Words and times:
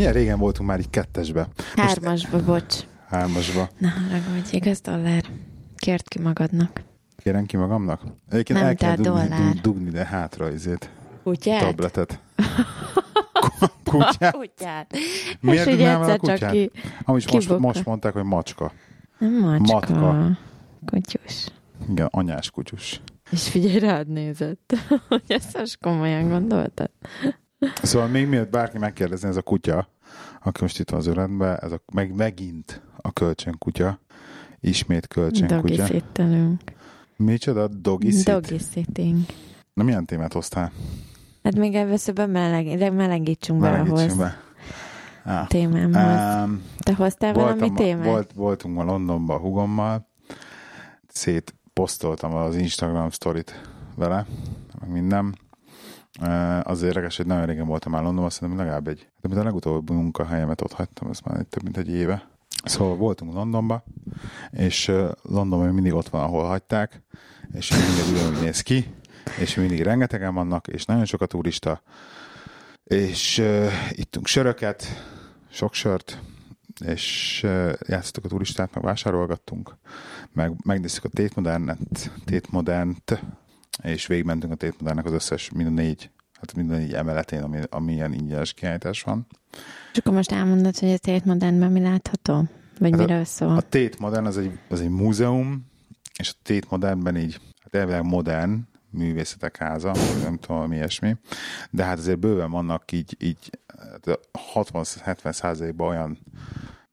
Milyen 0.00 0.14
régen 0.14 0.38
voltunk 0.38 0.68
már 0.68 0.78
így 0.78 0.90
kettesbe. 0.90 1.48
Hármasba, 1.76 2.44
bocs. 2.44 2.76
Hármasba. 3.08 3.68
Na, 3.78 3.88
haragudj, 3.88 4.56
igaz 4.56 4.80
dollár? 4.80 5.24
Kért 5.76 6.08
ki 6.08 6.18
magadnak. 6.18 6.82
Kérem 7.16 7.46
ki 7.46 7.56
magamnak? 7.56 8.02
Egyébként 8.30 8.58
Nem, 8.58 8.68
el 8.68 8.74
kell 8.74 8.94
dugni, 8.96 9.10
dollár. 9.10 9.52
dug, 9.52 9.60
dugni, 9.60 9.90
de 9.90 10.04
hátra 10.04 10.50
izét. 10.52 10.90
Kutyát? 11.22 11.60
Tabletet. 11.60 12.20
Kutyát? 13.84 14.36
Kutyát. 14.36 14.96
Miért 15.40 15.66
És 15.66 15.72
dugnám 15.74 16.02
el 16.02 16.02
a 16.02 16.06
csak 16.10 16.18
kutyát? 16.18 16.52
ki... 16.52 16.70
Amúgy 17.04 17.26
most, 17.32 17.46
kibukka. 17.46 17.66
most 17.66 17.84
mondták, 17.84 18.12
hogy 18.12 18.24
macska. 18.24 18.72
Nem 19.18 19.32
macska. 19.32 19.74
Matka. 19.74 20.38
Kutyus. 20.86 21.46
Igen, 21.88 22.08
anyás 22.10 22.50
kutyus. 22.50 23.00
És 23.30 23.48
figyelj, 23.48 23.78
rád 23.78 24.08
nézett, 24.08 24.76
hogy 25.08 25.22
ezt 25.26 25.58
most 25.58 25.78
komolyan 25.80 26.28
gondoltad. 26.28 26.90
Szóval 27.82 28.08
még 28.08 28.26
miatt 28.28 28.50
bárki 28.50 28.78
megkérdezni, 28.78 29.28
ez 29.28 29.36
a 29.36 29.42
kutya, 29.42 29.88
aki 30.42 30.58
most 30.62 30.78
itt 30.78 30.90
van 30.90 31.00
az 31.00 31.06
öredben, 31.06 31.58
ez 31.60 31.72
a, 31.72 31.82
meg 31.92 32.14
megint 32.14 32.82
a 32.96 33.12
kölcsönkutya. 33.12 33.98
Ismét 34.60 35.06
kölcsönkutya. 35.06 35.86
szittelünk. 35.86 36.60
Micsoda? 37.16 37.68
Doggy 37.68 38.12
sit? 38.12 38.24
Doggy 38.24 38.60
sitting. 38.72 39.18
Na 39.74 39.82
milyen 39.82 40.06
témát 40.06 40.32
hoztál? 40.32 40.72
Hát 41.42 41.56
még 41.56 41.74
először 41.74 42.28
meleg, 42.28 42.78
de 42.78 42.90
melegítsünk 42.90 43.60
be 43.60 43.70
Melegítsünk 43.70 43.98
ahhoz 43.98 44.16
be. 44.16 44.40
Ah. 45.24 45.46
témámhoz. 45.46 46.44
Um, 46.44 46.62
Te 46.78 46.94
hoztál 46.94 47.32
valami 47.32 47.58
voltam, 47.58 47.76
témát? 47.76 48.04
volt, 48.04 48.32
voltunk 48.32 48.74
ma 48.74 48.84
Londonban 48.84 49.36
a 49.36 49.40
hugommal, 49.40 50.08
szétposztoltam 51.08 52.34
az 52.34 52.56
Instagram 52.56 53.10
sztorit 53.10 53.60
vele, 53.96 54.26
meg 54.80 54.90
minden. 54.90 55.34
Uh, 56.20 56.70
az 56.70 56.82
érdekes, 56.82 57.16
hogy 57.16 57.26
nagyon 57.26 57.46
régen 57.46 57.66
voltam 57.66 57.92
már 57.92 58.02
Londonban, 58.02 58.30
szerintem 58.30 58.58
legalább 58.58 58.88
egy, 58.88 59.08
de 59.20 59.28
mint 59.28 59.40
a 59.40 59.44
legutóbbi 59.44 59.92
munkahelyemet 59.92 60.60
ott 60.60 60.72
hagytam, 60.72 61.10
ez 61.10 61.20
már 61.20 61.44
több 61.48 61.62
mint 61.62 61.76
egy 61.76 61.88
éve. 61.88 62.28
Szóval 62.64 62.96
voltunk 62.96 63.34
Londonba, 63.34 63.84
és 64.50 64.88
uh, 64.88 65.10
Londonban 65.22 65.74
mindig 65.74 65.94
ott 65.94 66.08
van, 66.08 66.22
ahol 66.22 66.44
hagyták, 66.44 67.02
és 67.52 67.70
mindig 67.70 68.14
ugyanúgy 68.14 68.40
néz 68.40 68.60
ki, 68.60 68.94
és 69.38 69.54
mindig 69.54 69.82
rengetegen 69.82 70.34
vannak, 70.34 70.66
és 70.66 70.84
nagyon 70.84 71.04
sok 71.04 71.20
a 71.20 71.26
turista, 71.26 71.82
és 72.84 73.38
uh, 73.38 73.72
ittunk 73.90 74.26
söröket, 74.26 74.84
sok 75.50 75.74
sört, 75.74 76.18
és 76.84 77.40
uh, 77.44 77.72
játszottuk 77.86 78.24
a 78.24 78.28
turistát, 78.28 78.74
meg 78.74 78.84
vásárolgattunk, 78.84 79.76
meg 80.32 80.52
megnéztük 80.64 81.04
a 81.04 81.08
Tate 81.08 81.34
Modernet, 81.34 82.10
és 83.82 84.06
végigmentünk 84.06 84.52
a 84.52 84.56
Tate 84.56 84.76
Modernnek 84.78 85.04
az 85.04 85.12
összes, 85.12 85.50
mind 85.50 85.68
a 85.68 85.70
négy, 85.70 86.10
hát 86.32 86.54
mind 86.54 86.70
a 86.70 86.76
négy 86.76 86.94
emeletén, 86.94 87.42
ami, 87.42 87.58
ami 87.70 87.92
ilyen 87.92 88.12
ingyenes 88.12 88.52
kiállítás 88.52 89.02
van. 89.02 89.26
És 89.92 89.98
akkor 89.98 90.12
most 90.12 90.32
elmondod, 90.32 90.78
hogy 90.78 90.90
a 90.90 90.98
Tate 90.98 91.22
Modernben 91.24 91.72
mi 91.72 91.80
látható? 91.80 92.44
Vagy 92.78 92.90
Hát 92.90 93.00
miről 93.00 93.24
szól? 93.24 93.56
A 93.56 93.88
Modern 93.98 94.26
az 94.26 94.38
egy, 94.38 94.58
az 94.68 94.80
egy 94.80 94.88
múzeum, 94.88 95.66
és 96.18 96.28
a 96.28 96.38
Tate 96.42 96.66
Modernben 96.70 97.16
így, 97.16 97.40
hát 97.62 97.74
elvileg 97.74 98.04
modern 98.04 98.68
művészetek 98.90 99.56
háza, 99.56 99.92
vagy 99.92 100.22
nem 100.22 100.38
tudom, 100.38 100.68
mi 100.68 100.76
ilyesmi, 100.76 101.16
de 101.70 101.84
hát 101.84 101.98
azért 101.98 102.18
bőven 102.18 102.50
vannak 102.50 102.92
így, 102.92 103.16
így 103.18 103.60
hát 103.78 104.18
60-70 104.54 105.32
százalékban 105.32 105.88
olyan 105.88 106.18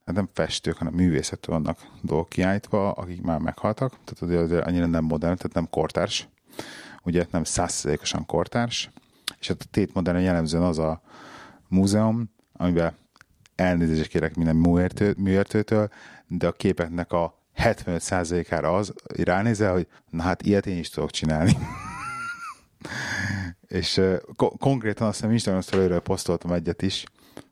hát 0.06 0.16
nem 0.16 0.30
festők, 0.34 0.78
hanem 0.78 0.94
művészettől 0.94 1.56
vannak 1.56 1.80
dolgok 2.02 2.30
kiállítva, 2.30 2.91
akik 2.91 3.22
már 3.22 3.39
meghaltak, 3.39 3.90
tehát 3.90 4.22
azért, 4.22 4.41
azért 4.41 4.66
annyira 4.66 4.85
nem 4.85 5.03
modern, 5.03 5.35
tehát 5.35 5.53
nem 5.53 5.69
kortárs, 5.69 6.28
ugye 7.03 7.25
nem 7.31 7.44
százszerzékosan 7.44 8.25
kortárs, 8.25 8.90
és 9.40 9.47
hát 9.47 9.62
a 9.62 9.66
Tate 9.72 9.91
Modern 9.94 10.19
jellemzően 10.19 10.63
az 10.63 10.79
a 10.79 11.01
múzeum, 11.68 12.31
amiben 12.53 12.94
elnézést 13.56 14.09
kérek 14.09 14.35
minden 14.35 14.56
műértő, 14.56 15.16
műértőtől, 15.17 15.90
de 16.28 16.47
a 16.47 16.51
képeknek 16.51 17.12
a 17.12 17.38
75%-ára 17.57 18.75
az 18.75 18.94
ránézel, 19.06 19.73
hogy 19.73 19.88
na 20.09 20.23
hát 20.23 20.41
ilyet 20.41 20.66
én 20.66 20.78
is 20.78 20.90
tudok 20.90 21.12
csinálni. 21.12 21.57
és 23.67 23.97
uh, 23.97 24.17
ko- 24.35 24.57
konkrétan 24.59 25.07
azt 25.07 25.16
hiszem 25.16 25.31
Instagram 25.31 25.62
story 25.62 26.00
posztoltam 26.00 26.51
egyet 26.51 26.81
is, 26.81 27.03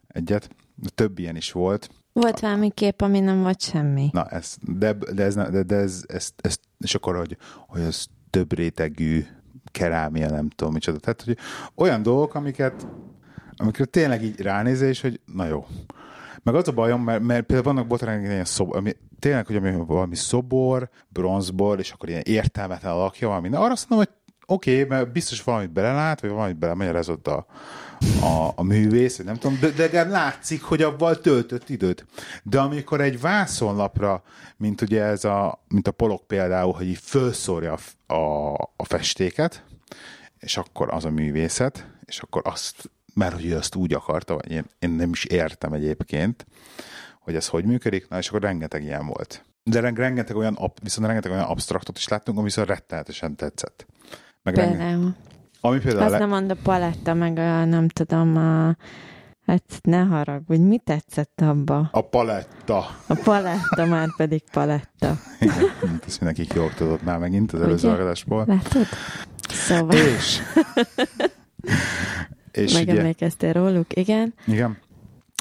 egyet, 0.08 0.50
több 0.96 1.20
ilyen 1.20 1.36
is 1.36 1.52
volt. 1.52 1.90
Volt 2.14 2.40
valami 2.40 2.70
kép, 2.70 3.02
ami 3.02 3.20
nem 3.20 3.42
volt 3.42 3.62
semmi. 3.62 4.10
Na, 4.12 4.28
ez, 4.28 4.56
de, 4.62 4.94
de, 4.94 5.24
ez, 5.24 5.36
de, 5.36 5.64
de 5.64 5.76
ez, 5.76 6.04
ez, 6.08 6.30
ez, 6.36 6.56
és 6.78 6.96
akkor, 6.96 7.18
hogy, 7.18 7.38
hogy 7.68 7.82
ez 7.82 8.06
több 8.36 8.54
rétegű 8.54 9.26
kerámia, 9.72 10.30
nem 10.30 10.50
tudom 10.50 10.74
micsoda. 10.74 11.00
Tehát, 11.00 11.22
hogy 11.22 11.38
olyan 11.76 12.02
dolgok, 12.02 12.36
amiket, 12.36 12.88
amikre 13.56 13.86
tényleg 13.86 14.24
így 14.24 14.42
ránézel, 14.42 14.88
és 14.88 15.02
hogy 15.02 15.20
na 15.34 15.46
jó. 15.46 15.66
Meg 16.44 16.56
az 16.56 16.68
a 16.68 16.72
bajom, 16.72 17.04
mert, 17.04 17.24
mert 17.24 17.46
például 17.46 17.74
vannak 17.74 17.88
botrányok 17.88 18.24
ilyen 18.24 18.46
szobor, 18.46 18.76
ami, 18.78 18.92
tényleg, 19.20 19.46
hogy 19.46 19.56
ami 19.56 19.72
valami 19.86 20.16
szobor, 20.16 20.90
bronzból, 21.08 21.80
és 21.80 21.92
akkor 21.92 22.10
ilyen 22.10 22.22
értelmetlen 22.26 22.92
alakja 22.92 23.28
van 23.28 23.42
minden. 23.42 23.62
Arra 23.62 23.72
azt 23.72 23.90
mondom, 23.90 24.08
hogy 24.08 24.34
oké, 24.56 24.84
okay, 24.84 24.98
mert 24.98 25.12
biztos 25.12 25.44
valamit 25.44 25.72
belelát, 25.72 26.22
vagy 26.22 26.30
valamit 26.30 26.58
belemagyarázott 26.58 27.28
a, 27.28 27.46
a, 28.22 28.52
a 28.56 28.64
művész, 28.64 29.18
vagy 29.18 29.26
nem 29.26 29.36
tudom, 29.36 29.58
de, 29.62 29.70
de 29.70 29.84
legalább 29.84 30.10
látszik, 30.10 30.64
hogy 30.64 30.82
avval 30.82 31.20
töltött 31.20 31.70
időt. 31.70 32.06
De 32.44 32.60
amikor 32.60 33.02
egy 33.02 33.22
vászonlapra, 33.22 34.24
mint 34.58 34.82
ugye 34.82 35.04
ez 35.04 35.24
a, 35.24 35.64
mint 35.68 35.88
a 35.88 35.92
polok 35.92 36.28
például, 36.28 36.74
hogy 36.74 36.88
így 36.88 37.00
felszórja 37.02 37.74
a, 37.74 37.78
a, 38.08 38.54
a 38.54 38.84
festéket, 38.84 39.64
és 40.40 40.58
akkor 40.58 40.94
az 40.94 41.06
a 41.06 41.10
művészet, 41.10 41.88
és 42.06 42.20
akkor 42.20 42.42
azt, 42.46 42.90
mert 43.14 43.34
hogy 43.34 43.46
ő 43.46 43.56
azt 43.56 43.76
úgy 43.76 43.94
akarta, 43.94 44.34
vagy 44.34 44.52
én, 44.52 44.66
én 44.80 44.90
nem 44.90 45.10
is 45.10 45.26
értem 45.26 45.74
egyébként, 45.74 46.46
hogy 47.20 47.36
ez 47.36 47.48
hogy 47.48 47.66
működik, 47.66 48.08
na 48.08 48.18
és 48.18 48.28
akkor 48.30 48.42
rengeteg 48.42 48.84
ilyen 48.84 49.06
volt. 49.08 49.46
De 49.64 49.80
ren- 49.80 49.98
rengeteg 49.98 50.36
olyan, 50.36 50.58
viszont 50.82 51.08
rengeteg 51.08 51.32
olyan 51.32 51.44
abstraktot 51.44 51.98
is 51.98 52.08
láttunk, 52.08 52.38
ami 52.38 52.46
viszont 52.48 52.68
rettenetesen 52.68 53.36
tetszett. 53.36 53.86
Meg 54.44 54.54
Például. 54.54 55.16
ami 55.62 55.80
például 55.80 56.04
Azt 56.04 56.12
le- 56.12 56.20
nem 56.20 56.30
mond 56.30 56.52
a 56.52 56.56
paletta, 56.64 57.14
meg 57.14 57.38
a 57.38 57.66
nem 57.66 57.88
tudom, 57.88 58.38
a... 58.38 58.76
Hát 59.46 59.80
ne 59.82 59.98
haragudj, 60.04 60.62
mi 60.62 60.78
tetszett 60.78 61.42
abba? 61.42 61.90
a 61.92 62.02
paletta. 62.02 62.78
A 63.08 63.14
paletta 63.24 63.86
már 63.86 64.08
pedig 64.18 64.44
paletta. 64.52 65.16
Igen, 65.40 65.72
mint 65.82 66.04
ezt 66.08 66.22
mindenki 66.22 66.56
jól 66.56 66.74
tudott 66.74 67.04
már 67.04 67.18
megint 67.20 67.52
az 67.52 67.62
előző 67.62 67.88
Ugye? 67.88 67.96
hallgatásból. 67.96 68.44
Látod? 68.48 68.86
Szóval 69.50 69.96
És, 69.98 70.42
és 72.52 72.74
ugye, 72.74 72.86
megemlékeztél 72.86 73.54
róluk, 73.54 73.96
igen. 73.96 74.34
igen, 74.48 74.78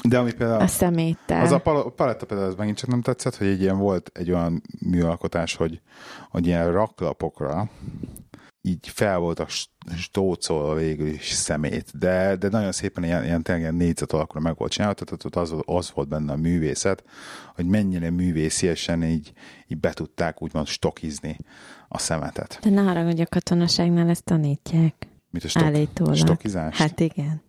de 0.07 0.17
ami 0.17 0.33
például 0.33 0.61
A 0.61 0.67
szeméttel. 0.67 1.41
Az 1.41 1.51
a 1.51 1.57
pal- 1.57 1.93
paletta 1.95 2.25
például 2.25 2.49
az 2.49 2.55
megint 2.55 2.77
csak 2.77 2.89
nem 2.89 3.01
tetszett, 3.01 3.35
hogy 3.35 3.47
egy 3.47 3.61
ilyen 3.61 3.77
volt 3.77 4.11
egy 4.13 4.31
olyan 4.31 4.61
műalkotás, 4.89 5.55
hogy, 5.55 5.81
hogy 6.29 6.47
ilyen 6.47 6.71
raklapokra 6.71 7.69
így 8.67 8.87
fel 8.87 9.17
volt 9.17 9.39
a 9.39 9.47
stócolva 9.97 10.73
végül 10.73 11.07
is 11.07 11.29
szemét, 11.29 11.97
de, 11.97 12.35
de 12.35 12.49
nagyon 12.49 12.71
szépen 12.71 13.03
ilyen, 13.03 13.23
ilyen 13.23 13.43
tényleg 13.43 13.75
négyzet 13.75 14.11
alakúra 14.11 14.39
meg 14.39 14.57
volt 14.57 14.71
csinálva, 14.71 14.95
tehát 14.95 15.25
ott 15.25 15.35
az, 15.35 15.53
az 15.65 15.91
volt 15.93 16.07
benne 16.07 16.31
a 16.31 16.35
művészet, 16.35 17.03
hogy 17.55 17.65
mennyire 17.65 18.09
művésziesen 18.09 19.03
így, 19.03 19.33
így 19.67 19.77
be 19.77 19.93
tudták 19.93 20.41
úgymond 20.41 20.67
stokizni 20.67 21.37
a 21.87 21.97
szemetet. 21.97 22.59
De 22.61 22.69
ne 22.69 22.81
haragudj, 22.81 23.21
a 23.21 23.25
katonaságnál 23.25 24.09
ezt 24.09 24.23
tanítják. 24.23 25.07
Mit 25.29 25.43
a 25.43 25.47
stok, 25.47 25.63
Állítólag. 25.63 26.15
stokizást? 26.15 26.77
Hát 26.77 26.99
igen. 26.99 27.43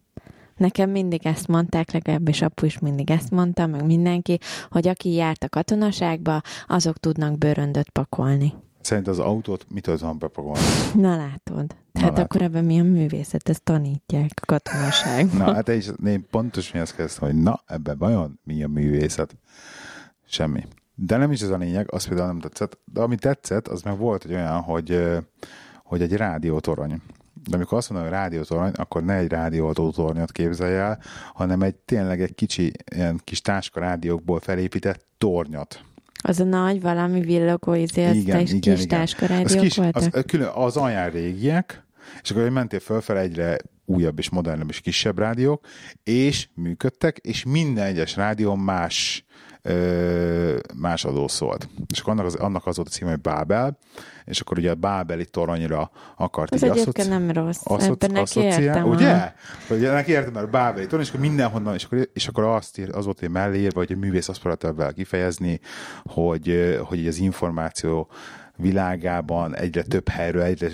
Nekem 0.56 0.90
mindig 0.90 1.26
ezt 1.26 1.46
mondták, 1.46 1.92
legalábbis 1.92 2.42
apu 2.42 2.66
is 2.66 2.78
mindig 2.78 3.10
ezt 3.10 3.30
mondta, 3.30 3.66
meg 3.66 3.84
mindenki, 3.84 4.38
hogy 4.70 4.88
aki 4.88 5.12
járt 5.12 5.44
a 5.44 5.48
katonaságba, 5.48 6.40
azok 6.66 6.98
tudnak 6.98 7.38
bőröndöt 7.38 7.90
pakolni. 7.90 8.54
Szerint 8.86 9.08
az 9.08 9.18
autót 9.18 9.66
mitől 9.70 9.98
tudom 9.98 10.18
bepakolni? 10.18 10.60
Na 10.94 11.16
látod. 11.16 11.76
Tehát 11.92 12.18
akkor 12.18 12.42
ebben 12.42 12.64
mi 12.64 12.80
a 12.80 12.82
művészet? 12.82 13.48
Ezt 13.48 13.62
tanítják 13.62 14.30
a 14.34 14.44
katonaságban. 14.46 15.46
Na, 15.46 15.54
hát 15.54 15.68
én, 15.68 15.82
én 16.06 16.26
pontosan 16.30 16.80
ezt 16.80 16.94
kezdtem, 16.94 17.28
hogy 17.28 17.42
na, 17.42 17.62
ebben 17.66 17.98
vajon 17.98 18.40
mi 18.44 18.62
a 18.62 18.68
művészet? 18.68 19.36
Semmi. 20.26 20.66
De 20.94 21.16
nem 21.16 21.32
is 21.32 21.40
ez 21.40 21.50
a 21.50 21.56
lényeg, 21.56 21.92
az 21.92 22.06
például 22.06 22.26
nem 22.26 22.40
tetszett. 22.40 22.78
De 22.84 23.00
ami 23.00 23.16
tetszett, 23.16 23.68
az 23.68 23.82
meg 23.82 23.98
volt 23.98 24.24
egy 24.24 24.32
olyan, 24.32 24.60
hogy, 24.60 25.08
hogy 25.84 26.02
egy 26.02 26.16
rádiótorony. 26.16 27.02
De 27.48 27.56
amikor 27.56 27.78
azt 27.78 27.90
mondom, 27.90 28.08
hogy 28.08 28.18
rádiótorony, 28.18 28.72
akkor 28.74 29.04
ne 29.04 29.14
egy 29.14 29.28
rádiótornyot 29.28 30.32
képzelj 30.32 30.74
el, 30.74 30.98
hanem 31.34 31.62
egy 31.62 31.74
tényleg 31.74 32.22
egy 32.22 32.34
kicsi, 32.34 32.72
ilyen 32.94 33.20
kis 33.24 33.40
táska 33.40 33.80
rádiókból 33.80 34.40
felépített 34.40 35.06
tornyot. 35.18 35.84
Az 36.28 36.40
a 36.40 36.44
nagy 36.44 36.80
valami 36.80 37.20
villogó 37.20 37.74
izé, 37.74 38.04
az 38.04 38.16
Igen, 38.16 38.40
is 38.40 38.48
igen, 38.48 38.60
kis 38.60 38.84
igen. 38.84 38.98
Táskarádiók 38.98 39.62
kis, 39.62 39.76
voltak? 39.76 40.14
az, 40.14 40.22
külön, 40.26 40.48
az 40.48 40.76
alján 40.76 41.10
régiek, 41.10 41.84
és 42.22 42.30
akkor 42.30 42.48
mentél 42.48 42.80
fölfel 42.80 43.18
egyre 43.18 43.58
újabb 43.84 44.18
és 44.18 44.30
modernebb 44.30 44.68
és 44.68 44.80
kisebb 44.80 45.18
rádiók, 45.18 45.66
és 46.02 46.48
működtek, 46.54 47.16
és 47.16 47.44
minden 47.44 47.84
egyes 47.84 48.16
rádió 48.16 48.54
más 48.54 49.24
ö, 49.66 50.58
más 50.74 51.04
adó 51.04 51.28
szólt. 51.28 51.68
És 51.92 51.98
akkor 52.00 52.12
annak 52.12 52.26
az, 52.26 52.34
annak 52.34 52.66
az 52.66 52.76
volt 52.76 52.88
a 52.88 52.90
címe, 52.90 53.10
hogy 53.10 53.20
Bábel, 53.20 53.78
és 54.24 54.40
akkor 54.40 54.58
ugye 54.58 54.70
a 54.70 54.74
Bábeli 54.74 55.24
toronyra 55.24 55.90
akart 56.16 56.54
Ez 56.54 56.62
így 56.62 57.08
nem 57.08 57.30
rossz. 57.30 57.60
Ebben 57.66 58.10
neki 58.10 58.22
asszociál- 58.22 58.60
értem. 58.60 58.88
Ugye? 58.88 59.32
Hogy 59.68 59.80
neki 59.80 60.10
értem, 60.10 60.32
mert 60.32 60.50
Bábeli 60.50 60.86
torony, 60.86 61.02
és 61.04 61.08
akkor 61.08 61.20
mindenhonnan, 61.20 61.74
és 61.74 61.84
akkor, 61.84 62.08
és 62.12 62.28
akkor 62.28 62.44
azt 62.44 62.78
ír, 62.78 62.90
az 62.92 63.04
volt, 63.04 63.20
hogy 63.20 63.30
mellé 63.30 63.58
írva, 63.58 63.78
hogy 63.78 63.92
a 63.92 63.96
művész 63.96 64.28
azt 64.28 64.38
próbálta 64.40 64.74
vele 64.74 64.92
kifejezni, 64.92 65.60
hogy, 66.04 66.76
hogy 66.82 67.06
az 67.06 67.18
információ 67.18 68.08
világában 68.56 69.56
egyre 69.56 69.82
több 69.82 70.08
helyről, 70.08 70.42
egyre 70.42 70.68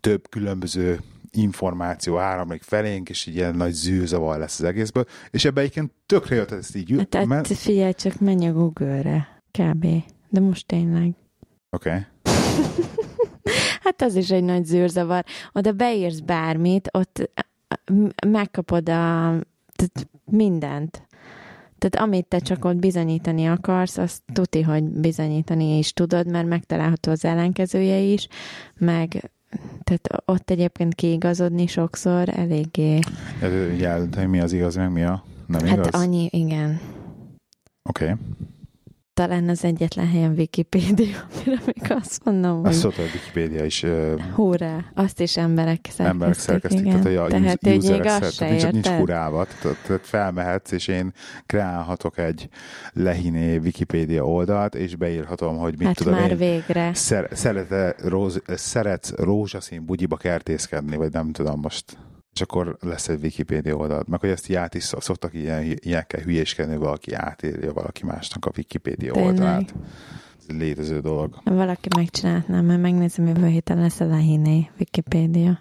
több 0.00 0.28
különböző 0.28 1.00
információ 1.30 2.18
áramlik 2.18 2.62
felénk, 2.62 3.08
és 3.08 3.26
így 3.26 3.34
ilyen 3.34 3.54
nagy 3.54 3.72
zűrzavar 3.72 4.38
lesz 4.38 4.60
az 4.60 4.66
egészből, 4.66 5.04
és 5.30 5.44
ebbe 5.44 5.60
egyébként 5.60 5.92
tökre 6.06 6.34
jött 6.34 6.50
ezt 6.50 6.76
így. 6.76 6.94
Hát, 6.98 7.14
hát 7.14 7.26
mert- 7.26 7.46
figyelj, 7.46 7.92
csak 7.92 8.20
menj 8.20 8.48
a 8.48 8.52
Google-re. 8.52 9.42
Kb. 9.50 9.86
De 10.28 10.40
most 10.40 10.66
tényleg. 10.66 11.14
Oké. 11.70 11.88
Okay. 11.88 12.00
Hát 13.82 14.02
az 14.02 14.14
is 14.14 14.30
egy 14.30 14.44
nagy 14.44 14.64
zűrzavar. 14.64 15.24
Oda 15.52 15.72
beírsz 15.72 16.18
bármit, 16.18 16.88
ott 16.92 17.30
megkapod 18.26 18.88
a 18.88 19.34
tehát 19.74 20.08
mindent. 20.24 21.06
Tehát 21.78 22.06
amit 22.08 22.26
te 22.26 22.38
csak 22.38 22.64
ott 22.64 22.76
bizonyítani 22.76 23.46
akarsz, 23.46 23.98
azt 23.98 24.22
tuti, 24.32 24.62
hogy 24.62 24.84
bizonyítani 24.84 25.78
is 25.78 25.92
tudod, 25.92 26.26
mert 26.26 26.46
megtalálható 26.46 27.10
az 27.10 27.24
ellenkezője 27.24 27.98
is, 27.98 28.28
meg 28.78 29.30
tehát 29.82 30.22
ott 30.24 30.50
egyébként 30.50 30.94
kiigazodni 30.94 31.66
sokszor 31.66 32.28
eléggé. 32.28 32.98
Jelenteni, 33.76 34.26
mi 34.26 34.40
az 34.40 34.52
igaz, 34.52 34.76
meg 34.76 34.92
mi 34.92 35.02
a 35.04 35.24
nem 35.46 35.66
Hát 35.66 35.78
igaz? 35.78 36.02
annyi, 36.02 36.28
igen. 36.30 36.80
Oké. 37.82 38.04
Okay. 38.04 38.16
Talán 39.18 39.48
az 39.48 39.64
egyetlen 39.64 40.08
helyen 40.08 40.34
Wikipédia, 40.36 41.16
amire 41.34 41.60
még 41.66 41.92
azt 42.02 42.24
mondom, 42.24 42.64
Azt 42.64 42.64
hogy 42.64 42.74
szólt, 42.74 42.94
hogy 42.94 43.10
Wikipedia 43.14 43.64
is 43.64 43.82
uh, 43.82 44.20
húrá, 44.34 44.84
azt 44.94 45.20
is 45.20 45.36
emberek 45.36 45.80
szerkesztik. 45.82 46.06
emberek 46.06 46.34
szerkesztik, 46.34 46.86
igen. 46.86 47.00
tehát 47.00 47.18
a 47.18 47.28
tehát, 47.28 47.66
hogy 47.66 47.90
még 47.90 48.04
azt 48.04 48.34
se 48.34 48.48
nincs, 48.48 48.70
nincs 48.70 48.90
kurálva, 48.90 49.46
tehát, 49.62 49.78
tehát 49.86 50.06
felmehetsz, 50.06 50.70
és 50.72 50.88
én 50.88 51.12
kreálhatok 51.46 52.18
egy 52.18 52.48
lehiné 52.92 53.56
Wikipédia 53.56 54.24
oldalt, 54.24 54.74
és 54.74 54.96
beírhatom, 54.96 55.56
hogy 55.56 55.78
mit 55.78 55.86
Hát 55.86 55.96
tudom 55.96 56.12
már 56.14 56.30
én, 56.30 56.36
végre. 56.36 56.94
szer, 56.94 57.28
szerete, 57.32 57.94
róz, 57.98 58.42
szeretsz 58.46 59.10
rózsaszín 59.16 59.84
bugyiba 59.84 60.16
kertészkedni, 60.16 60.96
vagy 60.96 61.12
nem 61.12 61.32
tudom 61.32 61.60
most. 61.60 61.84
És 62.38 62.44
akkor 62.44 62.76
lesz 62.80 63.08
egy 63.08 63.22
Wikipédia 63.22 63.74
oldal. 63.76 64.04
Meg 64.08 64.20
hogy 64.20 64.28
ezt 64.28 64.48
így 64.48 64.56
át 64.56 64.74
is 64.74 64.82
szok- 64.82 65.02
szoktak 65.02 65.34
ilyen, 65.34 65.62
ilyenekkel 65.74 66.20
hülyéskedni, 66.20 66.76
valaki 66.76 67.12
átírja 67.12 67.72
valaki 67.72 68.04
másnak 68.04 68.44
a 68.44 68.50
Wikipédia 68.56 69.12
Tényleg. 69.12 69.30
oldalát. 69.32 69.74
Ez 70.38 70.56
létező 70.56 71.00
dolog. 71.00 71.34
Valaki 71.44 71.88
megcsinálhatná, 71.96 72.60
mert 72.60 72.80
megnézem, 72.80 73.26
jövő 73.26 73.46
héten 73.46 73.78
lesz 73.78 74.00
a 74.00 74.04
Lehiné 74.04 74.70
Wikipédia. 74.78 75.60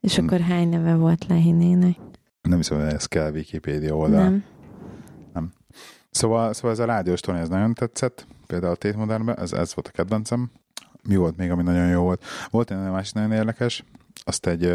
És 0.00 0.16
Hmm. 0.16 0.26
akkor 0.26 0.40
hány 0.40 0.68
neve 0.68 0.94
volt 0.94 1.26
Lehinének? 1.28 1.96
Nem 2.42 2.56
hiszem, 2.56 2.78
hogy 2.80 2.92
ez 2.92 3.06
kell 3.06 3.30
Wikipédia 3.32 3.96
oldal. 3.96 4.42
Nem. 5.32 5.52
Szóval, 6.10 6.52
szóval 6.52 6.70
ez 6.70 6.78
a 6.78 6.84
rádiós 6.84 7.20
torony, 7.20 7.40
ez 7.40 7.48
nagyon 7.48 7.74
tetszett, 7.74 8.26
például 8.46 8.72
a 8.72 8.76
Tét 8.76 8.96
Modernben, 8.96 9.38
ez, 9.38 9.52
ez 9.52 9.74
volt 9.74 9.88
a 9.88 9.90
kedvencem. 9.90 10.50
Mi 11.08 11.16
volt 11.16 11.36
még, 11.36 11.50
ami 11.50 11.62
nagyon 11.62 11.88
jó 11.88 12.02
volt? 12.02 12.24
Volt 12.50 12.70
egy 12.70 12.76
másik 12.76 13.14
nagyon 13.14 13.32
érdekes, 13.32 13.84
azt 14.24 14.46
egy, 14.46 14.72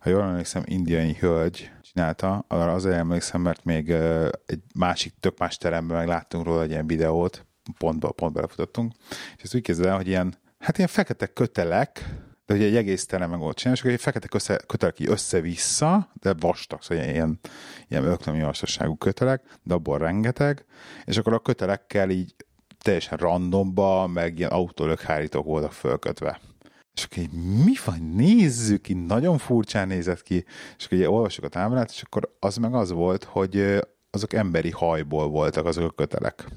ha 0.00 0.10
jól 0.10 0.22
emlékszem, 0.22 0.62
indiai 0.66 1.14
hölgy 1.14 1.70
csinálta, 1.82 2.44
arra 2.48 2.72
azért 2.72 2.96
emlékszem, 2.96 3.40
mert 3.40 3.64
még 3.64 3.90
egy 4.46 4.62
másik, 4.74 5.14
tök 5.20 5.38
más 5.38 5.56
teremben 5.56 5.96
meg 5.96 6.06
láttunk 6.06 6.44
róla 6.44 6.62
egy 6.62 6.70
ilyen 6.70 6.86
videót, 6.86 7.46
pont, 7.78 8.06
pont 8.06 8.32
belefutottunk, 8.32 8.92
és 9.36 9.42
ezt 9.42 9.54
úgy 9.54 9.62
képzeld 9.62 9.88
el, 9.88 9.96
hogy 9.96 10.08
ilyen, 10.08 10.34
hát 10.58 10.76
ilyen 10.76 10.88
fekete 10.88 11.26
kötelek, 11.26 12.04
de 12.46 12.54
ugye 12.54 12.64
egy 12.64 12.76
egész 12.76 13.06
terem 13.06 13.30
meg 13.30 13.38
volt 13.38 13.56
csinálni, 13.56 13.78
és 13.78 13.84
akkor 13.84 13.96
egy 13.96 14.04
fekete 14.04 14.28
kösze, 14.28 14.60
kötelek 14.66 15.00
így 15.00 15.08
össze-vissza, 15.08 16.10
de 16.12 16.34
vastag, 16.38 16.82
szóval 16.82 17.04
ilyen, 17.04 17.40
ilyen 17.88 18.04
öklömi 18.04 18.42
vastaságú 18.42 18.96
kötelek, 18.96 19.42
de 19.62 19.74
abból 19.74 19.98
rengeteg, 19.98 20.64
és 21.04 21.16
akkor 21.16 21.32
a 21.32 21.38
kötelekkel 21.38 22.10
így 22.10 22.34
teljesen 22.78 23.18
randomba, 23.18 24.06
meg 24.06 24.38
ilyen 24.38 24.50
autólökhárítók 24.50 25.44
voltak 25.44 25.72
fölkötve. 25.72 26.40
És 26.94 27.04
akkor 27.04 27.18
így, 27.18 27.32
mi 27.64 27.72
van, 27.84 28.12
nézzük, 28.14 28.88
így 28.88 29.04
nagyon 29.06 29.38
furcsán 29.38 29.88
nézett 29.88 30.22
ki, 30.22 30.44
és 30.78 30.84
akkor 30.84 30.98
így 30.98 31.04
olvasok 31.04 31.44
a 31.44 31.48
táblát, 31.48 31.90
és 31.90 32.02
akkor 32.02 32.36
az 32.38 32.56
meg 32.56 32.74
az 32.74 32.90
volt, 32.90 33.24
hogy 33.24 33.80
azok 34.10 34.32
emberi 34.32 34.70
hajból 34.70 35.28
voltak 35.28 35.66
azok 35.66 35.84
a 35.84 35.94
kötelek. 35.94 36.48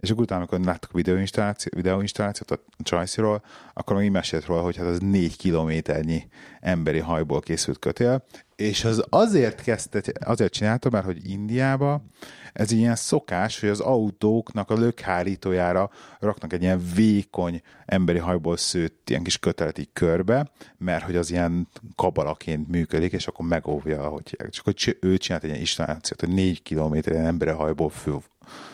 És 0.00 0.10
akkor 0.10 0.22
utána, 0.22 0.40
amikor 0.40 0.66
láttuk 0.66 0.90
a 0.92 0.96
videóinstalláció, 0.96 1.72
videóinstallációt 1.76 2.50
a 2.50 2.62
Csajciról, 2.82 3.42
akkor 3.72 4.02
így 4.02 4.10
mesélt 4.10 4.46
róla, 4.46 4.62
hogy 4.62 4.76
hát 4.76 4.86
az 4.86 4.98
négy 4.98 5.36
kilométernyi 5.36 6.28
emberi 6.60 6.98
hajból 6.98 7.40
készült 7.40 7.78
kötél, 7.78 8.24
és 8.56 8.84
az 8.84 9.04
azért 9.08 9.62
kezdte, 9.62 10.02
azért 10.24 10.52
csinálta, 10.52 10.90
mert 10.90 11.04
hogy 11.04 11.30
Indiába 11.30 12.02
ez 12.52 12.70
ilyen 12.70 12.96
szokás, 12.96 13.60
hogy 13.60 13.68
az 13.68 13.80
autóknak 13.80 14.70
a 14.70 14.74
lökhárítójára 14.74 15.90
raknak 16.18 16.52
egy 16.52 16.62
ilyen 16.62 16.82
vékony 16.94 17.62
emberi 17.86 18.18
hajból 18.18 18.56
szőtt 18.56 19.10
ilyen 19.10 19.22
kis 19.22 19.38
kötelet 19.38 19.78
így 19.78 19.88
körbe, 19.92 20.50
mert 20.78 21.04
hogy 21.04 21.16
az 21.16 21.30
ilyen 21.30 21.68
kabalaként 21.94 22.68
működik, 22.68 23.12
és 23.12 23.26
akkor 23.26 23.46
megóvja, 23.46 24.08
hogy 24.08 24.36
csak 24.50 24.64
hogy 24.64 24.96
ő 25.00 25.16
csinált 25.16 25.42
egy 25.42 25.48
ilyen 25.48 25.60
installációt, 25.60 26.20
hogy 26.20 26.34
négy 26.34 26.62
kilométer 26.62 27.12
ilyen 27.12 27.26
emberi 27.26 27.50
hajból 27.50 27.90
fő, 27.90 28.16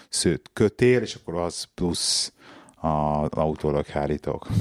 szőtt 0.08 0.50
kötél, 0.52 1.00
és 1.00 1.14
akkor 1.14 1.34
az 1.34 1.64
plusz 1.74 2.32
az 2.76 3.28
autólökhárítók. 3.30 4.46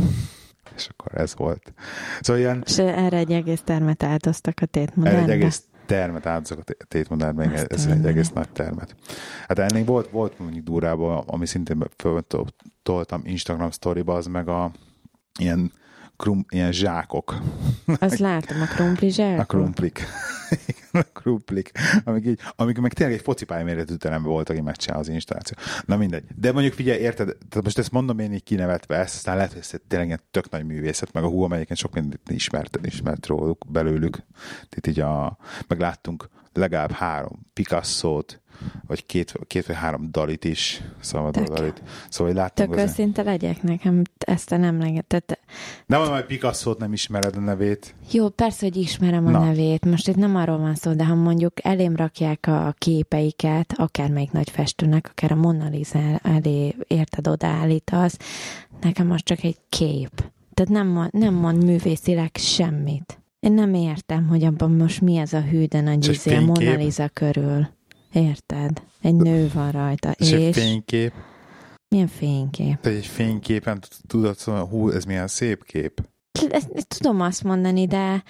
És 0.75 0.88
akkor 0.88 1.21
ez 1.21 1.36
volt. 1.36 1.74
Szóval 2.21 2.42
ilyen 2.42 2.63
És 2.65 2.77
erre 2.77 3.18
egy 3.18 3.31
egész 3.31 3.62
termet 3.63 4.03
áldoztak 4.03 4.53
a 4.56 4.65
erre 4.65 4.71
tétmodernbe. 4.71 5.21
egy 5.21 5.30
egész 5.30 5.63
termet 5.86 6.25
áldozok 6.25 6.59
a 6.80 6.86
Azt 7.53 7.71
ez 7.71 7.86
a 7.86 7.92
egy 7.92 8.06
egész 8.06 8.30
nagy 8.30 8.50
termet. 8.50 8.95
Hát 9.47 9.59
ennél 9.59 9.86
volt, 9.86 10.09
volt 10.09 10.39
mondjuk 10.39 10.65
durában, 10.65 11.24
ami 11.27 11.45
szintén 11.45 11.88
föltoltam 11.97 13.21
Instagram 13.24 13.71
sztoriba, 13.71 14.13
az 14.13 14.25
meg 14.25 14.47
a 14.47 14.71
ilyen, 15.39 15.71
krum, 16.18 16.45
ilyen 16.50 16.71
zsákok, 16.71 17.36
Azt 18.00 18.19
látom, 18.19 18.62
a 18.62 18.65
krumpli 18.65 19.07
a 19.07 19.12
zsákok. 19.12 19.47
krumplik. 19.47 20.06
Igen, 21.00 21.07
a 21.15 21.19
krumplik, 21.19 21.71
amik, 22.03 22.25
így, 22.25 22.39
amik 22.56 22.77
meg 22.77 22.94
tényleg 22.94 23.16
egy 23.16 23.23
focipálya 23.23 23.64
méretű 23.64 23.95
teremben 23.95 24.31
voltak, 24.31 24.61
megcsinál 24.61 24.99
az 24.99 25.07
installáció. 25.07 25.57
Na 25.85 25.97
mindegy. 25.97 26.23
De 26.35 26.52
mondjuk 26.52 26.73
figyelj, 26.73 26.99
érted, 26.99 27.25
tehát 27.25 27.64
most 27.64 27.78
ezt 27.78 27.92
mondom 27.92 28.19
én 28.19 28.33
így 28.33 28.44
kinevetve 28.44 28.95
ezt, 28.95 29.16
aztán 29.16 29.35
lehet, 29.35 29.52
hogy 29.52 29.61
ez 29.61 29.73
tényleg 29.87 30.11
egy 30.11 30.21
tök 30.31 30.49
nagy 30.49 30.66
művészet, 30.66 31.14
meg 31.14 31.23
a 31.23 31.28
hú, 31.28 31.44
amelyiken 31.44 31.75
sok 31.75 31.94
mindent 31.94 32.30
ismert, 32.30 32.80
ismert 32.81 33.25
róluk, 33.25 33.66
belőlük. 33.71 34.18
Tehát 34.69 34.87
így 34.87 34.99
a, 34.99 35.37
meg 35.68 35.80
láttunk 35.80 36.30
legalább 36.54 36.92
három 36.92 37.45
Picasso-t, 37.54 38.42
vagy 38.87 39.06
két, 39.06 39.33
két 39.47 39.66
vagy 39.66 39.75
három 39.75 40.11
Dalit 40.11 40.45
is, 40.45 40.81
Salvador 41.02 41.44
Tök. 41.47 41.57
Dalit. 41.57 41.81
Szóval 42.09 42.33
hogy 42.33 42.42
láttunk 42.42 42.75
Tök 42.75 42.80
őszinte 42.80 43.21
legyek 43.23 43.61
nekem, 43.61 44.02
ezt 44.18 44.49
te 44.49 44.57
nem 44.57 44.80
leget. 44.80 45.06
Tehát, 45.06 45.40
Nem 45.85 45.99
mondom, 45.99 46.18
hogy 46.18 46.25
Picasso-t 46.25 46.78
nem 46.80 46.94
ismered 46.94 47.35
a 47.35 47.40
nevét. 47.40 47.95
jó, 48.11 48.30
persze, 48.30 48.66
hogy 48.66 48.75
ismerem 48.75 49.25
a 49.28 49.30
Na. 49.30 49.45
nevét. 49.45 49.85
Most 49.85 50.07
itt 50.07 50.16
nem 50.16 50.35
arról 50.35 50.57
van 50.57 50.75
szó, 50.75 50.84
de 50.94 51.06
ha 51.06 51.15
mondjuk 51.15 51.54
elém 51.65 51.95
rakják 51.95 52.47
a 52.47 52.75
képeiket, 52.77 53.73
akármelyik 53.77 54.31
nagy 54.31 54.49
festőnek, 54.49 55.07
akár 55.09 55.31
a 55.31 55.35
Mona 55.35 55.69
Lisa 55.69 56.19
elé, 56.23 56.75
érted, 56.87 57.27
odaállítasz, 57.27 58.18
nekem 58.81 59.11
az 59.11 59.21
csak 59.23 59.44
egy 59.44 59.57
kép. 59.69 60.23
Tehát 60.54 60.71
nem, 60.71 61.07
nem 61.11 61.33
mond 61.33 61.63
művészileg 61.63 62.31
semmit. 62.33 63.19
Én 63.39 63.51
nem 63.51 63.73
értem, 63.73 64.27
hogy 64.27 64.44
abban 64.44 64.71
most 64.71 65.01
mi 65.01 65.15
ez 65.15 65.33
a 65.33 65.42
hű, 65.42 65.65
de 65.65 65.81
nagy 65.81 66.07
izé 66.07 66.35
a 66.35 66.42
Mona? 66.42 66.75
Lisa 66.75 67.09
körül. 67.13 67.68
Érted? 68.11 68.81
Egy 69.01 69.15
nő 69.15 69.49
van 69.54 69.71
rajta. 69.71 70.11
És, 70.11 70.31
És, 70.31 70.56
fénykép. 70.56 71.13
milyen 71.87 72.07
fénykép? 72.07 72.80
Tehát 72.81 72.97
egy 72.97 73.06
fényképen 73.06 73.83
tudod 74.07 74.37
szóval, 74.37 74.65
hú, 74.65 74.89
ez 74.89 75.04
milyen 75.04 75.27
szép 75.27 75.63
kép. 75.63 76.01
Ezt 76.49 76.87
tudom 76.87 77.21
azt 77.21 77.44
mondani, 77.44 77.87
de, 77.87 78.23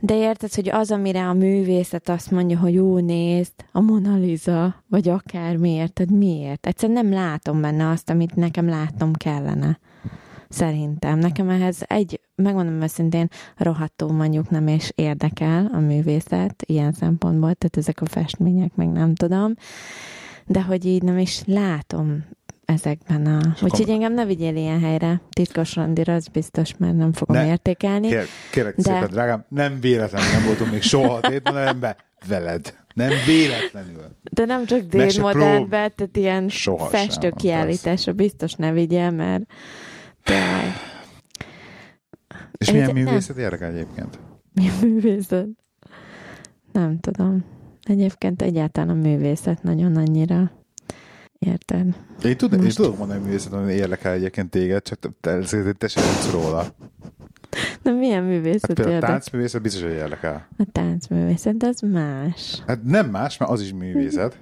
de 0.00 0.16
érted, 0.16 0.54
hogy 0.54 0.68
az, 0.68 0.90
amire 0.90 1.28
a 1.28 1.32
művészet 1.32 2.08
azt 2.08 2.30
mondja, 2.30 2.58
hogy 2.58 2.74
jó, 2.74 2.98
nézd, 2.98 3.52
a 3.72 3.80
Mona 3.80 4.16
Lisa, 4.16 4.84
vagy 4.88 5.08
akármi, 5.08 5.70
érted, 5.70 6.10
miért? 6.10 6.66
Egyszerűen 6.66 7.04
nem 7.04 7.12
látom 7.12 7.60
benne 7.60 7.88
azt, 7.88 8.10
amit 8.10 8.36
nekem 8.36 8.68
látnom 8.68 9.12
kellene. 9.12 9.78
Szerintem. 10.48 11.18
Nekem 11.18 11.48
ehhez 11.48 11.82
egy, 11.86 12.20
megmondom 12.34 12.82
őszintén, 12.82 13.28
rohadtó 13.56 14.08
mondjuk 14.08 14.50
nem 14.50 14.68
is 14.68 14.92
érdekel 14.94 15.70
a 15.72 15.78
művészet 15.78 16.62
ilyen 16.66 16.92
szempontból, 16.92 17.54
tehát 17.54 17.76
ezek 17.76 18.00
a 18.00 18.06
festmények, 18.06 18.74
meg 18.74 18.88
nem 18.88 19.14
tudom, 19.14 19.54
de 20.46 20.62
hogy 20.62 20.84
így 20.84 21.02
nem 21.02 21.18
is 21.18 21.42
látom 21.46 22.24
ezekben 22.72 23.26
a... 23.26 23.40
Úgyhogy 23.62 23.88
engem 23.90 24.12
ne 24.14 24.24
vigyél 24.24 24.56
ilyen 24.56 24.80
helyre, 24.80 25.20
titkos 25.30 25.74
randira, 25.76 26.14
az 26.14 26.28
biztos, 26.28 26.76
mert 26.76 26.96
nem 26.96 27.12
fogom 27.12 27.36
Ne. 27.36 27.46
értékelni. 27.46 28.08
Kér, 28.08 28.24
kérlek 28.50 28.74
De- 28.76 28.82
De... 28.82 28.92
szépen, 28.92 29.08
drágám, 29.10 29.44
nem 29.48 29.80
véletlenül 29.80 30.30
nem 30.32 30.44
voltunk 30.44 30.70
még 30.70 30.82
soha 30.82 31.14
a 31.14 31.20
tétmenemben 31.20 31.96
veled. 32.28 32.74
Nem 32.94 33.10
véletlenül. 33.26 34.02
De 34.32 34.44
nem 34.44 34.64
csak 34.66 34.86
bet, 35.68 35.94
tehát 35.94 36.16
ilyen 36.16 36.48
Sohasem, 36.48 37.00
festőkiállításra 37.00 38.12
biztos 38.12 38.54
ne 38.54 38.72
vigyél, 38.72 39.10
mert 39.10 39.42
tényleg, 40.22 40.72
És 42.58 42.70
milyen 42.70 42.86
nem. 42.92 43.04
művészet 43.04 43.36
érdekel 43.36 43.70
egyébként? 43.72 44.18
mi 44.54 44.68
a 44.68 44.72
művészet? 44.86 45.46
Nem 46.72 47.00
tudom. 47.00 47.44
Egyébként 47.82 48.42
egyáltalán 48.42 48.88
a 48.88 49.00
művészet 49.08 49.62
nagyon 49.62 49.96
annyira. 49.96 50.50
Érted? 51.38 51.86
Én, 52.24 52.36
tud, 52.36 52.52
én 52.52 52.58
Most- 52.58 52.76
tudok 52.76 52.98
mondani 52.98 53.24
művészet, 53.24 53.52
ami 53.52 53.72
érdekel 53.72 54.12
egyébként 54.12 54.50
téged, 54.50 54.82
csak 54.82 54.98
te, 54.98 55.08
te, 55.20 55.72
te, 55.72 55.88
sem 55.88 56.02
tudsz 56.02 56.30
róla. 56.30 56.66
De 57.82 57.90
milyen 57.90 58.22
Hát 58.22 58.30
művészet 58.30 58.72
például 58.72 58.96
a 58.96 59.06
táncművészet 59.06 59.62
biztos, 59.62 59.82
hogy 59.82 59.92
érdekel. 59.92 60.48
A 60.58 60.66
táncművészet, 60.72 61.56
de 61.56 61.66
az 61.66 61.80
más. 61.80 62.62
Hát 62.66 62.82
nem 62.82 63.10
más, 63.10 63.36
mert 63.36 63.50
az 63.50 63.60
is 63.60 63.72
művészet. 63.72 64.38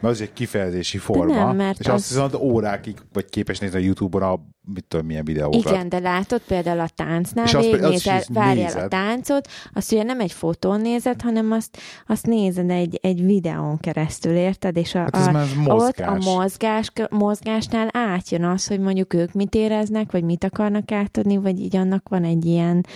Mert 0.00 0.14
az 0.14 0.20
egy 0.20 0.32
kifejezési 0.32 0.98
forma. 0.98 1.34
nem, 1.34 1.56
mert 1.56 1.80
és 1.80 1.86
az- 1.86 1.94
azt 1.94 2.08
viszont 2.08 2.34
órákig 2.34 2.96
vagy 3.12 3.24
képes 3.24 3.58
nézni 3.58 3.78
a 3.78 3.82
Youtube-on 3.82 4.22
a 4.22 4.40
mit 4.74 4.84
tudom, 4.88 5.06
milyen 5.06 5.24
videókat. 5.24 5.70
Igen, 5.70 5.88
de 5.88 5.98
látod 5.98 6.40
például 6.46 6.80
a 6.80 6.88
táncnál, 6.94 7.44
És 7.44 7.52
végignézel, 7.52 8.22
várjál 8.28 8.78
a 8.84 8.88
táncot, 8.88 9.48
azt 9.74 9.92
ugye 9.92 10.02
nem 10.02 10.20
egy 10.20 10.32
fotón 10.32 10.80
nézed, 10.80 11.22
hanem 11.22 11.52
azt, 11.52 11.78
azt 12.06 12.26
nézed 12.26 12.70
egy, 12.70 12.98
egy 13.02 13.24
videón 13.24 13.78
keresztül, 13.78 14.36
érted? 14.36 14.76
És 14.76 14.94
a, 14.94 14.98
Hát 14.98 15.16
ez 15.16 15.26
a, 15.26 15.30
már 15.30 15.46
ott 15.58 15.66
mozgás. 15.66 16.08
a 16.26 16.30
mozgás, 16.30 16.90
mozgásnál 17.10 17.88
átjön 17.92 18.44
az, 18.44 18.66
hogy 18.66 18.80
mondjuk 18.80 19.14
ők 19.14 19.32
mit 19.32 19.54
éreznek, 19.54 20.12
vagy 20.12 20.24
mit 20.24 20.44
akarnak 20.44 20.92
átadni, 20.92 21.36
vagy 21.36 21.60
így 21.60 21.76
annak 21.76 22.08
van 22.08 22.24
egy 22.24 22.44
ilyen 22.44 22.86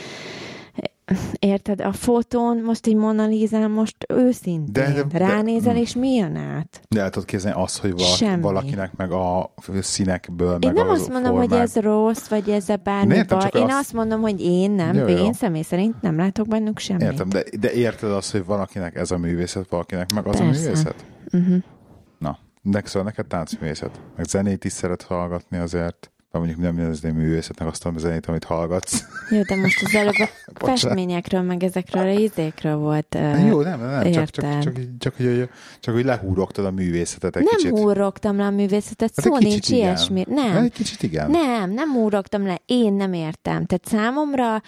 Érted? 1.38 1.80
A 1.80 1.92
fotón 1.92 2.56
most 2.64 2.86
egy 2.86 2.94
Mona 2.94 3.26
Lisa 3.26 3.68
most 3.68 3.96
őszintén 4.08 4.72
De- 4.72 4.92
de- 4.92 5.02
de- 5.02 5.18
ránézel, 5.18 5.74
mm. 5.74 5.76
és 5.76 5.94
mi 5.94 6.14
jön 6.14 6.36
át? 6.36 6.80
De 6.88 7.00
el 7.00 7.10
tudod 7.10 7.28
képzelni 7.28 7.62
azt, 7.62 7.78
hogy 7.78 7.90
valaki, 7.90 8.12
Semmi. 8.16 8.40
valakinek 8.42 8.96
meg 8.96 9.12
a 9.12 9.50
színekből, 9.80 10.52
Én 10.52 10.58
meg 10.58 10.74
nem 10.74 10.88
az 10.88 11.00
azt 11.00 11.08
mondom, 11.10 11.30
formák. 11.30 11.48
hogy 11.50 11.58
ez 11.58 11.76
rossz, 11.76 12.28
vagy 12.28 12.50
ez 12.50 12.68
a 12.68 12.76
bármi 12.76 13.14
Értem, 13.14 13.38
baj. 13.38 13.48
Én 13.54 13.62
azt- 13.62 13.72
azt 13.78 13.92
mondom, 13.92 14.20
hogy 14.20 14.40
én 14.40 14.70
nem, 14.70 14.94
Jó, 14.94 15.06
jó. 15.06 15.16
én 15.16 15.32
személy 15.32 15.62
szerint 15.62 16.02
nem 16.02 16.16
látok 16.16 16.46
bennük 16.48 16.78
semmit. 16.78 17.02
Értem, 17.02 17.28
de, 17.28 17.42
de 17.60 17.72
érted 17.72 18.10
azt, 18.10 18.30
hogy 18.32 18.44
valakinek 18.44 18.94
ez 18.96 19.10
a 19.10 19.18
művészet, 19.18 19.68
valakinek 19.68 20.12
meg 20.12 20.26
az 20.26 20.36
Persze. 20.38 20.60
a 20.60 20.62
művészet? 20.62 21.04
Uh-huh. 21.32 21.56
Na, 22.18 22.38
de 22.62 22.82
szóval 22.84 23.02
neked 23.02 23.26
táncművészet. 23.26 24.00
Meg 24.16 24.26
zenét 24.26 24.64
is 24.64 24.72
szeret 24.72 25.02
hallgatni 25.02 25.56
azért. 25.58 26.10
Vagy 26.30 26.40
mondjuk 26.40 26.60
nem 26.60 26.74
nevezném 26.74 27.14
művészetnek 27.14 27.68
azt 27.68 27.86
a 27.86 27.92
zenét, 27.96 28.26
amit 28.26 28.44
hallgatsz. 28.44 29.04
Jó, 29.30 29.42
de 29.42 29.56
most 29.56 29.82
az 29.84 29.94
előbb 29.94 30.14
a 30.54 30.64
festményekről, 30.66 31.40
meg 31.42 31.62
ezekről 31.62 32.02
a 32.02 32.10
izékről 32.10 32.76
volt. 32.76 33.14
Uh, 33.14 33.46
Jó, 33.46 33.60
nem, 33.62 33.80
nem, 33.80 33.88
nem 34.02 34.12
csak, 34.12 34.30
csak, 34.30 34.44
értem. 34.44 34.60
csak, 34.60 34.74
csak, 34.98 35.14
hogy, 35.16 35.48
csak, 35.80 35.94
hogy 35.94 36.04
lehúrogtad 36.04 36.64
a 36.64 36.70
művészetet 36.70 37.36
egy 37.36 37.44
nem 37.44 37.56
kicsit. 37.56 37.70
húrogtam 37.70 38.36
le 38.36 38.44
a 38.44 38.50
művészetet, 38.50 39.12
Hát 39.16 39.24
szó 39.24 39.38
nincs 39.38 39.68
igen. 39.68 39.80
ilyesmi. 39.80 40.24
Nem, 40.28 40.50
Hát 40.50 40.62
Egy 40.62 40.72
kicsit 40.72 41.02
igen. 41.02 41.30
nem, 41.30 41.70
nem 41.70 41.92
húrogtam 41.92 42.46
le, 42.46 42.58
én 42.66 42.92
nem 42.92 43.12
értem. 43.12 43.64
Tehát 43.66 43.86
számomra 43.86 44.62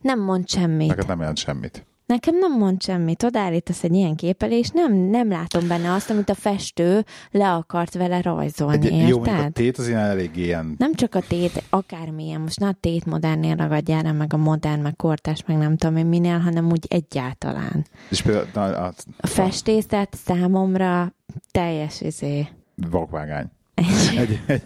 nem 0.00 0.20
mond 0.20 0.48
semmit. 0.48 0.88
Neked 0.88 1.06
nem 1.06 1.18
jelent 1.18 1.38
semmit. 1.38 1.86
Nekem 2.06 2.38
nem 2.38 2.58
mond 2.58 2.82
semmit. 2.82 3.22
Odaállítasz 3.22 3.84
egy 3.84 3.94
ilyen 3.94 4.14
képpel, 4.16 4.52
és 4.52 4.68
nem, 4.68 4.94
nem 4.94 5.28
látom 5.28 5.68
benne 5.68 5.92
azt, 5.92 6.10
amit 6.10 6.28
a 6.28 6.34
festő 6.34 7.04
le 7.30 7.52
akart 7.52 7.94
vele 7.94 8.20
rajzolni, 8.20 8.86
Egy, 8.86 8.92
érted? 8.92 9.08
jó, 9.08 9.22
a 9.22 9.48
tét 9.50 9.78
az 9.78 9.88
ilyen 9.88 10.00
elég 10.00 10.36
ilyen 10.36 10.74
Nem 10.78 10.94
csak 10.94 11.14
a 11.14 11.20
tét, 11.20 11.62
akármilyen, 11.70 12.40
most 12.40 12.60
ne 12.60 12.66
a 12.66 12.76
tét 12.80 13.04
modernnél 13.04 13.54
ragadjál 13.56 14.06
el, 14.06 14.12
meg 14.12 14.32
a 14.32 14.36
modern, 14.36 14.80
meg 14.80 14.96
kortás, 14.96 15.44
meg 15.46 15.56
nem 15.56 15.76
tudom 15.76 15.96
én 15.96 16.06
minél, 16.06 16.38
hanem 16.38 16.70
úgy 16.70 16.86
egyáltalán. 16.88 17.86
És 18.10 18.22
például 18.22 18.48
na, 18.54 18.78
a, 18.84 18.92
A 19.18 19.26
festészet 19.26 20.14
számomra 20.24 21.14
teljes 21.50 22.00
izé. 22.00 22.46
vakvágány. 22.90 23.46
Egy, 24.16 24.40
egy, 24.46 24.62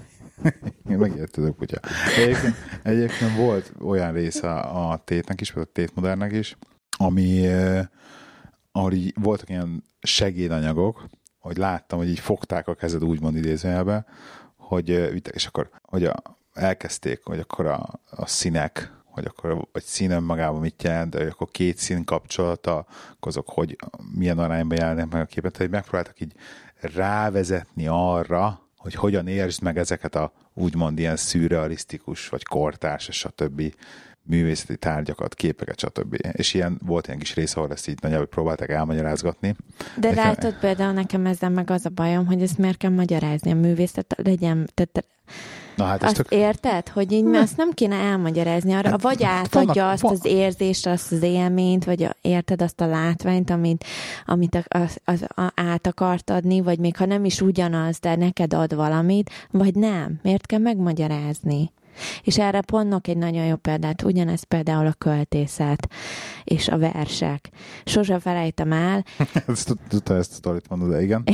megérted 0.97 1.45
a 1.45 1.53
kutya. 1.53 1.79
Egyébként, 2.17 2.55
egyébként 2.83 3.37
volt 3.37 3.73
olyan 3.83 4.13
része 4.13 4.53
a 4.55 5.03
tétnek 5.05 5.41
is, 5.41 5.53
például 5.53 5.71
a 5.71 5.75
tétmodernnek 5.81 6.33
is, 6.33 6.57
ami, 7.01 7.47
eh, 7.47 7.87
ahol 8.73 8.93
így 8.93 9.15
voltak 9.21 9.49
ilyen 9.49 9.85
segédanyagok, 10.01 11.07
hogy 11.39 11.57
láttam, 11.57 11.99
hogy 11.99 12.09
így 12.09 12.19
fogták 12.19 12.69
a 12.69 12.75
kezed 12.75 13.05
úgymond 13.05 13.37
idézőjelbe, 13.37 14.05
hogy 14.57 14.91
eh, 14.91 15.15
és 15.31 15.47
akkor 15.47 15.71
hogy 15.83 16.05
a, 16.05 16.23
elkezdték, 16.53 17.21
hogy 17.25 17.39
akkor 17.39 17.67
a, 17.67 18.01
a 18.11 18.27
színek, 18.27 18.93
hogy 19.05 19.25
akkor 19.25 19.69
egy 19.73 19.83
szín 19.83 20.11
önmagában 20.11 20.61
mit 20.61 20.83
jelent, 20.83 21.15
hogy 21.15 21.27
akkor 21.27 21.51
két 21.51 21.77
szín 21.77 22.05
kapcsolata, 22.05 22.77
akkor 22.77 23.29
azok 23.29 23.49
hogy, 23.49 23.77
milyen 24.15 24.39
arányban 24.39 24.79
jelennek 24.79 25.11
meg 25.11 25.21
a 25.21 25.25
képet, 25.25 25.57
hogy 25.57 25.71
megpróbáltak 25.71 26.21
így 26.21 26.33
rávezetni 26.81 27.87
arra, 27.87 28.61
hogy 28.77 28.95
hogyan 28.95 29.27
értsd 29.27 29.63
meg 29.63 29.79
ezeket 29.79 30.15
a 30.15 30.33
úgymond 30.55 30.99
ilyen 30.99 31.17
szürrealisztikus, 31.17 32.29
vagy 32.29 32.45
kortárs, 32.45 33.09
stb. 33.11 33.75
Művészeti 34.23 34.77
tárgyakat, 34.77 35.35
képeket, 35.35 35.79
stb. 35.79 36.17
És 36.33 36.55
ilyen 36.55 36.81
volt 36.87 37.07
ilyen 37.07 37.19
kis 37.19 37.35
rész, 37.35 37.57
ahol 37.57 37.71
ezt 37.73 37.89
így 37.89 37.99
nagyjából 38.03 38.27
próbálták 38.27 38.71
elmagyarázgatni. 38.71 39.57
De 40.01 40.09
Nekem- 40.09 40.25
látod 40.25 40.55
például 40.59 40.93
nekem 40.93 41.27
ezzel 41.27 41.51
meg 41.51 41.71
az 41.71 41.85
a 41.87 41.91
bajom, 41.95 42.27
hogy 42.27 42.43
ezt 42.43 42.59
miért 42.59 42.77
kell 42.77 42.91
magyarázni 42.91 43.51
a 43.51 43.55
művészet, 43.55 44.15
legyen, 44.23 44.71
tehát 44.75 45.05
Na 45.77 45.85
hát 45.85 46.03
azt 46.03 46.15
tök, 46.15 46.31
érted, 46.31 46.89
hogy 46.89 47.13
így 47.13 47.27
azt 47.27 47.57
nem 47.57 47.71
kéne 47.71 47.95
elmagyarázni 47.95 48.73
arra, 48.73 48.91
Hát, 48.91 49.03
vagy 49.03 49.23
átadja 49.23 49.73
vannak- 49.75 49.93
azt 49.93 50.03
van- 50.03 50.13
az 50.13 50.25
érzést, 50.25 50.87
azt 50.87 51.13
az 51.13 51.23
élményt, 51.23 51.85
vagy 51.85 52.03
a, 52.03 52.15
érted 52.21 52.63
azt 52.63 52.81
a 52.81 52.87
látványt, 52.87 53.51
amit, 53.51 53.85
amit 54.27 54.55
a, 54.55 54.79
az, 54.79 54.97
az, 55.05 55.25
a, 55.35 55.53
át 55.55 55.87
akart 55.87 56.31
adni, 56.31 56.61
vagy 56.61 56.79
még 56.79 56.97
ha 56.97 57.05
nem 57.05 57.25
is 57.25 57.41
ugyanaz, 57.41 57.99
de 57.99 58.17
neked 58.17 58.55
ad 58.55 58.75
valamit, 58.75 59.31
vagy 59.51 59.75
nem. 59.75 60.19
Miért 60.23 60.47
kell 60.47 60.59
megmagyarázni? 60.61 61.71
És 62.23 62.39
erre 62.39 62.61
pontnak 62.61 63.09
egy 63.09 63.17
nagyon 63.17 63.45
jó 63.45 63.57
példát, 63.57 64.03
ugyanez 64.03 64.43
például 64.43 64.87
a 64.87 64.93
költészet 64.93 65.89
és 66.45 66.69
a 66.69 66.79
versek. 66.79 67.49
Sose 67.85 68.19
felejtem 68.19 68.73
el, 68.73 69.05
ezt 69.47 69.67
tud- 69.67 69.81
tudta 69.89 70.15
ezt 70.17 70.33
a 70.33 70.35
sztorit 70.35 70.69
mondod, 70.69 70.91
de 70.91 71.03
igen. 71.03 71.25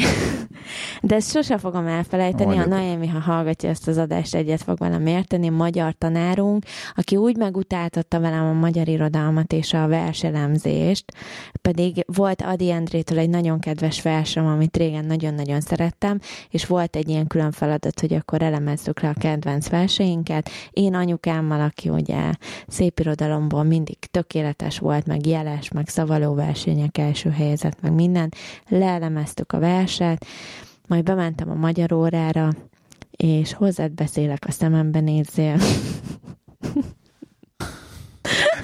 de 1.03 1.15
ezt 1.15 1.31
sose 1.31 1.59
fogom 1.59 1.87
elfelejteni, 1.87 2.55
Mondjad. 2.55 2.73
a 2.73 2.77
Naomi, 2.77 3.07
ha 3.07 3.19
hallgatja 3.21 3.69
ezt 3.69 3.89
az 3.89 3.97
adást, 3.97 4.35
egyet 4.35 4.63
fog 4.63 4.79
velem 4.79 5.07
érteni, 5.07 5.49
magyar 5.49 5.93
tanárunk, 5.99 6.65
aki 6.95 7.17
úgy 7.17 7.37
megutáltatta 7.37 8.21
velem 8.21 8.45
a 8.45 8.53
magyar 8.53 8.89
irodalmat 8.89 9.53
és 9.53 9.73
a 9.73 9.87
verselemzést, 9.87 11.05
pedig 11.63 12.05
volt 12.07 12.43
Adi 12.43 12.71
Endrétől 12.71 13.19
egy 13.19 13.31
nagyon 13.31 13.59
kedves 13.59 14.03
versem, 14.03 14.47
amit 14.47 14.77
régen 14.77 15.05
nagyon-nagyon 15.05 15.61
szerettem, 15.61 16.19
és 16.51 16.67
volt 16.67 16.97
egy 16.97 17.09
ilyen 17.09 17.27
külön 17.27 17.51
feladat, 17.51 18.01
hogy 18.01 18.15
akkor 18.15 18.43
elemezzük 18.43 19.01
le 19.01 19.09
a 19.09 19.15
kedvenc 19.19 19.69
verseinket. 19.69 20.51
Én 20.71 20.95
anyukámmal, 20.95 21.61
aki 21.61 21.89
ugye 21.89 22.33
szép 22.67 22.99
irodalomból 23.01 23.63
mindig 23.63 23.99
tökéletes 23.99 24.79
volt, 24.79 25.07
meg 25.07 25.27
jeles, 25.27 25.71
meg 25.71 25.89
szavaló 25.89 26.35
versenyek 26.35 26.99
első 26.99 27.31
helyezett, 27.31 27.81
meg 27.81 27.93
minden, 27.93 28.33
leelemeztük 28.69 29.53
a 29.53 29.59
verset, 29.59 30.27
majd 30.87 31.05
bementem 31.05 31.51
a 31.51 31.55
magyar 31.55 31.93
órára, 31.93 32.51
és 33.11 33.53
hozzád 33.53 33.93
beszélek, 33.93 34.45
a 34.47 34.51
szemembe 34.51 35.01
nézzél. 35.01 35.57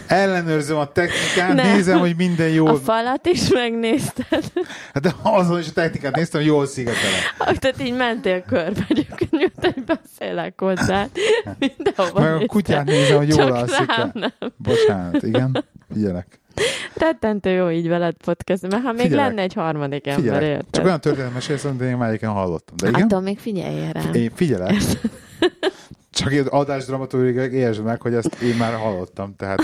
Ellenőrzöm 0.07 0.77
a 0.79 0.87
technikát, 0.93 1.55
Nem. 1.55 1.73
nézem, 1.73 1.99
hogy 1.99 2.17
minden 2.17 2.51
A 2.51 2.53
jól... 2.53 2.79
falat 2.79 3.27
is 3.27 3.49
megnézted. 3.49 4.45
Hát 4.95 5.03
de 5.03 5.15
azon 5.23 5.59
is 5.59 5.69
a 5.69 5.73
technikát 5.73 6.17
néztem, 6.17 6.41
hogy 6.41 6.51
jól 6.51 6.67
szigetelek. 6.67 7.59
Tehát 7.59 7.81
így 7.83 7.97
mentél 7.97 8.43
körbe, 8.43 8.85
egyébként 8.89 9.31
nyugodtan 9.31 9.85
beszélek 9.87 10.61
hozzá. 10.61 11.07
Mindenhova 11.59 12.21
Meg 12.21 12.43
a 12.43 12.47
kutyát 12.47 12.85
nézem, 12.85 13.17
hogy 13.17 13.29
jól 13.29 13.53
alszik 13.53 13.87
nem. 14.13 14.33
Bocsánat, 14.57 15.23
igen. 15.23 15.65
Figyelek. 15.93 16.41
Tettentő 16.95 17.51
jó 17.51 17.71
így 17.71 17.89
veled 17.89 18.15
podcast, 18.25 18.63
mert 18.63 18.83
ha 18.83 18.93
még 18.93 19.01
Figyelek. 19.01 19.27
lenne 19.27 19.43
egy 19.43 19.53
harmadik 19.53 20.07
ember, 20.07 20.23
Figyelek. 20.23 20.43
érted? 20.43 20.67
Csak 20.71 20.85
olyan 20.85 21.01
történet 21.01 21.33
mesélsz, 21.33 21.65
amit 21.65 21.81
én 21.81 21.97
már 21.97 22.09
egyébként 22.09 22.33
hallottam. 22.33 22.77
De 22.77 22.89
igen? 22.89 23.03
Attól 23.03 23.21
még 23.21 23.39
figyeljél 23.39 23.93
rám. 23.93 24.15
Én 24.15 24.31
figyelek. 24.35 24.75
Csak 26.13 26.33
egy 26.33 26.47
adás 26.49 26.85
dramaturgiák 26.85 27.53
értsd 27.53 27.83
meg, 27.83 28.01
hogy 28.01 28.15
ezt 28.15 28.43
én 28.43 28.57
már 28.57 28.75
hallottam, 28.75 29.35
tehát 29.37 29.63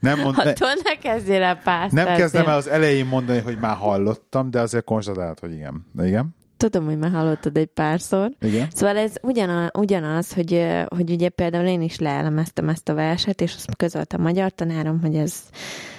nem, 0.00 0.20
mond, 0.20 0.36
ne, 0.36 0.52
ne 0.84 0.98
kezdjél 1.02 1.42
el 1.42 1.56
pár 1.56 1.90
nem 1.90 2.16
kezdem 2.16 2.46
el 2.46 2.56
az 2.56 2.68
elején 2.68 3.06
mondani, 3.06 3.38
hogy 3.38 3.58
már 3.58 3.76
hallottam, 3.76 4.50
de 4.50 4.60
azért 4.60 4.84
konstatált, 4.84 5.40
hogy 5.40 5.52
igen. 5.52 5.86
De 5.92 6.06
igen? 6.06 6.36
Tudom, 6.56 6.84
hogy 6.84 6.98
már 6.98 7.10
hallottad 7.10 7.56
egy 7.56 7.66
párszor. 7.66 8.30
Igen? 8.40 8.68
Szóval 8.70 8.96
ez 8.96 9.14
ugyanaz, 9.22 9.70
ugyanaz 9.74 10.32
hogy, 10.32 10.66
hogy 10.88 11.10
ugye 11.10 11.28
például 11.28 11.66
én 11.66 11.82
is 11.82 11.98
leelemeztem 11.98 12.68
ezt 12.68 12.88
a 12.88 12.94
verset, 12.94 13.40
és 13.40 13.54
azt 13.54 13.76
közölt 13.76 14.12
a 14.12 14.18
magyar 14.18 14.50
tanárom, 14.50 15.00
hogy 15.00 15.14
ez 15.14 15.34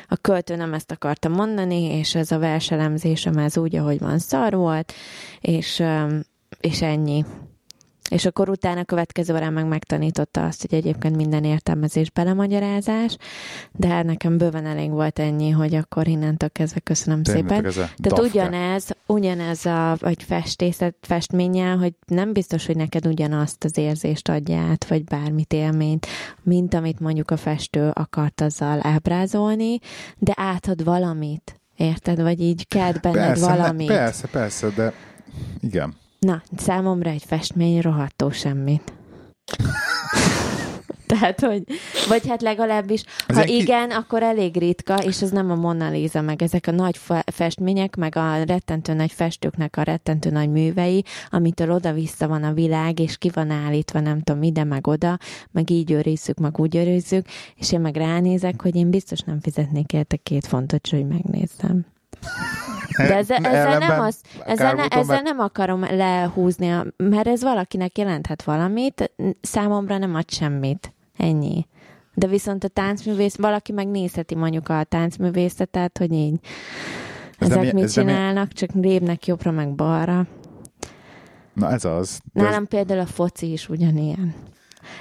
a 0.08 0.15
költő 0.15 0.55
nem 0.55 0.74
ezt 0.74 0.91
akarta 0.91 1.29
mondani, 1.29 1.84
és 1.84 2.15
ez 2.15 2.31
a 2.31 2.39
verselemzésem 2.39 3.38
ez 3.38 3.58
úgy, 3.58 3.75
ahogy 3.75 4.00
van, 4.00 4.19
szar 4.19 4.53
volt, 4.53 4.93
és, 5.39 5.84
és 6.60 6.81
ennyi. 6.81 7.25
És 8.09 8.25
akkor 8.25 8.49
utána 8.49 8.79
a 8.79 8.83
következő 8.83 9.33
órán 9.33 9.53
meg 9.53 9.67
megtanította 9.67 10.45
azt, 10.45 10.61
hogy 10.61 10.73
egyébként 10.73 11.15
minden 11.15 11.43
értelmezés 11.43 12.11
belemagyarázás, 12.11 13.17
de 13.71 13.87
hát 13.87 14.05
nekem 14.05 14.37
bőven 14.37 14.65
elég 14.65 14.89
volt 14.89 15.19
ennyi, 15.19 15.49
hogy 15.49 15.75
akkor 15.75 16.07
innentől 16.07 16.49
kezdve 16.49 16.79
köszönöm 16.79 17.23
Tényleg 17.23 17.43
szépen. 17.43 17.65
ez 17.65 17.73
Tehát 17.73 17.89
dafke. 18.01 18.21
ugyanez, 18.23 18.87
ugyanez 19.05 19.65
a 19.65 19.95
vagy 19.99 20.23
festészet, 20.23 20.95
festménnyel, 21.01 21.77
hogy 21.77 21.93
nem 22.07 22.33
biztos, 22.33 22.65
hogy 22.65 22.75
neked 22.75 23.07
ugyanazt 23.07 23.63
az 23.63 23.77
érzést 23.77 24.29
adja 24.29 24.57
át, 24.57 24.87
vagy 24.87 25.03
bármit 25.03 25.53
élményt, 25.53 26.07
mint 26.43 26.73
amit 26.73 26.99
mondjuk 26.99 27.31
a 27.31 27.37
festő 27.37 27.91
akart 27.93 28.41
azzal 28.41 28.79
ábrázolni, 28.81 29.79
de 30.17 30.33
átad 30.35 30.83
valamit. 30.83 31.59
Érted? 31.75 32.21
Vagy 32.21 32.41
így 32.41 32.67
kelt 32.67 33.01
benned 33.01 33.25
Persze, 33.25 33.55
valamit. 33.55 33.87
Ne, 33.87 33.95
persze, 33.95 34.27
persze, 34.27 34.69
de 34.69 34.93
igen. 35.59 35.95
Na, 36.19 36.41
számomra 36.57 37.09
egy 37.09 37.23
festmény 37.25 37.81
rohadtó 37.81 38.29
semmit. 38.31 38.93
Tehát, 41.09 41.39
hogy, 41.39 41.63
vagy 42.07 42.27
hát 42.27 42.41
legalábbis, 42.41 43.03
ha 43.27 43.41
egy 43.41 43.45
ki- 43.47 43.55
igen, 43.55 43.91
akkor 43.91 44.23
elég 44.23 44.57
ritka, 44.57 44.95
és 44.95 45.21
ez 45.21 45.29
nem 45.29 45.51
a 45.51 45.55
Mona 45.55 45.89
Lisa, 45.89 46.21
meg 46.21 46.41
ezek 46.41 46.67
a 46.67 46.71
nagy 46.71 46.97
fe- 46.97 47.31
festmények, 47.31 47.95
meg 47.95 48.15
a 48.15 48.43
rettentő 48.43 48.93
nagy 48.93 49.11
festőknek 49.11 49.77
a 49.77 49.81
rettentő 49.81 50.29
nagy 50.29 50.49
művei, 50.49 51.03
amitől 51.29 51.71
oda-vissza 51.71 52.27
van 52.27 52.43
a 52.43 52.53
világ, 52.53 52.99
és 52.99 53.17
ki 53.17 53.29
van 53.33 53.49
állítva, 53.49 53.99
nem 53.99 54.21
tudom, 54.21 54.43
ide, 54.43 54.63
meg 54.63 54.88
oda, 54.88 55.17
meg 55.51 55.69
így 55.69 55.91
őrizzük, 55.91 56.38
meg 56.38 56.59
úgy 56.59 56.75
őrizzük, 56.75 57.25
és 57.55 57.71
én 57.71 57.79
meg 57.79 57.95
ránézek, 57.95 58.61
hogy 58.61 58.75
én 58.75 58.89
biztos 58.89 59.19
nem 59.19 59.39
fizetnék 59.39 59.93
érte 59.93 60.15
két 60.15 60.47
fontot, 60.47 60.88
hogy 60.89 61.07
megnézzem. 61.07 61.85
De 63.07 63.15
ezzel, 63.21 63.37
ezzel, 63.45 63.77
nem, 63.77 63.99
az, 63.99 64.21
ezzel, 64.45 64.73
ne, 64.73 64.85
ezzel 64.87 65.21
nem 65.21 65.39
akarom 65.39 65.81
lehúzni, 65.81 66.71
a- 66.71 66.85
mert 66.97 67.27
ez 67.27 67.41
valakinek 67.41 67.97
jelenthet 67.97 68.43
valamit, 68.43 69.11
számomra 69.41 69.97
nem 69.97 70.15
ad 70.15 70.29
semmit. 70.31 70.93
Ennyi. 71.17 71.67
De 72.13 72.27
viszont 72.27 72.63
a 72.63 72.67
táncművész, 72.67 73.35
valaki 73.35 73.71
megnézheti 73.71 74.35
mondjuk 74.35 74.69
a 74.69 74.83
táncművészetet, 74.83 75.97
hogy 75.97 76.11
így 76.13 76.39
Ez 77.37 77.49
ezek 77.49 77.61
ilyen- 77.63 77.75
mit 77.75 77.83
ez 77.83 77.93
csinálnak, 77.93 78.53
csak 78.53 78.69
lépnek 78.73 79.25
jobbra 79.27 79.51
meg 79.51 79.75
balra. 79.75 80.27
Na 81.53 81.71
ez 81.71 81.85
az. 81.85 82.19
Nálam 82.33 82.67
például 82.67 82.99
a 82.99 83.05
foci 83.05 83.51
is 83.51 83.69
ugyanilyen. 83.69 84.33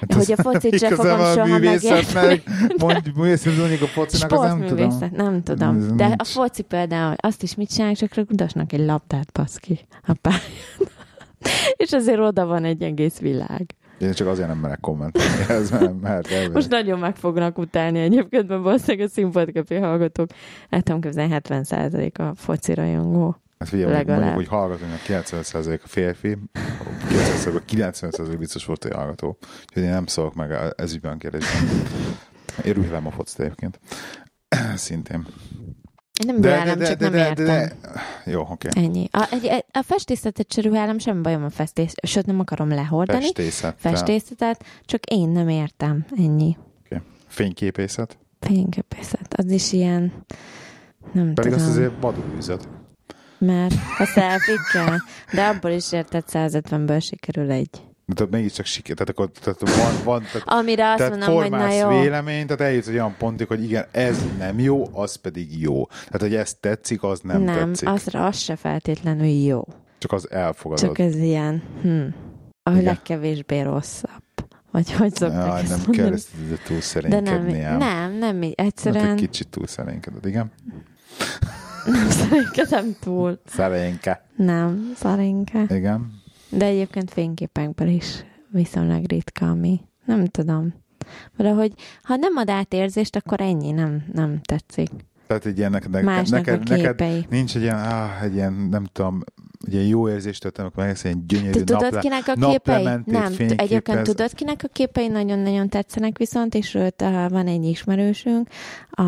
Hát 0.00 0.14
hogy 0.14 0.32
a 0.32 0.42
focit 0.42 0.78
sem 0.78 0.94
fogom 0.94 1.20
a 1.20 1.32
soha 1.32 1.46
művészetnek, 1.46 2.42
mondjuk 2.78 3.16
művészet, 3.16 3.56
mondjuk 3.56 3.82
a 3.82 3.86
focinak, 3.86 4.32
az 4.32 4.40
nem 4.40 4.66
tudom. 4.66 4.98
Nem 5.12 5.42
tudom. 5.42 5.96
De 5.96 6.14
a 6.16 6.24
foci 6.24 6.62
például, 6.62 7.14
azt 7.16 7.42
is 7.42 7.54
mit 7.54 7.72
csinálnak, 7.72 7.96
csak 7.96 8.14
rugdosnak 8.14 8.72
egy 8.72 8.84
labdát, 8.86 9.32
baszki, 9.32 9.80
a 10.06 10.12
pályán. 10.20 10.40
És 11.76 11.92
azért 11.92 12.18
oda 12.18 12.46
van 12.46 12.64
egy 12.64 12.82
egész 12.82 13.18
világ. 13.18 13.74
Én 13.98 14.12
csak 14.12 14.26
azért 14.26 14.48
nem 14.48 14.58
merek 14.58 14.80
kommentelni, 14.80 15.44
ez 15.62 15.70
mert, 15.70 16.00
mert. 16.00 16.52
Most 16.52 16.68
nagyon 16.68 16.98
meg 16.98 17.16
fognak 17.16 17.58
utálni 17.58 17.98
egyébként, 17.98 18.48
mert 18.48 18.62
valószínűleg 18.62 19.06
a 19.06 19.10
színpadkapi 19.10 19.74
hallgatók, 19.74 20.28
el 20.68 20.82
tudom 20.82 21.00
képzelni, 21.00 21.32
70 21.32 22.12
a 22.14 22.34
foci 22.34 22.74
rajongó. 22.74 23.36
Hát 23.58 23.68
figyelj, 23.68 23.92
legalább. 23.92 24.22
mondjuk, 24.22 24.48
hogy 24.48 24.58
hallgatónak 24.58 25.00
90% 25.06 25.82
a 25.82 25.88
férfi, 25.88 26.38
90%, 27.08 27.60
90% 27.72 28.34
biztos 28.38 28.64
volt 28.64 28.84
egy 28.84 28.92
hallgató. 28.92 29.38
Úgyhogy 29.68 29.82
én 29.82 29.90
nem 29.90 30.06
szólok 30.06 30.34
meg 30.34 30.72
ez 30.76 30.94
ügyben 30.94 31.12
a 31.12 31.16
kérdésben. 31.16 31.68
Én 32.64 32.72
rühelem 32.72 33.06
a 33.06 33.10
focit 33.10 33.40
egyébként. 33.40 33.80
Szintén. 34.76 35.26
Én 36.20 36.26
nem 36.26 36.40
bírálom, 36.40 36.78
csak 36.78 36.98
nem 36.98 37.14
értem. 37.14 37.68
Jó, 38.24 38.40
oké. 38.50 38.68
Ennyi. 38.76 39.08
A, 39.12 39.28
egy, 39.30 39.64
a 39.72 39.82
festészetet 39.82 40.52
se 40.52 40.60
ruhálom, 40.60 40.98
semmi 40.98 41.20
bajom 41.20 41.44
a 41.44 41.50
festés, 41.50 41.92
sőt 42.02 42.26
nem 42.26 42.40
akarom 42.40 42.68
lehordani. 42.68 43.22
Festészet. 43.22 43.74
Festészetet, 43.78 44.64
csak 44.84 45.04
én 45.04 45.28
nem 45.28 45.48
értem. 45.48 46.06
Ennyi. 46.16 46.56
Fényképészet. 47.26 48.18
Fényképészet. 48.40 49.34
Az 49.34 49.50
is 49.50 49.72
ilyen, 49.72 50.12
nem 51.12 51.34
Pedig 51.34 51.52
tudom. 51.52 51.66
azt 51.66 51.76
azért 51.76 51.92
vadul 52.00 52.24
üzlet. 52.36 52.68
Mert 53.38 53.74
a 53.98 54.04
selfie 54.04 55.02
de 55.32 55.46
abból 55.46 55.70
is 55.70 55.92
érted 55.92 56.24
150-ből 56.32 57.02
sikerül 57.02 57.50
egy. 57.50 57.70
De 58.06 58.14
tehát 58.14 58.32
mégiscsak 58.32 58.66
siker. 58.66 58.96
Tehát 58.96 59.10
akkor 59.10 59.30
tehát 59.30 59.76
van, 59.76 60.04
van 60.04 60.22
tehát, 60.22 60.42
Amire 60.48 60.88
azt 60.88 60.96
tehát 60.96 61.10
mondom, 61.16 61.34
hogy 61.34 61.50
na 61.50 61.56
formálsz 61.58 61.80
jó. 61.80 62.00
véleményt, 62.00 62.46
tehát 62.46 62.62
eljutsz 62.62 62.86
egy 62.86 62.94
olyan 62.94 63.14
pontig, 63.18 63.46
hogy 63.46 63.62
igen, 63.62 63.86
ez 63.90 64.24
nem 64.38 64.58
jó, 64.58 64.88
az 64.92 65.14
pedig 65.14 65.60
jó. 65.60 65.86
Tehát, 65.86 66.20
hogy 66.20 66.34
ez 66.34 66.54
tetszik, 66.60 67.02
az 67.02 67.20
nem, 67.20 67.42
nem 67.42 67.66
tetszik. 67.72 67.88
azra 67.88 68.26
az 68.26 68.38
se 68.38 68.56
feltétlenül 68.56 69.26
jó. 69.26 69.62
Csak 69.98 70.12
az 70.12 70.30
elfogadod. 70.30 70.84
Csak 70.86 70.98
ez 70.98 71.14
ilyen, 71.16 71.62
hm, 71.82 72.06
a 72.62 72.70
Igen. 72.70 72.82
legkevésbé 72.82 73.60
rosszabb. 73.60 74.22
Vagy 74.70 74.92
hogy 74.92 75.14
szokták 75.14 75.46
Jaj, 75.46 75.60
ezt 75.60 75.68
nem 75.68 75.78
mondani? 75.78 75.96
kell 75.96 76.12
ezt 76.12 76.28
túl 76.30 76.58
De 77.10 77.20
nem, 77.20 77.24
szerénykedni 77.24 77.62
ám. 77.62 77.78
nem, 77.78 78.12
nem 78.18 78.42
így. 78.42 78.54
Hát 78.56 78.66
Egyszerűen 78.66 79.06
egy 79.10 79.14
kicsit 79.14 79.48
túl 79.48 79.66
szerénykeded, 79.66 80.26
igen? 80.26 80.52
Nem 81.90 82.10
szerénykedem 82.10 82.96
túl. 83.00 83.40
Szerényke. 83.46 84.26
Nem, 84.36 84.92
szarinka. 84.96 85.62
Igen. 85.68 86.12
De 86.50 86.64
egyébként 86.64 87.10
fényképekből 87.10 87.88
is 87.88 88.24
viszonylag 88.50 89.04
ritka, 89.06 89.50
ami 89.50 89.80
nem 90.04 90.26
tudom. 90.26 90.74
Valahogy, 91.36 91.72
ha 92.02 92.16
nem 92.16 92.36
ad 92.36 92.50
átérzést, 92.50 93.16
akkor 93.16 93.40
ennyi, 93.40 93.70
nem, 93.70 94.04
nem 94.12 94.40
tetszik. 94.42 94.90
Tehát 95.26 95.46
egy 95.46 95.58
ilyen 95.58 95.70
neked, 95.70 95.90
neked, 95.90 96.68
neked, 96.68 97.26
nincs 97.30 97.56
egy 97.56 97.62
ilyen, 97.62 97.76
áh, 97.76 98.22
egy 98.22 98.34
ilyen, 98.34 98.52
nem 98.52 98.84
tudom, 98.84 99.22
egy 99.66 99.72
ilyen 99.72 99.86
jó 99.86 100.08
érzést 100.08 100.42
tettem, 100.42 100.66
akkor 100.66 100.84
megesz 100.84 101.04
egy 101.04 101.26
gyönyörű 101.26 101.50
Te 101.50 101.64
tudod, 101.64 101.82
naple, 101.82 102.00
kinek 102.00 102.28
a 102.28 102.48
képei? 102.50 102.88
Nem, 103.04 103.32
egyébként 103.56 104.02
tudod, 104.02 104.32
kinek 104.32 104.60
a 104.64 104.68
képei 104.72 105.08
nagyon-nagyon 105.08 105.68
tetszenek 105.68 106.18
viszont, 106.18 106.54
és 106.54 106.74
őt 106.74 107.02
uh, 107.02 107.30
van 107.30 107.46
egy 107.46 107.64
ismerősünk, 107.64 108.48
a 108.90 109.02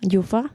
Gyufa, 0.00 0.50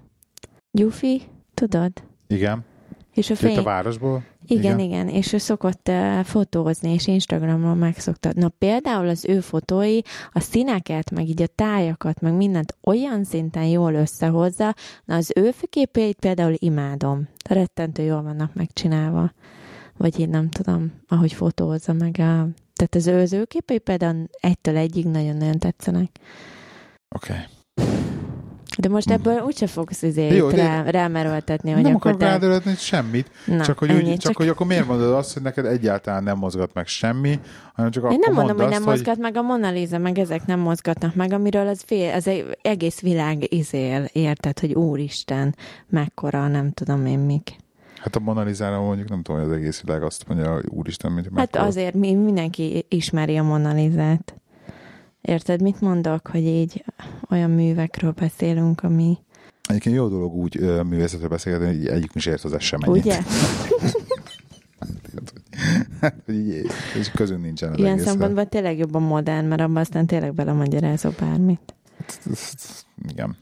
Gyufi, 0.77 1.21
tudod? 1.53 1.91
Igen. 2.27 2.65
És 3.13 3.29
a 3.29 3.35
Jött 3.39 3.51
a 3.51 3.55
fény... 3.55 3.63
városból? 3.63 4.23
Igen, 4.47 4.79
igen, 4.79 5.07
és 5.09 5.33
ő 5.33 5.37
szokott 5.37 5.87
uh, 5.89 6.23
fotózni, 6.23 6.93
és 6.93 7.07
Instagramon 7.07 7.77
megszokta. 7.77 8.31
Na 8.35 8.49
például 8.49 9.07
az 9.07 9.25
ő 9.25 9.39
fotói 9.39 9.99
a 10.31 10.39
színeket, 10.39 11.11
meg 11.11 11.27
így 11.27 11.41
a 11.41 11.47
tájakat, 11.47 12.21
meg 12.21 12.33
mindent 12.33 12.77
olyan 12.83 13.23
szinten 13.23 13.65
jól 13.65 13.93
összehozza, 13.93 14.75
na 15.05 15.15
az 15.15 15.31
ő 15.35 15.53
képeit 15.69 16.19
például 16.19 16.53
imádom. 16.57 17.27
Rettentő 17.49 18.03
jól 18.03 18.21
vannak 18.21 18.53
megcsinálva. 18.53 19.31
Vagy 19.97 20.19
én 20.19 20.29
nem 20.29 20.49
tudom, 20.49 20.93
ahogy 21.07 21.33
fotózza 21.33 21.93
meg 21.93 22.15
a... 22.19 22.47
Tehát 22.73 22.95
az 22.95 23.07
ő, 23.07 23.21
az 23.21 23.33
ő 23.33 23.45
képei 23.45 23.79
például 23.79 24.29
egytől 24.39 24.77
egyig 24.77 25.05
nagyon-nagyon 25.05 25.59
tetszenek. 25.59 26.09
Oké. 27.15 27.31
Okay. 27.31 27.45
De 28.77 28.89
most 28.89 29.11
ebből 29.11 29.39
úgyse 29.39 29.67
fogsz 29.67 30.01
izé 30.01 30.35
Jó, 30.35 30.49
rá, 30.49 30.83
rámeroltetni, 30.83 31.71
hogy 31.71 31.81
Nem 31.81 31.95
akarok 31.95 32.19
te... 32.19 32.75
semmit, 32.75 33.31
Na, 33.45 33.63
csak, 33.63 33.77
hogy, 33.77 33.91
úgy, 33.91 34.17
csak, 34.17 34.37
hogy 34.37 34.47
akkor 34.47 34.67
miért 34.67 34.87
mondod 34.87 35.13
azt, 35.13 35.33
hogy 35.33 35.41
neked 35.41 35.65
egyáltalán 35.65 36.23
nem 36.23 36.37
mozgat 36.37 36.73
meg 36.73 36.87
semmi, 36.87 37.39
hanem 37.73 37.91
csak 37.91 38.03
Én 38.03 38.09
akkor 38.09 38.25
nem 38.25 38.33
mondom, 38.33 38.55
mondd 38.55 38.67
hogy 38.67 38.75
azt, 38.75 38.85
nem 38.85 38.93
mozgat 38.93 39.17
meg 39.17 39.37
a 39.37 39.41
Mona 39.41 39.69
Lisa, 39.69 39.97
meg 39.97 40.17
ezek 40.17 40.45
nem 40.45 40.59
mozgatnak 40.59 41.15
meg, 41.15 41.31
amiről 41.31 41.67
az, 41.67 41.83
fél, 41.85 42.13
az 42.13 42.29
egész 42.61 43.01
világ 43.01 43.53
izél, 43.53 44.09
érted, 44.11 44.59
hogy 44.59 44.73
úristen, 44.73 45.55
mekkora, 45.89 46.47
nem 46.47 46.71
tudom 46.71 47.05
én 47.05 47.19
mik. 47.19 47.55
Hát 47.97 48.15
a 48.15 48.19
Mona 48.19 48.43
Lisa-ra 48.43 48.81
mondjuk 48.81 49.09
nem 49.09 49.21
tudom, 49.21 49.41
hogy 49.41 49.51
az 49.51 49.55
egész 49.57 49.81
világ 49.81 50.03
azt 50.03 50.27
mondja, 50.27 50.53
hogy 50.53 50.65
úristen, 50.69 51.11
mint 51.11 51.25
Hát 51.25 51.33
mekkora. 51.33 51.63
azért 51.63 51.93
mi, 51.93 52.13
mindenki 52.13 52.85
ismeri 52.89 53.37
a 53.37 53.43
Mona 53.43 53.73
Lisa-t. 53.73 54.35
Érted, 55.27 55.61
mit 55.61 55.81
mondok, 55.81 56.27
hogy 56.27 56.43
így 56.43 56.83
olyan 57.29 57.49
művekről 57.49 58.11
beszélünk, 58.11 58.83
ami... 58.83 59.17
Egyébként 59.69 59.95
jó 59.95 60.07
dolog 60.07 60.33
úgy 60.33 60.57
ö, 60.57 60.81
művészetről 60.81 61.29
beszélgetni, 61.29 61.67
hogy 61.67 61.75
így 61.75 61.87
egyik 61.87 62.11
is 62.13 62.25
ért 62.25 62.41
hozzá 62.41 62.57
semennyit. 62.57 63.05
Ugye? 63.05 63.19
így, 66.31 66.65
és 66.99 67.11
közünk 67.11 67.41
nincsen 67.41 67.71
az 67.71 67.77
Ilyen 67.77 67.91
egészre. 67.91 68.09
szempontból 68.09 68.45
tényleg 68.45 68.77
jobban 68.77 69.01
modern, 69.01 69.45
mert 69.45 69.61
abban 69.61 69.77
aztán 69.77 70.05
tényleg 70.05 70.33
belemagyarázol 70.33 71.13
bármit. 71.19 71.75
Igen. 73.07 73.37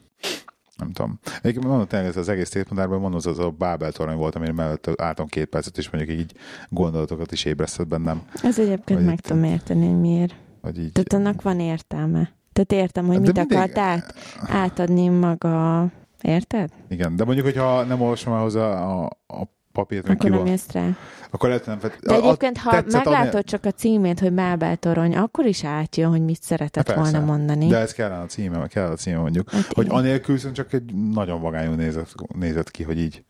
Nem 0.76 0.92
tudom. 0.92 1.18
Egyébként 1.40 1.66
mondom 1.66 1.86
tényleg, 1.86 2.08
ez 2.08 2.16
az 2.16 2.28
egész 2.28 2.48
tétmodárban 2.48 3.00
mondom, 3.00 3.20
az 3.24 3.38
a 3.38 3.50
Bábel 3.50 3.92
torony 3.92 4.16
volt, 4.16 4.34
amire 4.34 4.52
mellett 4.52 4.90
álltam 5.00 5.26
két 5.26 5.46
percet, 5.46 5.78
és 5.78 5.90
mondjuk 5.90 6.18
így 6.18 6.32
gondolatokat 6.68 7.32
is 7.32 7.44
ébresztett 7.44 7.86
bennem, 7.86 8.22
Ez 8.42 8.58
egyébként 8.58 9.04
meg 9.04 9.20
tudom 9.20 9.44
érteni, 9.44 9.86
hogy 9.86 10.00
miért. 10.00 10.34
Hogy 10.66 10.78
így... 10.78 10.92
Tehát 10.92 11.12
annak 11.26 11.42
van 11.42 11.60
értelme. 11.60 12.30
Tehát 12.52 12.72
értem, 12.84 13.06
hogy 13.06 13.14
De 13.14 13.20
mit 13.20 13.32
mindig- 13.34 13.56
akart 13.56 13.78
át, 13.78 14.14
átadni 14.46 15.08
maga... 15.08 15.86
Érted? 16.22 16.70
Igen, 16.88 17.16
de 17.16 17.24
mondjuk, 17.24 17.46
hogyha 17.46 17.82
nem 17.82 18.00
olvasom 18.00 18.32
el 18.32 18.40
hozzá 18.40 18.66
a, 18.66 19.04
a 19.26 19.42
papírt, 19.72 20.06
meg 20.08 20.16
Akkor 20.16 20.30
nem 20.30 20.46
jössz 20.46 20.70
rá. 20.72 20.88
akkor 21.30 21.48
lehet, 21.48 21.66
nem 21.66 21.78
fett... 21.78 21.98
De 22.00 22.14
egyébként, 22.14 22.58
ha 22.58 22.70
tetszett 22.70 23.04
meglátod 23.04 23.34
adni- 23.34 23.44
csak 23.50 23.64
a 23.64 23.70
címét, 23.70 24.20
hogy 24.20 24.32
Bábel 24.32 24.76
torony, 24.76 25.16
akkor 25.16 25.44
is 25.46 25.64
átjön, 25.64 26.10
hogy 26.10 26.20
mit 26.24 26.42
szeretett 26.42 26.86
Hát 26.88 26.96
persze. 26.96 27.10
volna 27.10 27.26
mondani. 27.26 27.66
De 27.66 27.76
ez 27.78 27.92
kellene 27.92 28.20
a 28.22 28.26
címe, 28.26 28.66
kell 28.66 28.90
a 28.90 28.94
címe 28.94 29.18
mondjuk. 29.18 29.50
Hát 29.50 29.72
Hogy 29.72 29.84
igen. 29.84 29.96
anélkül 29.98 30.34
viszont 30.34 30.54
csak 30.54 30.72
egy 30.72 30.94
nagyon 30.94 31.40
vagányul 31.40 31.74
nézett, 31.74 32.14
nézett 32.38 32.70
ki, 32.70 32.82
hogy 32.82 32.98
így 32.98 33.24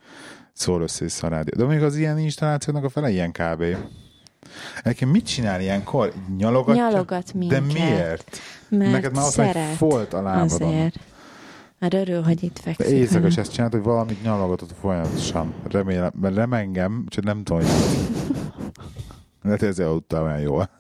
szól 0.53 0.83
össze 0.83 1.27
a 1.27 1.29
rádió. 1.29 1.55
De 1.57 1.65
mondjuk 1.65 1.85
az 1.85 1.97
ilyen 1.97 2.19
installációknak 2.19 2.85
a 2.85 2.89
fele 2.89 3.11
ilyen 3.11 3.33
kb. 3.33 3.65
Egyébként 4.83 5.13
mit 5.13 5.27
csinál 5.27 5.61
ilyenkor? 5.61 6.13
Nyalogat 6.37 7.33
De 7.33 7.39
minket. 7.39 7.73
miért? 7.73 8.39
Mert 8.69 8.91
Neked 8.91 9.15
már 9.15 9.25
ott 9.25 9.31
szeret. 9.31 9.77
folt 9.77 10.13
a 10.13 10.23
lábadon. 10.23 10.69
Azért. 10.69 10.99
Mert 11.79 11.95
örül, 11.95 12.23
hogy 12.23 12.43
itt 12.43 12.55
De 12.55 12.61
fekszik. 12.61 12.95
éjszaka 12.95 13.15
velem. 13.15 13.31
is 13.31 13.37
ezt 13.37 13.53
csinált, 13.53 13.73
hogy 13.73 13.83
valamit 13.83 14.23
nyalogatott 14.23 14.71
folyamatosan. 14.81 15.55
Remélem, 15.71 16.11
mert 16.21 16.35
remengem, 16.35 17.05
csak 17.09 17.25
nem 17.25 17.43
tudom, 17.45 17.63
hogy 17.63 17.71
Lehet, 19.43 19.61
hogy 19.61 19.69
ezért 19.69 19.89
aludtál 19.89 20.23
olyan 20.23 20.41
jól. 20.41 20.71